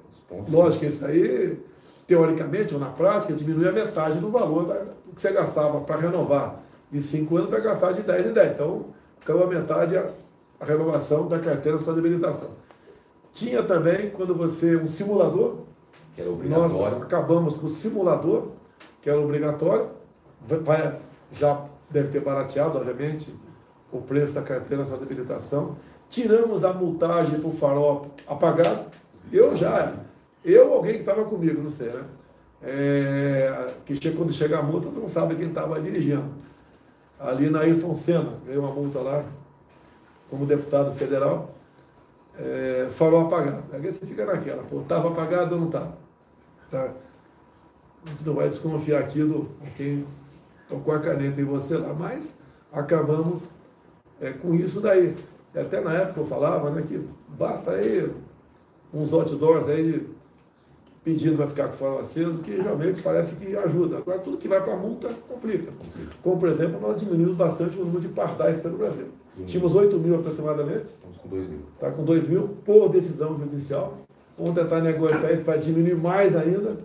lógico 0.48 0.80
que 0.80 0.86
isso 0.86 1.04
aí, 1.04 1.58
teoricamente 2.12 2.74
ou 2.74 2.80
na 2.80 2.90
prática, 2.90 3.32
diminui 3.32 3.66
a 3.66 3.72
metade 3.72 4.18
do 4.18 4.30
valor 4.30 4.66
da, 4.66 4.74
que 5.14 5.20
você 5.20 5.32
gastava 5.32 5.80
para 5.80 5.96
renovar. 5.96 6.56
De 6.90 7.00
5 7.00 7.36
anos 7.38 7.50
vai 7.50 7.62
gastar 7.62 7.92
de 7.92 8.02
10 8.02 8.26
em 8.26 8.32
10. 8.34 8.52
Então, 8.52 8.84
caiu 9.24 9.42
a 9.42 9.46
metade 9.46 9.96
a, 9.96 10.10
a 10.60 10.64
renovação 10.66 11.26
da 11.26 11.38
carteira 11.38 11.78
de 11.78 11.88
habilitação. 11.88 12.50
Tinha 13.32 13.62
também, 13.62 14.10
quando 14.10 14.34
você, 14.34 14.76
um 14.76 14.86
simulador, 14.86 15.60
Que 16.14 16.20
era 16.20 16.30
nós 16.30 16.70
obrigatório. 16.70 17.02
acabamos 17.02 17.56
com 17.56 17.66
o 17.66 17.70
simulador, 17.70 18.48
que 19.00 19.08
era 19.08 19.18
obrigatório, 19.18 19.86
vai, 20.42 20.98
já 21.32 21.64
deve 21.88 22.08
ter 22.08 22.20
barateado, 22.20 22.76
obviamente, 22.76 23.34
o 23.90 24.02
preço 24.02 24.34
da 24.34 24.42
carteira 24.42 24.84
de 24.84 24.92
habilitação. 24.92 25.76
Tiramos 26.10 26.62
a 26.62 26.74
multagem 26.74 27.40
para 27.40 27.48
o 27.48 27.56
farol 27.56 28.08
apagado. 28.26 28.84
Eu 29.32 29.56
já, 29.56 29.94
eu 30.44 30.72
alguém 30.72 30.94
que 30.94 31.00
estava 31.00 31.24
comigo, 31.24 31.62
não 31.62 31.70
sei, 31.70 31.88
né? 31.88 32.04
É, 32.64 33.74
que 33.84 33.96
chega, 33.96 34.16
quando 34.16 34.32
chega 34.32 34.58
a 34.58 34.62
multa, 34.62 34.88
tu 34.88 35.00
não 35.00 35.08
sabe 35.08 35.34
quem 35.34 35.48
estava 35.48 35.80
dirigindo. 35.80 36.24
Ali 37.18 37.50
na 37.50 37.60
Ayrton 37.60 37.94
Senna, 37.96 38.34
veio 38.46 38.60
uma 38.60 38.72
multa 38.72 39.00
lá, 39.00 39.24
como 40.30 40.46
deputado 40.46 40.94
federal, 40.94 41.54
é, 42.38 42.88
farol 42.94 43.26
apagado. 43.26 43.64
Aí 43.72 43.80
você 43.80 44.06
fica 44.06 44.24
naquela, 44.24 44.62
pô, 44.62 44.80
estava 44.80 45.08
apagado 45.08 45.54
ou 45.54 45.60
não 45.60 45.66
estava? 45.68 45.96
Tá? 46.70 46.92
A 48.04 48.10
gente 48.10 48.24
não 48.24 48.34
vai 48.34 48.48
desconfiar 48.48 49.00
aqui 49.00 49.22
do 49.22 49.48
quem 49.76 50.06
tocou 50.68 50.94
a 50.94 50.98
caneta 51.00 51.40
em 51.40 51.44
você 51.44 51.76
lá, 51.76 51.92
mas 51.92 52.36
acabamos 52.72 53.42
é, 54.20 54.30
com 54.30 54.54
isso 54.54 54.80
daí. 54.80 55.14
Até 55.54 55.80
na 55.80 55.92
época 55.94 56.20
eu 56.20 56.26
falava 56.26 56.70
né, 56.70 56.82
que 56.88 57.06
basta 57.28 57.72
aí 57.72 58.10
uns 58.92 59.12
outdoors 59.12 59.68
aí 59.68 59.92
de- 59.92 60.21
pedindo 61.04 61.36
para 61.36 61.48
ficar 61.48 61.68
com 61.68 61.76
farol 61.76 62.00
aceso, 62.00 62.38
que 62.38 62.52
realmente 62.52 63.02
parece 63.02 63.34
que 63.36 63.56
ajuda. 63.56 63.98
Agora 63.98 64.18
tudo 64.20 64.36
que 64.36 64.46
vai 64.48 64.62
para 64.62 64.76
multa 64.76 65.08
complica. 65.28 65.72
Como 66.22 66.38
por 66.38 66.48
exemplo, 66.48 66.80
nós 66.80 66.98
diminuímos 66.98 67.36
bastante 67.36 67.78
o 67.78 67.84
número 67.84 68.00
de 68.00 68.08
pardais 68.08 68.60
pelo 68.60 68.78
Brasil. 68.78 69.06
Tínhamos 69.46 69.74
8 69.74 69.98
mil 69.98 70.16
aproximadamente, 70.16 70.84
Estamos 70.84 71.16
com 71.16 71.28
2 71.28 71.48
mil. 71.48 71.60
está 71.74 71.90
com 71.90 72.04
2 72.04 72.28
mil 72.28 72.48
por 72.64 72.88
decisão 72.90 73.38
judicial. 73.38 73.98
Vamos 74.38 74.54
tentar 74.54 74.80
negociar 74.80 75.32
isso 75.32 75.42
para 75.42 75.56
diminuir 75.56 75.96
mais 75.96 76.36
ainda, 76.36 76.76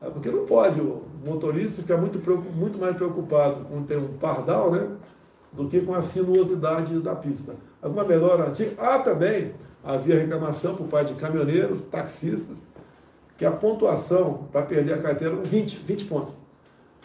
é, 0.00 0.10
porque 0.10 0.30
não 0.30 0.44
pode 0.44 0.80
o 0.80 1.02
motorista 1.24 1.82
ficar 1.82 1.96
muito, 1.96 2.18
muito 2.54 2.78
mais 2.78 2.94
preocupado 2.96 3.64
com 3.64 3.82
ter 3.84 3.96
um 3.96 4.08
pardal, 4.18 4.70
né, 4.70 4.86
do 5.52 5.68
que 5.68 5.80
com 5.80 5.94
a 5.94 6.02
sinuosidade 6.02 6.98
da 7.00 7.14
pista. 7.14 7.54
Alguma 7.80 8.04
melhora? 8.04 8.52
Ah, 8.78 8.98
também 8.98 9.52
havia 9.82 10.18
reclamação 10.18 10.74
por 10.76 10.86
parte 10.86 11.14
de 11.14 11.20
caminhoneiros, 11.20 11.82
taxistas, 11.90 12.58
que 13.36 13.44
a 13.44 13.50
pontuação 13.50 14.48
para 14.52 14.62
perder 14.62 14.94
a 14.94 14.98
carteira 14.98 15.34
era 15.34 15.42
20, 15.42 15.78
20 15.78 16.04
pontos. 16.04 16.34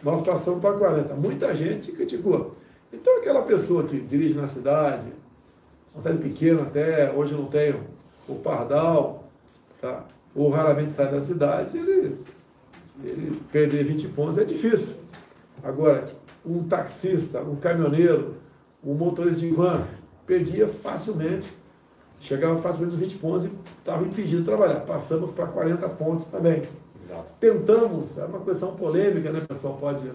Nós 0.03 0.25
passamos 0.25 0.61
para 0.61 0.77
40. 0.77 1.13
Muita 1.15 1.55
gente 1.55 1.91
criticou. 1.91 2.55
Então, 2.93 3.17
aquela 3.17 3.41
pessoa 3.41 3.83
que 3.83 3.99
dirige 3.99 4.35
na 4.35 4.47
cidade, 4.47 5.07
uma 5.93 6.03
cidade 6.03 6.21
pequena 6.21 6.61
até, 6.61 7.11
hoje 7.11 7.33
não 7.33 7.45
tem 7.45 7.75
o 8.27 8.35
pardal, 8.35 9.23
tá? 9.81 10.05
ou 10.35 10.49
raramente 10.49 10.93
sai 10.93 11.11
da 11.11 11.21
cidade, 11.21 11.77
ele, 11.77 12.17
ele 13.03 13.41
perder 13.51 13.83
20 13.85 14.07
pontos 14.09 14.37
é 14.37 14.43
difícil. 14.43 14.89
Agora, 15.63 16.05
um 16.45 16.63
taxista, 16.63 17.41
um 17.41 17.55
caminhoneiro, 17.55 18.35
um 18.83 18.93
motorista 18.93 19.39
de 19.39 19.49
van, 19.49 19.85
perdia 20.25 20.67
facilmente, 20.67 21.47
chegava 22.19 22.61
facilmente 22.61 22.91
nos 22.91 22.99
20 22.99 23.17
pontos 23.17 23.45
e 23.45 23.51
estava 23.79 24.03
impedido 24.03 24.41
de 24.41 24.45
trabalhar. 24.45 24.81
Passamos 24.81 25.31
para 25.31 25.47
40 25.47 25.89
pontos 25.89 26.27
também. 26.27 26.61
Exato. 27.05 27.25
Tentamos, 27.39 28.17
é 28.17 28.25
uma 28.25 28.39
questão 28.39 28.75
polêmica, 28.75 29.31
né, 29.31 29.41
pessoal? 29.47 29.77
Pode 29.79 30.11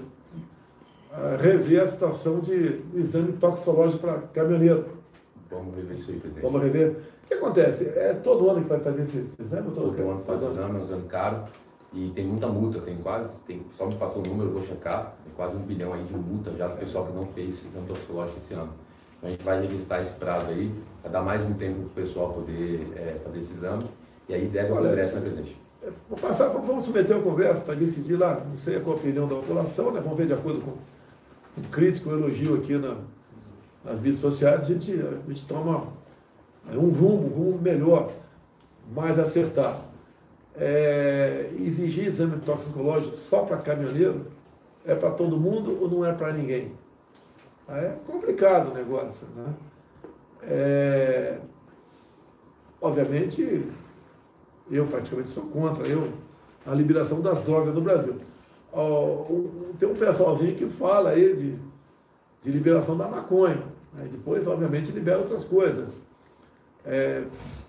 ah, 1.13 1.37
rever 1.41 1.83
a 1.83 1.89
situação 1.89 2.41
de 2.41 2.81
exame 2.95 3.33
toxicológico 3.33 4.01
para 4.01 4.19
caminhoneiro. 4.33 4.87
Vamos 5.51 5.75
rever 5.77 5.97
isso 5.97 6.11
aí, 6.11 6.19
presidente. 6.19 6.43
Vamos 6.43 6.63
rever. 6.63 6.97
O 7.25 7.29
que 7.29 7.35
acontece? 7.35 7.85
É 7.85 8.15
todo 8.15 8.51
ano 8.51 8.63
que 8.63 8.69
vai 8.69 8.81
fazer 8.81 9.03
esse 9.03 9.19
esse 9.19 9.43
exame? 9.43 9.69
ou 9.69 9.75
Todo 9.75 10.01
ano 10.01 10.23
faz 10.27 10.43
o 10.43 10.47
exame, 10.47 10.77
é 10.77 10.79
um 10.79 10.83
exame 10.83 11.09
caro. 11.09 11.45
E 11.95 12.11
tem 12.15 12.27
muita 12.27 12.47
multa, 12.47 12.81
tem 12.81 12.97
quase, 12.97 13.35
tem, 13.47 13.67
só 13.77 13.87
me 13.87 13.95
passou 13.97 14.23
o 14.23 14.27
número, 14.27 14.49
eu 14.49 14.55
vou 14.55 14.63
checar, 14.63 15.15
tem 15.23 15.33
quase 15.37 15.55
um 15.55 15.61
bilhão 15.61 15.93
aí 15.93 16.03
de 16.03 16.15
multa 16.15 16.51
já 16.57 16.67
do 16.67 16.79
pessoal 16.79 17.05
que 17.05 17.13
não 17.13 17.27
fez 17.27 17.63
exame 17.67 17.87
toxicológico 17.87 18.39
esse 18.39 18.55
ano. 18.55 18.71
A 19.23 19.29
gente 19.29 19.45
vai 19.45 19.61
revisitar 19.61 20.01
esse 20.01 20.15
prazo 20.15 20.51
aí, 20.51 20.75
para 21.01 21.13
dar 21.13 21.23
mais 21.23 21.45
um 21.45 21.55
tempo 21.55 21.77
para 21.77 21.87
o 21.87 21.91
pessoal 21.91 22.33
poder 22.33 22.93
é, 22.97 23.21
fazer 23.23 23.39
esse 23.39 23.55
exame. 23.55 23.85
E 24.29 24.35
aí 24.35 24.49
deve 24.49 24.73
Olha, 24.73 24.89
Congresso, 24.89 25.15
né, 25.15 25.21
presidente? 25.21 25.57
Vou 26.09 26.19
passar, 26.19 26.49
vamos 26.49 26.85
submeter 26.85 27.17
ao 27.17 27.23
Congresso 27.23 27.63
para 27.63 27.75
decidir 27.75 28.17
lá, 28.17 28.41
não 28.45 28.57
sei 28.57 28.81
qual 28.81 28.97
a 28.97 28.99
opinião 28.99 29.29
da 29.29 29.37
população, 29.37 29.93
né? 29.93 30.01
vamos 30.01 30.19
ver 30.19 30.27
de 30.27 30.33
acordo 30.33 30.61
com 30.61 30.73
um 31.61 31.65
crítico, 31.71 32.11
um 32.11 32.19
elogio 32.19 32.57
aqui 32.57 32.77
na, 32.77 32.97
nas 33.85 34.01
mídias 34.01 34.21
sociais, 34.21 34.61
a 34.61 34.65
gente, 34.65 34.93
a 34.93 35.29
gente 35.29 35.47
toma 35.47 35.89
é, 36.71 36.77
um 36.77 36.91
rumo, 36.91 37.27
um 37.27 37.29
rumo 37.29 37.59
melhor, 37.61 38.11
mais 38.95 39.19
acertado. 39.19 39.81
É, 40.57 41.51
exigir 41.61 42.07
exame 42.07 42.39
toxicológico 42.41 43.17
só 43.17 43.43
para 43.43 43.57
caminhoneiro 43.57 44.27
é 44.85 44.95
para 44.95 45.11
todo 45.13 45.37
mundo 45.37 45.79
ou 45.81 45.89
não 45.89 46.05
é 46.05 46.13
para 46.13 46.33
ninguém? 46.33 46.73
É 47.73 47.95
complicado 48.07 48.71
o 48.71 48.75
negócio, 48.75 49.27
né? 49.35 49.55
É, 50.43 51.39
obviamente, 52.81 53.67
eu 54.71 54.87
praticamente 54.87 55.31
sou 55.31 55.45
contra 55.45 55.87
eu, 55.89 56.13
a 56.67 56.75
liberação 56.75 57.23
das 57.23 57.43
drogas 57.43 57.75
no 57.75 57.81
Brasil. 57.81 58.17
Tem 59.79 59.89
um 59.89 59.95
pessoalzinho 59.95 60.55
que 60.55 60.67
fala 60.67 61.11
aí 61.11 61.35
de, 61.35 61.59
de 62.43 62.51
liberação 62.51 62.97
da 62.97 63.09
maconha. 63.09 63.63
Aí 63.99 64.09
depois, 64.09 64.47
obviamente, 64.47 64.93
libera 64.93 65.19
outras 65.19 65.45
coisas. 65.45 65.95
É, 66.85 67.25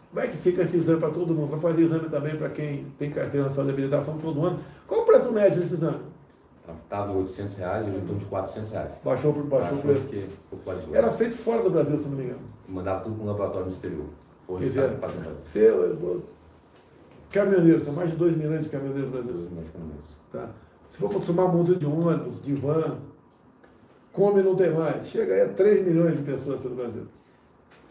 como 0.10 0.26
é 0.26 0.28
que 0.28 0.38
fica 0.38 0.64
esse 0.64 0.78
exame 0.78 1.00
para 1.00 1.12
todo 1.12 1.34
mundo? 1.34 1.52
Vai 1.52 1.60
fazer 1.60 1.84
exame 1.84 2.10
também 2.10 2.36
para 2.36 2.50
quem 2.50 2.88
tem 3.00 3.10
carteira 3.10 3.50
de 3.50 3.60
habilitação 3.60 4.18
todo 4.18 4.46
ano? 4.46 4.60
Qual 4.86 5.02
o 5.02 5.06
preço 5.06 5.32
médio 5.32 5.62
desse 5.62 5.76
exame? 5.76 6.13
Estava 6.84 7.12
em 7.12 7.18
800 7.18 7.56
reais, 7.56 7.88
hoje 7.88 7.98
em 7.98 8.02
torno 8.02 8.20
de 8.20 8.26
400 8.26 8.72
reais. 8.72 9.02
Baixou, 9.04 9.34
baixou 9.34 9.44
o 9.44 9.48
Baixou 9.50 9.78
preço. 9.80 10.02
porque 10.04 10.26
popularizou. 10.50 10.96
Era 10.96 11.12
feito 11.12 11.36
fora 11.38 11.64
do 11.64 11.70
Brasil, 11.70 11.98
se 11.98 12.04
não 12.08 12.18
me 12.18 12.24
engano. 12.24 12.40
Mandava 12.70 13.02
tudo 13.04 13.16
para 13.16 13.24
um 13.24 13.28
laboratório 13.28 13.66
no 13.68 13.72
exterior. 13.74 14.06
Hoje 14.48 14.68
está 14.68 14.90
fazendo 15.00 15.38
Você, 15.44 15.70
eu- 15.70 16.24
caminhoneiro, 17.32 17.84
são 17.84 17.94
mais 17.94 18.12
de 18.12 18.16
2 18.18 18.38
milhões 18.38 18.64
de 18.64 18.70
caminhoneiros 18.70 19.10
brasileiros. 19.10 19.42
2 19.42 19.52
milhões 19.52 19.72
pelo 19.72 19.86
menos. 19.86 20.06
Tá? 20.32 20.50
Se 20.90 20.98
for 20.98 21.22
somar 21.24 21.48
multa 21.50 21.76
de 21.76 21.86
ônibus, 21.86 22.42
de 22.44 22.54
van, 22.54 22.98
come 24.14 24.42
não 24.44 24.56
tem 24.56 24.72
mais. 24.72 25.08
Chega 25.08 25.34
aí 25.34 25.42
a 25.42 25.50
3 25.50 25.86
milhões 25.86 26.16
de 26.18 26.24
pessoas 26.24 26.62
pelo 26.62 26.76
Brasil. 26.76 27.08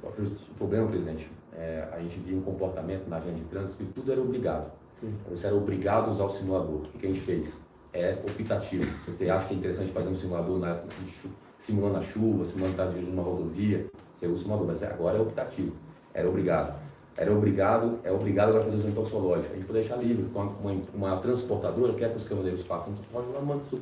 O 0.02 0.54
problema, 0.56 0.88
presidente, 0.88 1.30
é, 1.54 1.88
a 1.92 1.98
gente 2.00 2.18
via 2.20 2.36
um 2.36 2.42
comportamento 2.42 3.06
na 3.08 3.16
agenda 3.18 3.36
de 3.36 3.44
trânsito 3.44 3.84
que 3.84 3.92
tudo 3.92 4.10
era 4.12 4.20
obrigado. 4.20 4.70
Sim. 5.00 5.14
Você 5.30 5.46
era 5.46 5.56
obrigado 5.56 6.08
a 6.08 6.12
usar 6.12 6.24
o 6.24 6.30
simulador. 6.30 6.80
O 6.94 6.98
que 6.98 7.06
a 7.06 7.08
gente 7.08 7.20
fez? 7.20 7.60
É 7.92 8.14
optativo. 8.14 8.90
Se 9.04 9.12
você 9.12 9.30
acha 9.30 9.48
que 9.48 9.54
é 9.54 9.56
interessante 9.56 9.92
fazer 9.92 10.08
um 10.08 10.16
simulador 10.16 10.58
na, 10.58 10.74
de 10.74 11.30
simulando 11.58 11.98
a 11.98 12.02
chuva, 12.02 12.44
simulando 12.44 12.72
estar 12.72 12.86
dirigindo 12.86 13.12
uma 13.12 13.22
rodovia, 13.22 13.86
você 14.14 14.26
usa 14.26 14.36
o 14.36 14.38
simulador, 14.38 14.66
mas 14.66 14.82
agora 14.82 15.18
é 15.18 15.20
optativo. 15.20 15.72
Era 16.14 16.28
obrigado. 16.28 16.74
Era 17.16 17.30
obrigado, 17.30 17.98
é 18.02 18.10
obrigado 18.10 18.48
agora 18.48 18.62
a 18.62 18.64
fazer 18.64 18.76
o 18.76 18.80
exame 18.80 18.94
toxicológico. 18.94 19.52
A 19.52 19.56
gente 19.56 19.66
pode 19.66 19.78
deixar 19.80 19.96
livre, 19.96 20.24
com 20.32 20.40
uma, 20.40 20.52
uma, 20.72 20.82
uma 20.94 21.16
transportadora 21.18 21.92
quer 21.92 22.10
que 22.10 22.16
os 22.16 22.26
caminhoneiros 22.26 22.64
façam 22.64 22.92
um 22.92 22.96
toxicológico, 22.96 23.36
ela 23.36 23.44
manda 23.44 23.60
o 23.62 23.66
seu, 23.66 23.78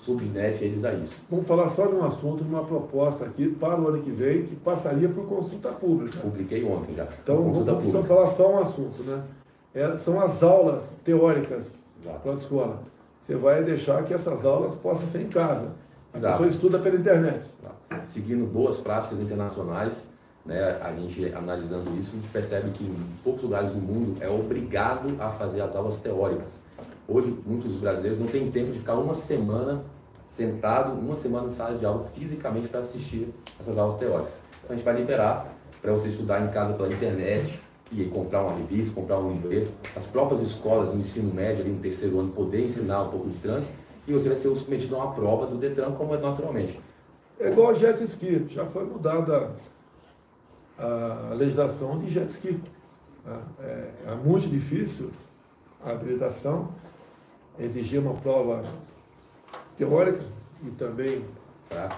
submete 0.00 0.64
eles 0.64 0.84
a 0.84 0.92
isso. 0.94 1.14
Vamos 1.30 1.46
falar 1.46 1.68
só 1.70 1.86
de 1.86 1.94
um 1.94 2.04
assunto, 2.04 2.42
de 2.42 2.48
uma 2.48 2.64
proposta 2.64 3.26
aqui 3.26 3.48
para 3.48 3.80
o 3.80 3.88
ano 3.88 4.02
que 4.02 4.10
vem, 4.10 4.44
que 4.44 4.56
passaria 4.56 5.08
por 5.08 5.26
consulta 5.26 5.70
pública. 5.70 6.18
Publiquei 6.18 6.64
ontem 6.64 6.94
já. 6.94 7.06
Então, 7.22 7.36
consulta 7.44 7.72
vamos 7.72 7.92
pública. 7.92 8.08
falar 8.08 8.30
só 8.32 8.52
um 8.52 8.58
assunto, 8.58 9.02
né? 9.04 9.22
É, 9.74 9.96
são 9.98 10.20
as 10.20 10.42
aulas 10.42 10.82
teóricas 11.04 11.66
Exato. 12.00 12.20
para 12.20 12.32
a 12.32 12.34
escola. 12.36 12.82
Você 13.28 13.36
vai 13.36 13.62
deixar 13.62 14.02
que 14.04 14.14
essas 14.14 14.42
aulas 14.46 14.74
possam 14.76 15.06
ser 15.06 15.20
em 15.20 15.28
casa. 15.28 15.72
A 16.14 16.16
Exato. 16.16 16.38
pessoa 16.38 16.48
estuda 16.48 16.78
pela 16.78 16.96
internet. 16.96 17.46
Seguindo 18.06 18.50
boas 18.50 18.78
práticas 18.78 19.20
internacionais, 19.20 20.06
né, 20.46 20.78
a 20.80 20.90
gente 20.94 21.34
analisando 21.34 21.94
isso, 22.00 22.12
a 22.12 22.14
gente 22.14 22.28
percebe 22.28 22.70
que 22.70 22.84
em 22.84 22.96
poucos 23.22 23.42
lugares 23.42 23.68
do 23.70 23.76
mundo 23.76 24.16
é 24.22 24.30
obrigado 24.30 25.14
a 25.20 25.30
fazer 25.32 25.60
as 25.60 25.76
aulas 25.76 25.98
teóricas. 25.98 26.54
Hoje, 27.06 27.38
muitos 27.44 27.74
brasileiros 27.74 28.18
não 28.18 28.26
têm 28.26 28.50
tempo 28.50 28.72
de 28.72 28.78
ficar 28.78 28.94
uma 28.94 29.12
semana 29.12 29.84
sentado, 30.34 30.92
uma 30.92 31.14
semana 31.14 31.48
em 31.48 31.50
sala 31.50 31.76
de 31.76 31.84
aula 31.84 32.06
fisicamente 32.14 32.68
para 32.68 32.80
assistir 32.80 33.28
essas 33.60 33.76
aulas 33.76 33.98
teóricas. 33.98 34.40
Então 34.64 34.70
a 34.70 34.74
gente 34.74 34.84
vai 34.86 34.96
liberar 34.96 35.52
para 35.82 35.92
você 35.92 36.08
estudar 36.08 36.40
em 36.40 36.48
casa 36.48 36.72
pela 36.72 36.88
internet 36.88 37.60
e 37.90 38.04
comprar 38.06 38.42
uma 38.42 38.56
revista, 38.56 38.94
comprar 38.94 39.18
um 39.18 39.32
livreto. 39.32 39.72
As 39.96 40.06
próprias 40.06 40.42
escolas 40.42 40.92
no 40.92 41.00
ensino 41.00 41.32
médio, 41.32 41.62
ali 41.62 41.72
no 41.72 41.80
terceiro 41.80 42.18
ano, 42.20 42.32
poder 42.32 42.64
ensinar 42.64 43.02
um 43.02 43.10
pouco 43.10 43.28
de 43.28 43.38
trânsito 43.38 43.72
e 44.06 44.12
você 44.12 44.28
vai 44.28 44.36
ser 44.36 44.48
submetido 44.54 44.96
a 44.96 45.04
uma 45.04 45.14
prova 45.14 45.46
do 45.46 45.56
Detran, 45.56 45.92
como 45.92 46.14
é 46.14 46.18
naturalmente. 46.18 46.80
É 47.38 47.50
igual 47.50 47.74
jet 47.74 48.02
ski, 48.04 48.46
já 48.48 48.64
foi 48.66 48.84
mudada 48.84 49.52
a 50.78 51.34
legislação 51.34 51.98
de 51.98 52.10
jet 52.10 52.30
ski. 52.30 52.60
tá? 53.24 53.40
É, 53.60 53.90
é 54.06 54.14
muito 54.14 54.48
difícil 54.48 55.10
a 55.84 55.90
habilitação, 55.90 56.70
exigia 57.58 58.00
uma 58.00 58.14
prova 58.14 58.62
teórica 59.76 60.20
e 60.64 60.70
também 60.70 61.22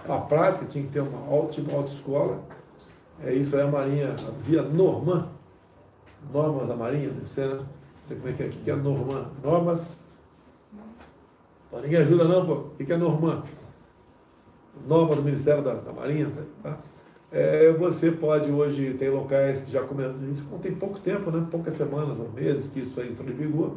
a 0.08 0.18
prática, 0.18 0.66
tinha 0.66 0.84
que 0.84 0.90
ter 0.90 1.00
uma 1.00 1.32
ótima 1.32 1.72
autoescola. 1.74 2.40
É 3.22 3.32
isso 3.32 3.54
aí 3.54 3.62
a 3.62 3.66
Marinha, 3.66 4.16
via 4.42 4.62
Norman, 4.62 5.28
normas 6.32 6.68
da 6.68 6.76
Marinha, 6.76 7.10
deve 7.10 7.28
ser, 7.28 7.48
né? 7.48 7.54
Não 7.56 7.64
sei 8.06 8.16
como 8.16 8.28
é 8.28 8.32
que 8.32 8.42
é, 8.42 8.46
o 8.46 8.50
que 8.50 8.70
é 8.70 8.76
Norman? 8.76 9.26
Normas. 9.42 9.98
Pô, 11.70 11.78
ninguém 11.80 11.98
ajuda 11.98 12.24
não, 12.24 12.44
pô. 12.46 12.52
O 12.54 12.70
que 12.84 12.92
é 12.92 12.96
Norman? 12.96 13.42
Norma 14.86 15.16
do 15.16 15.22
Ministério 15.22 15.62
da, 15.62 15.74
da 15.74 15.92
Marinha, 15.92 16.28
tá? 16.62 16.76
É, 17.32 17.70
você 17.72 18.10
pode 18.10 18.50
hoje, 18.50 18.94
tem 18.94 19.08
locais 19.08 19.60
que 19.60 19.70
já 19.70 19.82
começam, 19.82 20.16
isso 20.32 20.42
tem 20.60 20.74
pouco 20.74 20.98
tempo, 20.98 21.30
né? 21.30 21.46
poucas 21.48 21.74
semanas 21.74 22.18
ou 22.18 22.28
meses 22.32 22.68
que 22.72 22.80
isso 22.80 22.98
aí 23.00 23.10
entrou 23.10 23.28
em 23.28 23.32
vigor. 23.34 23.76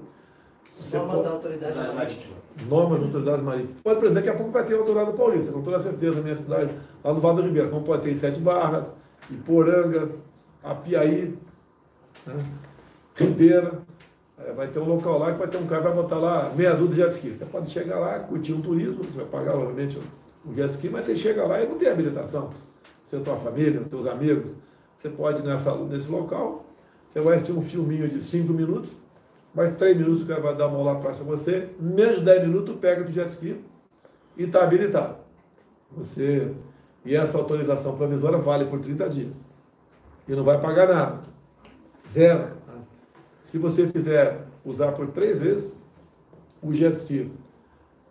Você 0.79 0.97
Normas 0.97 1.15
pode- 1.17 1.27
da 1.27 1.33
autoridade 1.35 1.93
marítima. 1.95 2.33
normas 2.67 2.99
da 3.01 3.05
autoridade 3.05 3.41
marítima. 3.43 3.75
Pode, 3.83 3.99
por 3.99 4.05
exemplo, 4.05 4.15
daqui 4.23 4.29
a 4.29 4.35
pouco 4.35 4.51
vai 4.51 4.65
ter 4.65 4.73
autoridade 4.73 5.15
paulista, 5.15 5.51
com 5.51 5.61
toda 5.61 5.79
certeza, 5.79 6.15
na 6.17 6.23
minha 6.23 6.35
cidade, 6.35 6.73
lá 7.03 7.13
no 7.13 7.21
Vale 7.21 7.35
do 7.35 7.43
Ribeiro, 7.43 7.69
como 7.69 7.83
pode 7.85 8.01
ter 8.01 8.11
em 8.11 8.17
Sete 8.17 8.39
Barras, 8.39 8.91
Iporanga, 9.29 10.09
Apiaí, 10.63 11.37
né? 12.25 12.45
Ribeira. 13.15 13.81
É, 14.37 14.51
vai 14.51 14.67
ter 14.67 14.79
um 14.79 14.85
local 14.85 15.19
lá 15.19 15.31
que 15.31 15.37
vai 15.37 15.47
ter 15.47 15.57
um 15.57 15.67
cara 15.67 15.81
que 15.81 15.87
vai 15.87 15.95
botar 15.95 16.17
lá 16.17 16.51
meia 16.55 16.73
dúzia 16.73 16.89
de 16.89 17.01
jet 17.01 17.11
ski. 17.15 17.29
Você 17.37 17.45
pode 17.45 17.69
chegar 17.69 17.99
lá, 17.99 18.19
curtir 18.19 18.53
um 18.53 18.61
turismo, 18.61 19.03
você 19.03 19.17
vai 19.17 19.25
pagar, 19.25 19.55
obviamente, 19.55 19.99
o 20.45 20.53
jet 20.53 20.71
ski, 20.71 20.89
mas 20.89 21.05
você 21.05 21.15
chega 21.15 21.45
lá 21.45 21.61
e 21.61 21.67
não 21.67 21.77
tem 21.77 21.89
habilitação. 21.89 22.49
Você, 23.05 23.19
tua 23.19 23.37
família, 23.37 23.81
teus 23.89 24.07
amigos, 24.07 24.51
você 24.97 25.09
pode 25.09 25.41
ir 25.41 25.45
nessa, 25.45 25.75
nesse 25.75 26.09
local, 26.09 26.65
você 27.11 27.21
vai 27.21 27.35
assistir 27.35 27.51
um 27.51 27.61
filminho 27.61 28.09
de 28.09 28.21
cinco 28.21 28.51
minutos, 28.53 28.89
mais 29.53 29.75
três 29.77 29.95
minutos 29.95 30.23
o 30.23 30.25
cara 30.25 30.41
vai 30.41 30.55
dar 30.55 30.67
uma 30.67 30.99
prática 30.99 31.23
pra 31.23 31.35
você, 31.35 31.69
menos 31.79 32.19
de 32.19 32.25
10 32.25 32.47
minutos 32.47 32.75
pega 32.77 33.03
do 33.03 33.11
jet 33.11 33.29
ski 33.29 33.63
e 34.35 34.43
está 34.43 34.63
habilitado. 34.63 35.17
Você, 35.95 36.51
e 37.05 37.15
essa 37.15 37.37
autorização 37.37 37.95
provisória 37.95 38.39
vale 38.39 38.65
por 38.65 38.79
30 38.79 39.09
dias. 39.09 39.33
E 40.27 40.31
não 40.31 40.43
vai 40.43 40.59
pagar 40.59 40.87
nada. 40.87 41.32
Zero. 42.13 42.49
Se 43.45 43.57
você 43.57 43.87
fizer 43.87 44.45
usar 44.63 44.91
por 44.91 45.07
três 45.07 45.39
vezes 45.39 45.71
o 46.61 46.71
jet 46.71 47.31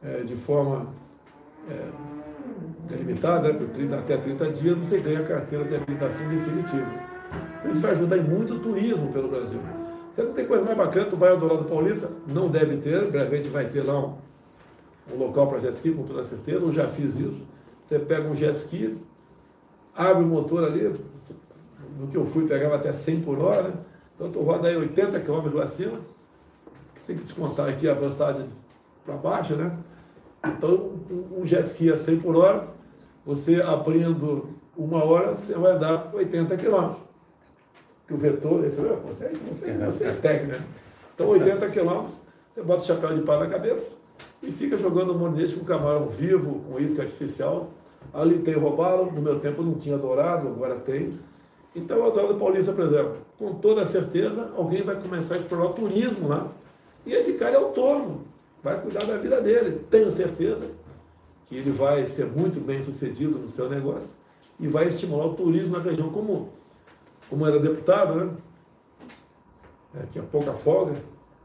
é, 0.03 0.21
de 0.23 0.35
forma 0.35 0.89
é, 1.71 1.89
delimitada, 2.89 3.53
né, 3.53 3.59
por 3.59 3.69
30, 3.69 3.97
até 3.97 4.17
30 4.17 4.51
dias, 4.51 4.79
você 4.79 4.99
ganha 4.99 5.21
a 5.21 5.25
carteira 5.25 5.65
de 5.65 5.77
habilitação 5.77 6.29
definitiva. 6.29 6.87
Isso 7.65 7.81
vai 7.81 7.93
ajudar 7.93 8.19
em 8.19 8.25
muito 8.25 8.55
o 8.55 8.59
turismo 8.59 9.13
pelo 9.13 9.29
Brasil. 9.29 9.61
Você 10.13 10.23
não 10.23 10.33
tem 10.33 10.47
coisa 10.47 10.65
mais 10.65 10.77
bacana, 10.77 11.07
tu 11.07 11.17
vai 11.17 11.31
ao 11.31 11.39
Dourado 11.39 11.65
Paulista, 11.65 12.11
não 12.27 12.49
deve 12.49 12.79
ter, 12.79 13.11
brevemente 13.11 13.49
vai 13.49 13.67
ter 13.67 13.83
lá 13.83 13.99
um, 13.99 14.15
um 15.13 15.17
local 15.17 15.47
para 15.47 15.61
jet 15.61 15.75
ski, 15.75 15.93
com 15.93 16.03
toda 16.03 16.23
certeza, 16.23 16.59
eu 16.59 16.73
já 16.73 16.89
fiz 16.89 17.15
isso. 17.17 17.41
Você 17.87 17.99
pega 17.99 18.29
um 18.29 18.35
jet 18.35 18.59
ski, 18.59 18.97
abre 19.95 20.25
o 20.25 20.27
motor 20.27 20.65
ali, 20.65 20.93
no 21.99 22.09
que 22.09 22.17
eu 22.17 22.27
fui 22.27 22.47
pegava 22.47 22.77
até 22.77 22.93
100 22.93 23.21
por 23.23 23.39
hora, 23.39 23.63
né? 23.69 23.75
Então 24.15 24.31
tu 24.31 24.41
roda 24.41 24.69
aí 24.69 24.77
80 24.77 25.21
km 25.21 25.59
acima, 25.63 25.99
que 26.95 27.03
tem 27.03 27.17
que 27.17 27.25
descontar 27.25 27.69
aqui 27.69 27.89
a 27.89 27.95
velocidade 27.95 28.45
para 29.05 29.17
baixo, 29.17 29.55
né? 29.55 29.77
Então, 30.45 30.93
um- 31.37 31.47
jet 31.47 31.67
ski 31.69 31.91
a 31.93 31.97
100 31.99 32.19
por 32.21 32.37
hora, 32.37 32.69
você 33.25 33.61
abrindo 33.63 34.51
uma 34.77 35.05
hora, 35.05 35.33
você 35.35 35.55
vai 35.55 35.79
dar 35.79 36.11
80 36.13 36.57
km. 36.57 36.95
Que 38.07 38.15
o 38.15 38.17
vetor, 38.17 38.65
esse, 38.65 38.77
você, 38.77 39.29
você, 39.49 39.73
você 39.73 40.05
é 40.05 40.13
técnico, 40.13 40.59
né? 40.59 40.65
Então, 41.15 41.29
80 41.29 41.69
km, 41.71 42.07
você 42.55 42.63
bota 42.63 42.81
o 42.81 42.85
chapéu 42.85 43.15
de 43.15 43.23
palha 43.23 43.45
na 43.45 43.51
cabeça 43.51 43.93
e 44.43 44.51
fica 44.51 44.77
jogando 44.77 45.15
monete 45.15 45.55
com 45.55 45.65
camarão 45.65 46.09
vivo, 46.09 46.61
com 46.69 46.79
isca 46.81 47.03
artificial. 47.03 47.71
Ali 48.13 48.41
tem 48.41 48.55
robalo, 48.55 49.11
no 49.13 49.23
meu 49.23 49.39
tempo 49.39 49.63
não 49.63 49.75
tinha 49.75 49.97
dourado, 49.97 50.49
agora 50.49 50.75
tem. 50.77 51.19
Então, 51.75 52.07
o 52.07 52.11
Dourado 52.11 52.35
Paulista, 52.35 52.73
por 52.73 52.85
exemplo, 52.85 53.17
com 53.39 53.55
toda 53.55 53.87
certeza, 53.87 54.51
alguém 54.57 54.83
vai 54.83 55.01
começar 55.01 55.37
a 55.37 55.39
explorar 55.39 55.71
o 55.71 55.73
turismo 55.73 56.29
lá. 56.29 56.49
E 57.07 57.13
esse 57.13 57.33
cara 57.35 57.55
é 57.55 57.57
autônomo, 57.57 58.23
vai 58.63 58.81
cuidar 58.81 59.05
da 59.05 59.17
vida 59.17 59.41
dele. 59.41 59.85
Tenho 59.91 60.11
certeza 60.13 60.71
que 61.47 61.57
ele 61.57 61.71
vai 61.71 62.07
ser 62.07 62.27
muito 62.27 62.61
bem 62.61 62.83
sucedido 62.83 63.39
no 63.39 63.49
seu 63.49 63.69
negócio 63.69 64.11
e 64.61 64.69
vai 64.69 64.89
estimular 64.89 65.27
o 65.27 65.35
turismo 65.35 65.77
na 65.77 65.83
região 65.83 66.11
como, 66.11 66.51
como 67.29 67.47
era 67.47 67.59
deputado, 67.59 68.15
né? 68.15 68.31
É, 69.95 70.07
tinha 70.07 70.25
pouca 70.25 70.53
folga 70.53 70.95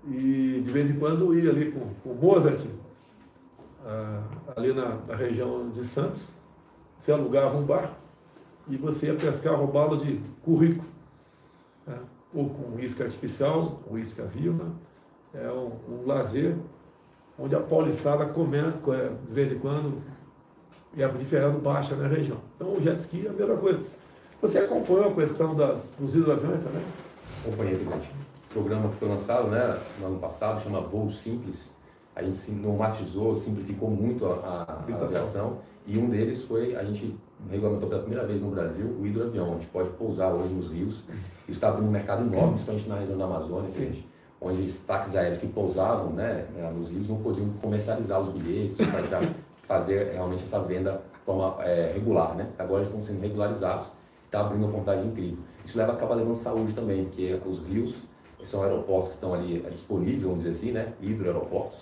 e 0.10 0.62
de 0.64 0.72
vez 0.72 0.90
em 0.90 0.98
quando 0.98 1.38
ia 1.38 1.50
ali 1.50 1.72
com, 1.72 1.82
com 2.02 2.10
o 2.12 2.16
Mozart, 2.16 2.62
ah, 3.86 4.24
ali 4.56 4.74
na, 4.74 4.96
na 5.06 5.16
região 5.16 5.70
de 5.70 5.84
Santos, 5.84 6.22
você 6.98 7.12
alugava 7.12 7.58
um 7.58 7.64
barco 7.64 7.96
e 8.70 8.78
você 8.78 9.08
ia 9.08 9.16
pescar 9.16 9.56
roubalo 9.56 9.98
de 9.98 10.22
currículo, 10.44 10.88
né? 11.86 11.98
ou 12.34 12.50
com 12.50 12.80
isca 12.80 13.04
artificial, 13.04 13.82
ou 13.90 13.98
isca 13.98 14.24
viva, 14.26 14.72
é 15.34 15.50
um, 15.52 15.72
um 15.90 16.06
lazer 16.06 16.56
onde 17.40 17.56
a 17.56 17.60
paulistada 17.60 18.26
comenta 18.26 18.80
é, 18.92 19.10
de 19.10 19.34
vez 19.34 19.52
em 19.52 19.60
quando 19.60 20.02
e 20.96 21.04
a 21.04 21.08
diferença 21.08 21.58
baixa 21.60 21.96
na 21.96 22.08
região. 22.08 22.38
Então 22.56 22.74
o 22.74 22.82
jet 22.82 23.00
ski 23.02 23.28
é 23.28 23.30
a 23.30 23.34
mesma 23.34 23.58
coisa. 23.58 23.80
Você 24.42 24.60
acompanhou 24.60 25.10
a 25.10 25.14
questão 25.14 25.56
das, 25.56 25.80
dos 26.00 26.16
hidroaviões 26.16 26.64
também? 26.64 26.84
Acompanhei, 27.42 27.76
presidente. 27.76 28.12
O 28.50 28.54
programa 28.54 28.90
que 28.90 28.96
foi 28.96 29.08
lançado 29.08 29.50
né, 29.50 29.80
no 30.00 30.08
ano 30.08 30.20
passado 30.20 30.64
chama 30.64 30.82
Voo 30.82 31.10
Simples. 31.10 31.70
A 32.16 32.24
gente 32.24 32.52
normatizou, 32.52 33.36
simplificou 33.36 33.90
muito 33.90 34.26
a, 34.26 34.34
a, 34.34 34.74
a 34.74 35.06
aviação. 35.06 35.60
E 35.86 35.98
um 35.98 36.10
deles 36.10 36.44
foi, 36.44 36.76
a 36.76 36.84
gente 36.84 37.16
regulamentou 37.50 37.90
pela 37.90 38.02
primeira 38.02 38.26
vez 38.26 38.42
no 38.42 38.52
Brasil 38.52 38.86
o 39.00 39.06
hidroavião. 39.06 39.52
A 39.52 39.54
gente 39.54 39.68
pode 39.68 39.90
pousar 39.92 40.34
hoje 40.34 40.54
nos 40.54 40.72
rios. 40.72 41.04
Isso 41.48 41.52
está 41.58 41.70
abrindo 41.70 41.88
um 41.88 41.92
mercado 41.92 42.22
enorme, 42.24 42.54
principalmente 42.54 42.90
na 42.90 43.00
região 43.00 43.18
da 43.18 43.26
Amazônia, 43.26 43.72
gente, 43.72 44.08
onde 44.42 44.62
os 44.64 44.80
táxis 44.82 45.16
aéreos 45.16 45.40
que 45.40 45.48
pousavam 45.48 46.12
né, 46.12 46.46
né, 46.56 46.72
nos 46.76 46.90
rios 46.90 47.08
não 47.08 47.18
podiam 47.18 47.50
comercializar 47.62 48.20
os 48.22 48.30
bilhetes 48.34 48.78
para 48.78 49.22
fazer 49.68 50.14
realmente 50.14 50.44
essa 50.44 50.60
venda 50.60 51.02
de 51.14 51.26
forma 51.26 51.64
é, 51.64 51.94
regular. 51.94 52.36
Né? 52.36 52.48
Agora 52.58 52.80
eles 52.80 52.90
estão 52.90 53.04
sendo 53.04 53.22
regularizados 53.22 53.98
está 54.28 54.42
abrindo 54.42 54.66
uma 54.66 54.74
contagem 54.74 55.08
incrível. 55.08 55.40
Isso 55.66 55.78
leva, 55.78 55.94
acaba 55.94 56.16
levando 56.16 56.36
saúde 56.36 56.74
também, 56.74 57.06
porque 57.06 57.40
os 57.46 57.60
rios 57.68 57.96
são 58.44 58.62
aeroportos 58.62 59.10
que 59.10 59.16
estão 59.16 59.34
ali 59.34 59.64
é, 59.66 59.70
disponíveis, 59.70 60.22
vamos 60.22 60.40
dizer 60.40 60.52
assim, 60.52 60.72
né? 60.72 60.94
hidroaeroportos, 61.02 61.80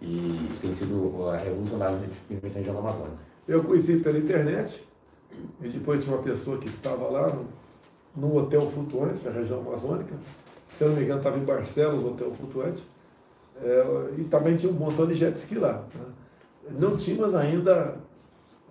e 0.00 0.48
isso 0.50 0.60
tem 0.62 0.74
sido 0.74 0.94
uh, 0.94 1.30
revolucionário 1.30 1.98
na 1.98 2.48
região 2.48 2.74
da 2.74 2.80
Amazônia. 2.80 3.12
Eu 3.46 3.62
conheci 3.62 3.98
pela 3.98 4.18
internet 4.18 4.84
e 5.60 5.68
depois 5.68 6.02
tinha 6.04 6.16
uma 6.16 6.22
pessoa 6.22 6.58
que 6.58 6.68
estava 6.68 7.08
lá 7.08 7.28
no, 7.28 7.46
no 8.16 8.36
hotel 8.36 8.62
flutuante, 8.70 9.24
na 9.24 9.30
região 9.30 9.60
amazônica. 9.60 10.14
Se 10.78 10.84
não 10.84 10.94
me 10.94 11.02
engano, 11.02 11.18
estava 11.20 11.38
em 11.38 11.44
Barcelos, 11.44 12.00
no 12.02 12.10
hotel 12.10 12.32
flutuante. 12.32 12.82
É, 13.62 13.84
e 14.18 14.24
também 14.24 14.56
tinha 14.56 14.72
um 14.72 14.74
montão 14.76 15.06
de 15.06 15.14
jet 15.14 15.36
ski 15.38 15.56
lá. 15.56 15.84
né? 15.94 16.04
Não 16.78 16.96
tínhamos 16.96 17.34
ainda 17.34 17.96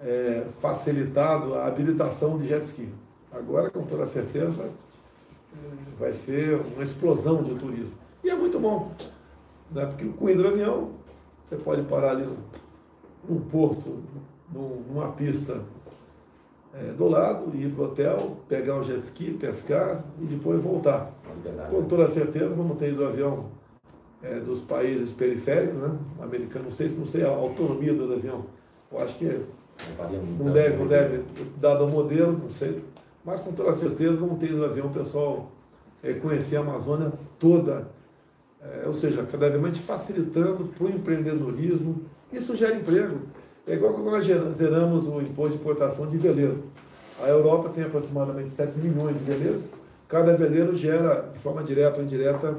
é, 0.01 0.45
facilitado 0.61 1.53
a 1.55 1.65
habilitação 1.67 2.37
de 2.37 2.47
jet 2.47 2.65
ski. 2.65 2.89
Agora, 3.31 3.69
com 3.69 3.83
toda 3.83 4.05
certeza, 4.07 4.69
vai 5.99 6.13
ser 6.13 6.59
uma 6.73 6.83
explosão 6.83 7.43
de 7.43 7.55
turismo. 7.55 7.91
E 8.23 8.29
é 8.29 8.35
muito 8.35 8.59
bom, 8.59 8.91
né? 9.71 9.85
porque 9.85 10.05
com 10.05 10.29
hidroavião 10.29 10.91
você 11.47 11.55
pode 11.55 11.81
parar 11.83 12.11
ali 12.11 12.23
no, 12.25 12.37
num 13.29 13.41
porto, 13.41 13.99
num- 14.51 14.83
numa 14.89 15.09
pista 15.13 15.61
é, 16.73 16.91
do 16.93 17.07
lado, 17.07 17.55
ir 17.55 17.69
para 17.71 17.83
o 17.83 17.87
hotel, 17.87 18.37
pegar 18.47 18.77
um 18.77 18.83
jet 18.83 18.99
ski, 18.99 19.31
pescar 19.31 20.03
e 20.21 20.25
depois 20.25 20.61
voltar. 20.61 21.11
Com 21.69 21.83
toda 21.83 22.09
certeza, 22.11 22.49
vamos 22.49 22.77
ter 22.77 22.93
ido 22.93 23.05
avião 23.05 23.47
é, 24.23 24.39
dos 24.39 24.61
países 24.61 25.11
periféricos, 25.11 25.77
né? 25.81 25.97
Americano, 26.21 26.65
não 26.65 26.71
sei, 26.71 26.89
não 26.89 27.05
sei 27.05 27.23
a 27.23 27.29
autonomia 27.29 27.93
do 27.93 28.13
avião. 28.13 28.45
Eu 28.91 28.99
acho 28.99 29.17
que 29.17 29.25
Não 30.39 30.53
deve, 30.53 30.77
não 30.77 30.87
deve, 30.87 31.23
dado 31.57 31.85
o 31.85 31.89
modelo, 31.89 32.33
não 32.33 32.49
sei. 32.49 32.83
Mas 33.23 33.41
com 33.41 33.51
toda 33.51 33.73
certeza 33.73 34.15
vamos 34.15 34.39
ter 34.39 34.51
ido 34.51 34.63
avião 34.63 34.89
pessoal 34.91 35.51
é, 36.03 36.13
conhecer 36.13 36.57
a 36.57 36.61
Amazônia 36.61 37.11
toda. 37.39 37.89
É, 38.61 38.83
ou 38.85 38.93
seja, 38.93 39.23
cada 39.23 39.49
vez 39.49 39.61
mais 39.61 39.77
facilitando 39.77 40.65
para 40.65 40.85
o 40.85 40.89
empreendedorismo. 40.89 42.03
Isso 42.31 42.55
gera 42.55 42.75
emprego. 42.75 43.21
É 43.67 43.73
igual 43.73 43.93
quando 43.93 44.11
nós 44.11 44.25
zeramos 44.55 45.05
o 45.05 45.21
imposto 45.21 45.55
de 45.55 45.61
importação 45.61 46.07
de 46.07 46.17
veleiro. 46.17 46.63
A 47.21 47.27
Europa 47.27 47.69
tem 47.69 47.83
aproximadamente 47.83 48.51
7 48.55 48.77
milhões 48.79 49.17
de 49.17 49.23
veleiros. 49.23 49.61
Cada 50.07 50.35
veleiro 50.35 50.75
gera, 50.75 51.21
de 51.31 51.39
forma 51.39 51.63
direta 51.63 51.99
ou 51.99 52.03
indireta, 52.03 52.57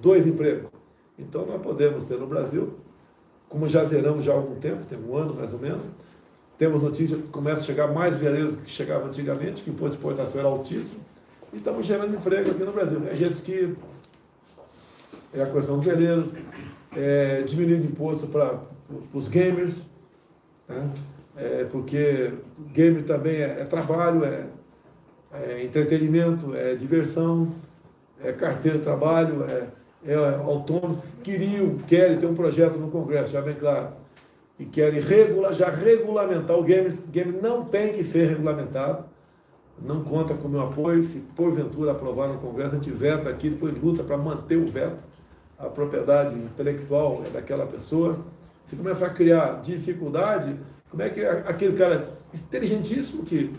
dois 0.00 0.26
empregos. 0.26 0.70
Então 1.18 1.46
nós 1.46 1.62
podemos 1.62 2.04
ter 2.04 2.18
no 2.18 2.26
Brasil, 2.26 2.74
como 3.48 3.68
já 3.68 3.84
zeramos 3.84 4.24
já 4.24 4.32
há 4.32 4.36
algum 4.36 4.56
tempo, 4.56 4.84
tem 4.84 4.98
um 4.98 5.16
ano 5.16 5.34
mais 5.34 5.52
ou 5.52 5.58
menos, 5.58 5.82
temos 6.58 6.82
notícia 6.82 7.16
que 7.16 7.28
começa 7.28 7.60
a 7.60 7.64
chegar 7.64 7.92
mais 7.92 8.16
veleiros 8.16 8.56
do 8.56 8.62
que 8.62 8.70
chegavam 8.70 9.08
antigamente, 9.08 9.62
que 9.62 9.70
o 9.70 9.72
imposto 9.72 9.96
de 9.96 9.98
importação 9.98 10.40
era 10.40 10.48
altíssimo, 10.48 11.00
e 11.52 11.56
estamos 11.56 11.86
gerando 11.86 12.14
emprego 12.14 12.50
aqui 12.50 12.62
no 12.62 12.72
Brasil. 12.72 13.00
É 13.08 13.14
jet 13.14 13.32
ski, 13.34 13.76
é 15.32 15.42
a 15.42 15.46
questão 15.46 15.76
dos 15.76 15.84
veleiros, 15.84 16.30
é 16.96 17.42
diminuindo 17.42 17.86
imposto 17.86 18.26
para 18.26 18.60
os 19.12 19.28
gamers, 19.28 19.74
né? 20.68 20.90
É, 21.36 21.64
porque 21.64 22.32
gamer 22.72 23.04
também 23.04 23.36
é, 23.36 23.60
é 23.60 23.64
trabalho, 23.64 24.24
é, 24.24 24.46
é 25.32 25.64
entretenimento, 25.64 26.54
é 26.54 26.74
diversão, 26.74 27.52
é 28.22 28.32
carteira 28.32 28.78
de 28.78 28.84
trabalho, 28.84 29.44
é, 29.44 29.66
é 30.06 30.14
autônomo. 30.14 31.02
Queriam, 31.22 31.78
querem 31.88 32.18
ter 32.18 32.26
um 32.26 32.34
projeto 32.34 32.78
no 32.78 32.90
Congresso, 32.90 33.32
já 33.32 33.42
bem 33.42 33.54
claro, 33.54 33.88
e 34.58 34.64
querem 34.64 35.02
já 35.56 35.70
regulamentar 35.70 36.56
o 36.56 36.62
game. 36.62 36.90
Game 37.10 37.38
não 37.42 37.64
tem 37.64 37.92
que 37.92 38.04
ser 38.04 38.28
regulamentado, 38.28 39.04
não 39.82 40.04
conta 40.04 40.34
com 40.34 40.46
o 40.46 40.50
meu 40.50 40.60
apoio. 40.60 41.02
Se 41.02 41.18
porventura 41.18 41.90
aprovar 41.90 42.28
no 42.28 42.38
Congresso, 42.38 42.76
a 42.76 42.78
gente 42.78 42.90
veta 42.90 43.28
aqui, 43.28 43.50
depois 43.50 43.76
luta 43.82 44.04
para 44.04 44.16
manter 44.16 44.56
o 44.56 44.70
veto. 44.70 44.98
A 45.58 45.66
propriedade 45.66 46.36
intelectual 46.36 47.22
é 47.26 47.30
daquela 47.30 47.66
pessoa. 47.66 48.18
Se 48.66 48.76
começar 48.76 49.06
a 49.06 49.10
criar 49.10 49.60
dificuldade, 49.62 50.56
como 50.90 51.02
é 51.02 51.10
que 51.10 51.24
aquele 51.24 51.76
cara 51.76 52.06
inteligentíssimo 52.32 53.24
que, 53.24 53.52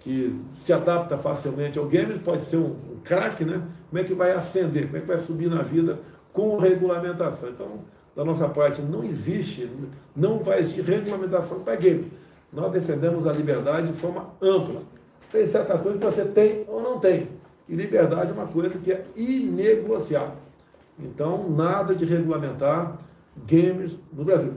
que 0.00 0.38
se 0.64 0.72
adapta 0.72 1.16
facilmente 1.16 1.78
ao 1.78 1.86
game, 1.86 2.18
pode 2.18 2.44
ser 2.44 2.56
um, 2.56 2.76
um 2.92 3.00
craque, 3.04 3.44
né? 3.44 3.62
Como 3.88 4.02
é 4.02 4.04
que 4.04 4.14
vai 4.14 4.32
ascender? 4.32 4.86
Como 4.86 4.96
é 4.98 5.00
que 5.00 5.06
vai 5.06 5.18
subir 5.18 5.48
na 5.48 5.62
vida 5.62 5.98
com 6.32 6.56
regulamentação? 6.56 7.50
Então, 7.50 7.80
da 8.14 8.24
nossa 8.24 8.48
parte, 8.48 8.80
não 8.80 9.04
existe, 9.04 9.70
não 10.14 10.38
vai 10.38 10.60
existir 10.60 10.82
regulamentação 10.82 11.60
para 11.60 11.76
game. 11.76 12.10
Nós 12.52 12.72
defendemos 12.72 13.26
a 13.26 13.32
liberdade 13.32 13.88
de 13.88 13.92
forma 13.92 14.30
ampla. 14.40 14.82
Tem 15.30 15.46
certa 15.46 15.76
coisa 15.78 15.98
que 15.98 16.04
você 16.04 16.24
tem 16.24 16.64
ou 16.66 16.82
não 16.82 16.98
tem. 16.98 17.28
E 17.68 17.74
liberdade 17.74 18.30
é 18.30 18.32
uma 18.32 18.46
coisa 18.46 18.70
que 18.70 18.92
é 18.92 19.04
inegociável. 19.14 20.36
Então, 20.98 21.50
nada 21.50 21.94
de 21.94 22.04
regulamentar 22.04 22.96
games 23.46 23.92
no 24.12 24.24
Brasil. 24.24 24.54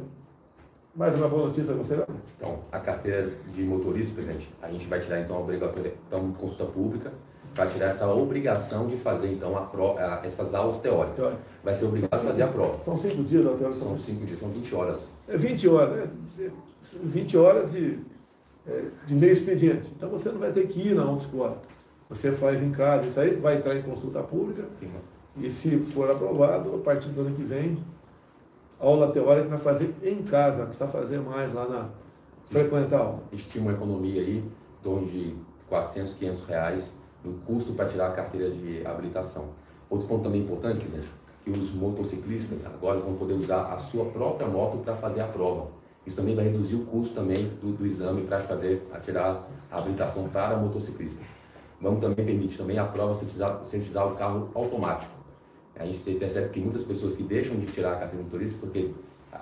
Mais 0.95 1.15
uma 1.15 1.27
boa 1.27 1.43
notícia 1.47 1.65
para 1.65 1.75
você, 1.75 1.95
né? 1.95 2.05
Então, 2.37 2.59
a 2.71 2.79
carteira 2.79 3.31
de 3.53 3.61
motorista, 3.63 4.15
presidente, 4.15 4.49
a 4.61 4.69
gente 4.71 4.87
vai 4.87 4.99
tirar 4.99 5.19
então 5.21 5.37
a 5.37 5.39
obrigatória, 5.39 5.93
então, 6.07 6.31
consulta 6.33 6.65
pública, 6.65 7.11
vai 7.55 7.67
tirar 7.67 7.87
essa 7.87 8.07
obrigação 8.11 8.87
de 8.87 8.97
fazer 8.97 9.31
então 9.31 9.55
a 9.57 9.61
pro, 9.61 9.97
a- 9.97 10.21
essas 10.23 10.53
aulas 10.53 10.79
teóricas. 10.79 11.15
Teórica. 11.17 11.41
Vai 11.63 11.75
ser 11.75 11.85
obrigado 11.85 12.13
a 12.13 12.17
fazer 12.17 12.43
a 12.43 12.47
prova. 12.47 12.83
São 12.83 12.97
cinco 12.97 13.23
dias 13.23 13.45
da 13.45 13.51
teoria. 13.53 13.77
São 13.77 13.97
cinco 13.97 14.25
dias, 14.25 14.39
são 14.39 14.49
20 14.49 14.75
horas. 14.75 15.09
É 15.27 15.37
20 15.37 15.67
horas, 15.69 15.95
né? 16.37 16.51
20 17.03 17.37
horas 17.37 17.71
de, 17.71 17.99
é, 18.67 18.83
de 19.05 19.13
meio 19.13 19.33
expediente. 19.33 19.89
Então 19.95 20.09
você 20.09 20.29
não 20.29 20.39
vai 20.39 20.51
ter 20.51 20.67
que 20.67 20.89
ir 20.89 20.95
na 20.95 21.03
autoescola. 21.03 21.61
Você 22.09 22.31
faz 22.31 22.61
em 22.61 22.71
casa, 22.71 23.07
isso 23.07 23.19
aí 23.19 23.35
vai 23.35 23.57
entrar 23.57 23.75
em 23.75 23.83
consulta 23.83 24.21
pública 24.23 24.63
e 25.37 25.49
se 25.51 25.77
for 25.91 26.09
aprovado, 26.09 26.73
a 26.75 26.77
partir 26.79 27.09
do 27.09 27.21
ano 27.21 27.35
que 27.35 27.43
vem, 27.43 27.77
aula 28.79 29.11
teórica 29.11 29.49
vai 29.49 29.59
fazer 29.59 29.93
em 30.03 30.23
casa, 30.23 30.65
precisa 30.65 30.87
fazer 30.87 31.19
mais 31.19 31.53
lá 31.53 31.67
na 31.67 31.89
frequentar 32.49 32.99
aula. 32.99 33.23
Estima 33.31 33.65
uma 33.65 33.73
economia 33.73 34.21
aí, 34.21 34.37
em 34.37 34.83
torno 34.83 35.05
de 35.07 35.35
400, 35.67 36.13
500 36.13 36.43
reais 36.45 36.89
no 37.23 37.33
custo 37.45 37.73
para 37.73 37.87
tirar 37.87 38.07
a 38.07 38.11
carteira 38.11 38.49
de 38.49 38.85
habilitação. 38.85 39.49
Outro 39.89 40.07
ponto 40.07 40.23
também 40.23 40.41
importante, 40.41 40.85
presidente, 40.85 41.11
que 41.43 41.51
os 41.51 41.73
motociclistas 41.73 42.65
agora 42.65 42.99
vão 42.99 43.15
poder 43.15 43.33
usar 43.33 43.73
a 43.73 43.77
sua 43.77 44.05
própria 44.05 44.47
moto 44.47 44.77
para 44.77 44.95
fazer 44.95 45.21
a 45.21 45.27
prova. 45.27 45.67
Isso 46.05 46.15
também 46.15 46.35
vai 46.35 46.45
reduzir 46.45 46.75
o 46.75 46.85
custo 46.85 47.13
também 47.13 47.49
do, 47.61 47.73
do 47.73 47.85
exame 47.85 48.21
para 48.23 48.39
fazer, 48.39 48.87
a 48.93 48.99
tirar 48.99 49.47
a 49.69 49.77
habilitação 49.77 50.27
para 50.29 50.55
motociclista. 50.55 51.21
Vamos 51.81 52.01
também 52.01 52.25
permitir 52.25 52.57
também 52.57 52.77
a 52.77 52.85
prova 52.85 53.13
se 53.13 53.25
utilizar, 53.25 53.61
se 53.65 53.77
utilizar 53.77 54.07
o 54.07 54.15
carro 54.15 54.49
automático. 54.55 55.18
A 55.79 55.85
gente 55.85 56.15
percebe 56.15 56.49
que 56.49 56.59
muitas 56.59 56.83
pessoas 56.83 57.15
que 57.15 57.23
deixam 57.23 57.55
de 57.55 57.65
tirar 57.67 57.93
a 57.93 57.95
carteira 57.95 58.17
de 58.17 58.23
motorista 58.23 58.57
porque 58.59 58.91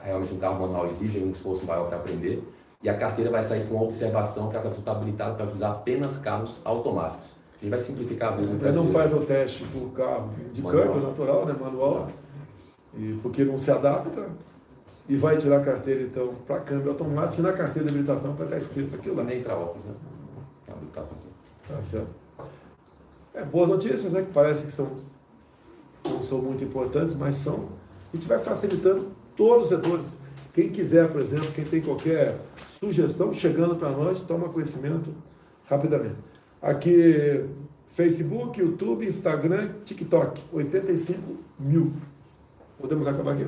realmente 0.04 0.34
um 0.34 0.38
carro 0.38 0.60
manual 0.60 0.88
exige 0.92 1.20
um 1.20 1.32
esforço 1.32 1.66
maior 1.66 1.88
para 1.88 1.98
aprender 1.98 2.44
e 2.84 2.90
a 2.90 2.98
carteira 2.98 3.32
vai 3.32 3.44
sair 3.44 3.68
com 3.68 3.80
a 3.80 3.82
observação 3.82 4.50
que 4.50 4.56
a 4.56 4.62
pessoa 4.62 4.80
está 4.80 4.92
habilitada 4.92 5.34
para 5.34 5.46
utilizar 5.46 5.72
apenas 5.72 6.18
carros 6.18 6.62
automáticos. 6.64 7.36
A 7.60 7.62
gente 7.62 7.70
vai 7.72 7.80
simplificar 7.80 8.34
a 8.34 8.36
vida 8.36 8.68
Ele 8.68 8.76
não 8.76 8.92
faz 8.92 9.12
o 9.14 9.22
teste 9.22 9.64
por 9.66 9.92
carro 9.94 10.30
de 10.54 10.62
Manual. 10.62 10.86
câmbio 10.86 11.08
natural, 11.08 11.46
né, 11.48 11.56
manual, 11.60 12.10
e 12.96 13.20
porque 13.24 13.44
não 13.44 13.58
se 13.58 13.72
adapta, 13.72 14.30
e 15.10 15.16
vai 15.16 15.38
tirar 15.38 15.58
a 15.58 15.64
carteira 15.64 16.04
então 16.04 16.36
para 16.46 16.60
câmbio 16.60 16.92
automático, 16.92 17.42
e 17.42 17.44
na 17.44 17.54
carteira 17.54 17.88
de 17.88 17.96
habilitação 17.96 18.34
vai 18.34 18.46
estar 18.46 18.60
escrito 18.60 18.96
aquilo 18.96 19.16
lá. 19.16 19.24
Nem 19.24 19.42
para 19.42 19.56
óculos, 19.56 19.86
né? 19.86 19.94
Uma 20.68 20.76
habilitação 20.78 21.18
sim. 21.18 21.30
Tá 21.68 21.82
certo. 21.82 22.10
É, 23.34 23.44
boas 23.44 23.70
notícias, 23.70 24.12
né? 24.12 24.22
Que 24.22 24.32
parece 24.32 24.64
que 24.64 24.72
são, 24.72 24.92
não 26.10 26.24
são 26.24 26.39
muito 26.39 26.64
importantes, 26.64 27.16
mas 27.16 27.36
são. 27.36 27.70
A 28.12 28.16
gente 28.16 28.28
vai 28.28 28.39
facilitando 28.39 29.08
todos 29.36 29.64
os 29.64 29.70
setores. 29.70 30.05
Quem 30.53 30.70
quiser, 30.70 31.12
por 31.12 31.22
exemplo, 31.22 31.51
quem 31.53 31.66
tem 31.66 31.82
qualquer 31.82 32.39
sugestão, 32.80 33.34
chegando 33.34 33.76
para 33.76 33.91
nós, 33.91 34.22
toma 34.22 34.49
conhecimento 34.49 35.14
rapidamente. 35.66 36.16
Aqui, 36.62 37.45
Facebook, 37.93 38.60
YouTube, 38.60 39.05
Instagram, 39.05 39.70
TikTok, 39.86 40.41
85 40.51 41.38
mil. 41.60 41.93
Podemos 42.80 43.08
acabar 43.08 43.34
aqui? 43.34 43.47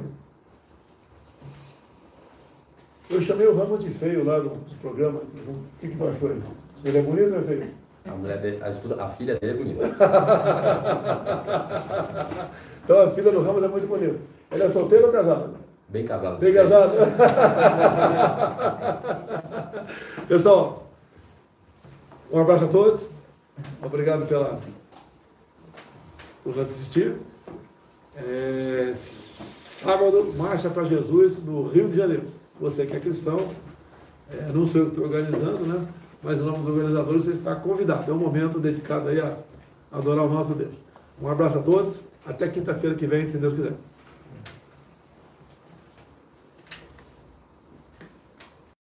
Eu 3.09 3.21
chamei 3.21 3.47
o 3.47 3.55
Ramos 3.55 3.83
de 3.83 3.89
feio 3.89 4.23
lá 4.23 4.39
no 4.39 4.57
programa. 4.79 5.19
O 5.19 5.79
que, 5.79 5.87
que 5.87 6.03
aí? 6.03 6.41
Ele 6.85 6.97
é 6.97 7.01
bonito 7.01 7.33
ou 7.33 7.39
é 7.39 7.41
feio? 7.41 7.78
A, 8.05 8.11
mulher 8.11 8.39
dele, 8.39 8.63
a, 8.63 8.69
esposa, 8.69 9.03
a 9.03 9.09
filha 9.09 9.35
dele 9.35 9.53
é 9.53 9.57
bonita. 9.57 9.89
Então 12.89 13.03
a 13.03 13.11
filha 13.11 13.31
do 13.31 13.43
Ramos 13.43 13.63
é 13.63 13.67
muito 13.67 13.87
bonita. 13.87 14.15
Ele 14.51 14.63
é 14.63 14.69
solteiro 14.71 15.05
ou 15.05 15.11
casado? 15.11 15.53
Bem 15.89 16.07
casado. 16.07 16.39
Bem 16.39 16.51
casado? 16.51 16.93
Pessoal, 20.27 20.89
um 22.31 22.39
abraço 22.39 22.65
a 22.65 22.67
todos. 22.67 23.01
Obrigado 23.79 24.27
pela, 24.27 24.59
por 26.43 26.59
assistir. 26.59 27.17
É, 28.15 28.91
sábado, 29.83 30.33
Marcha 30.35 30.71
para 30.71 30.85
Jesus 30.85 31.37
no 31.43 31.67
Rio 31.67 31.89
de 31.89 31.97
Janeiro. 31.97 32.23
Você 32.59 32.87
que 32.87 32.95
é 32.95 32.99
cristão, 32.99 33.37
é, 34.31 34.51
não 34.51 34.65
sou 34.65 34.81
eu 34.81 34.89
que 34.89 34.99
estou 34.99 35.05
organizando, 35.05 35.63
né? 35.63 35.87
Mas 36.21 36.37
nossos 36.39 36.67
organizadores, 36.67 37.25
você 37.25 37.31
está 37.31 37.55
convidado. 37.55 38.11
É 38.11 38.13
um 38.13 38.17
momento 38.17 38.59
dedicado 38.59 39.09
aí 39.09 39.19
a 39.19 39.37
adorar 39.91 40.25
o 40.25 40.29
nosso 40.29 40.53
Deus. 40.53 40.73
Um 41.21 41.27
abraço 41.27 41.59
a 41.59 41.61
todos. 41.61 42.03
Até 42.25 42.47
quinta-feira 42.47 42.95
que 42.95 43.07
vem, 43.07 43.31
se 43.31 43.37
Deus 43.37 43.53
quiser. 43.53 43.73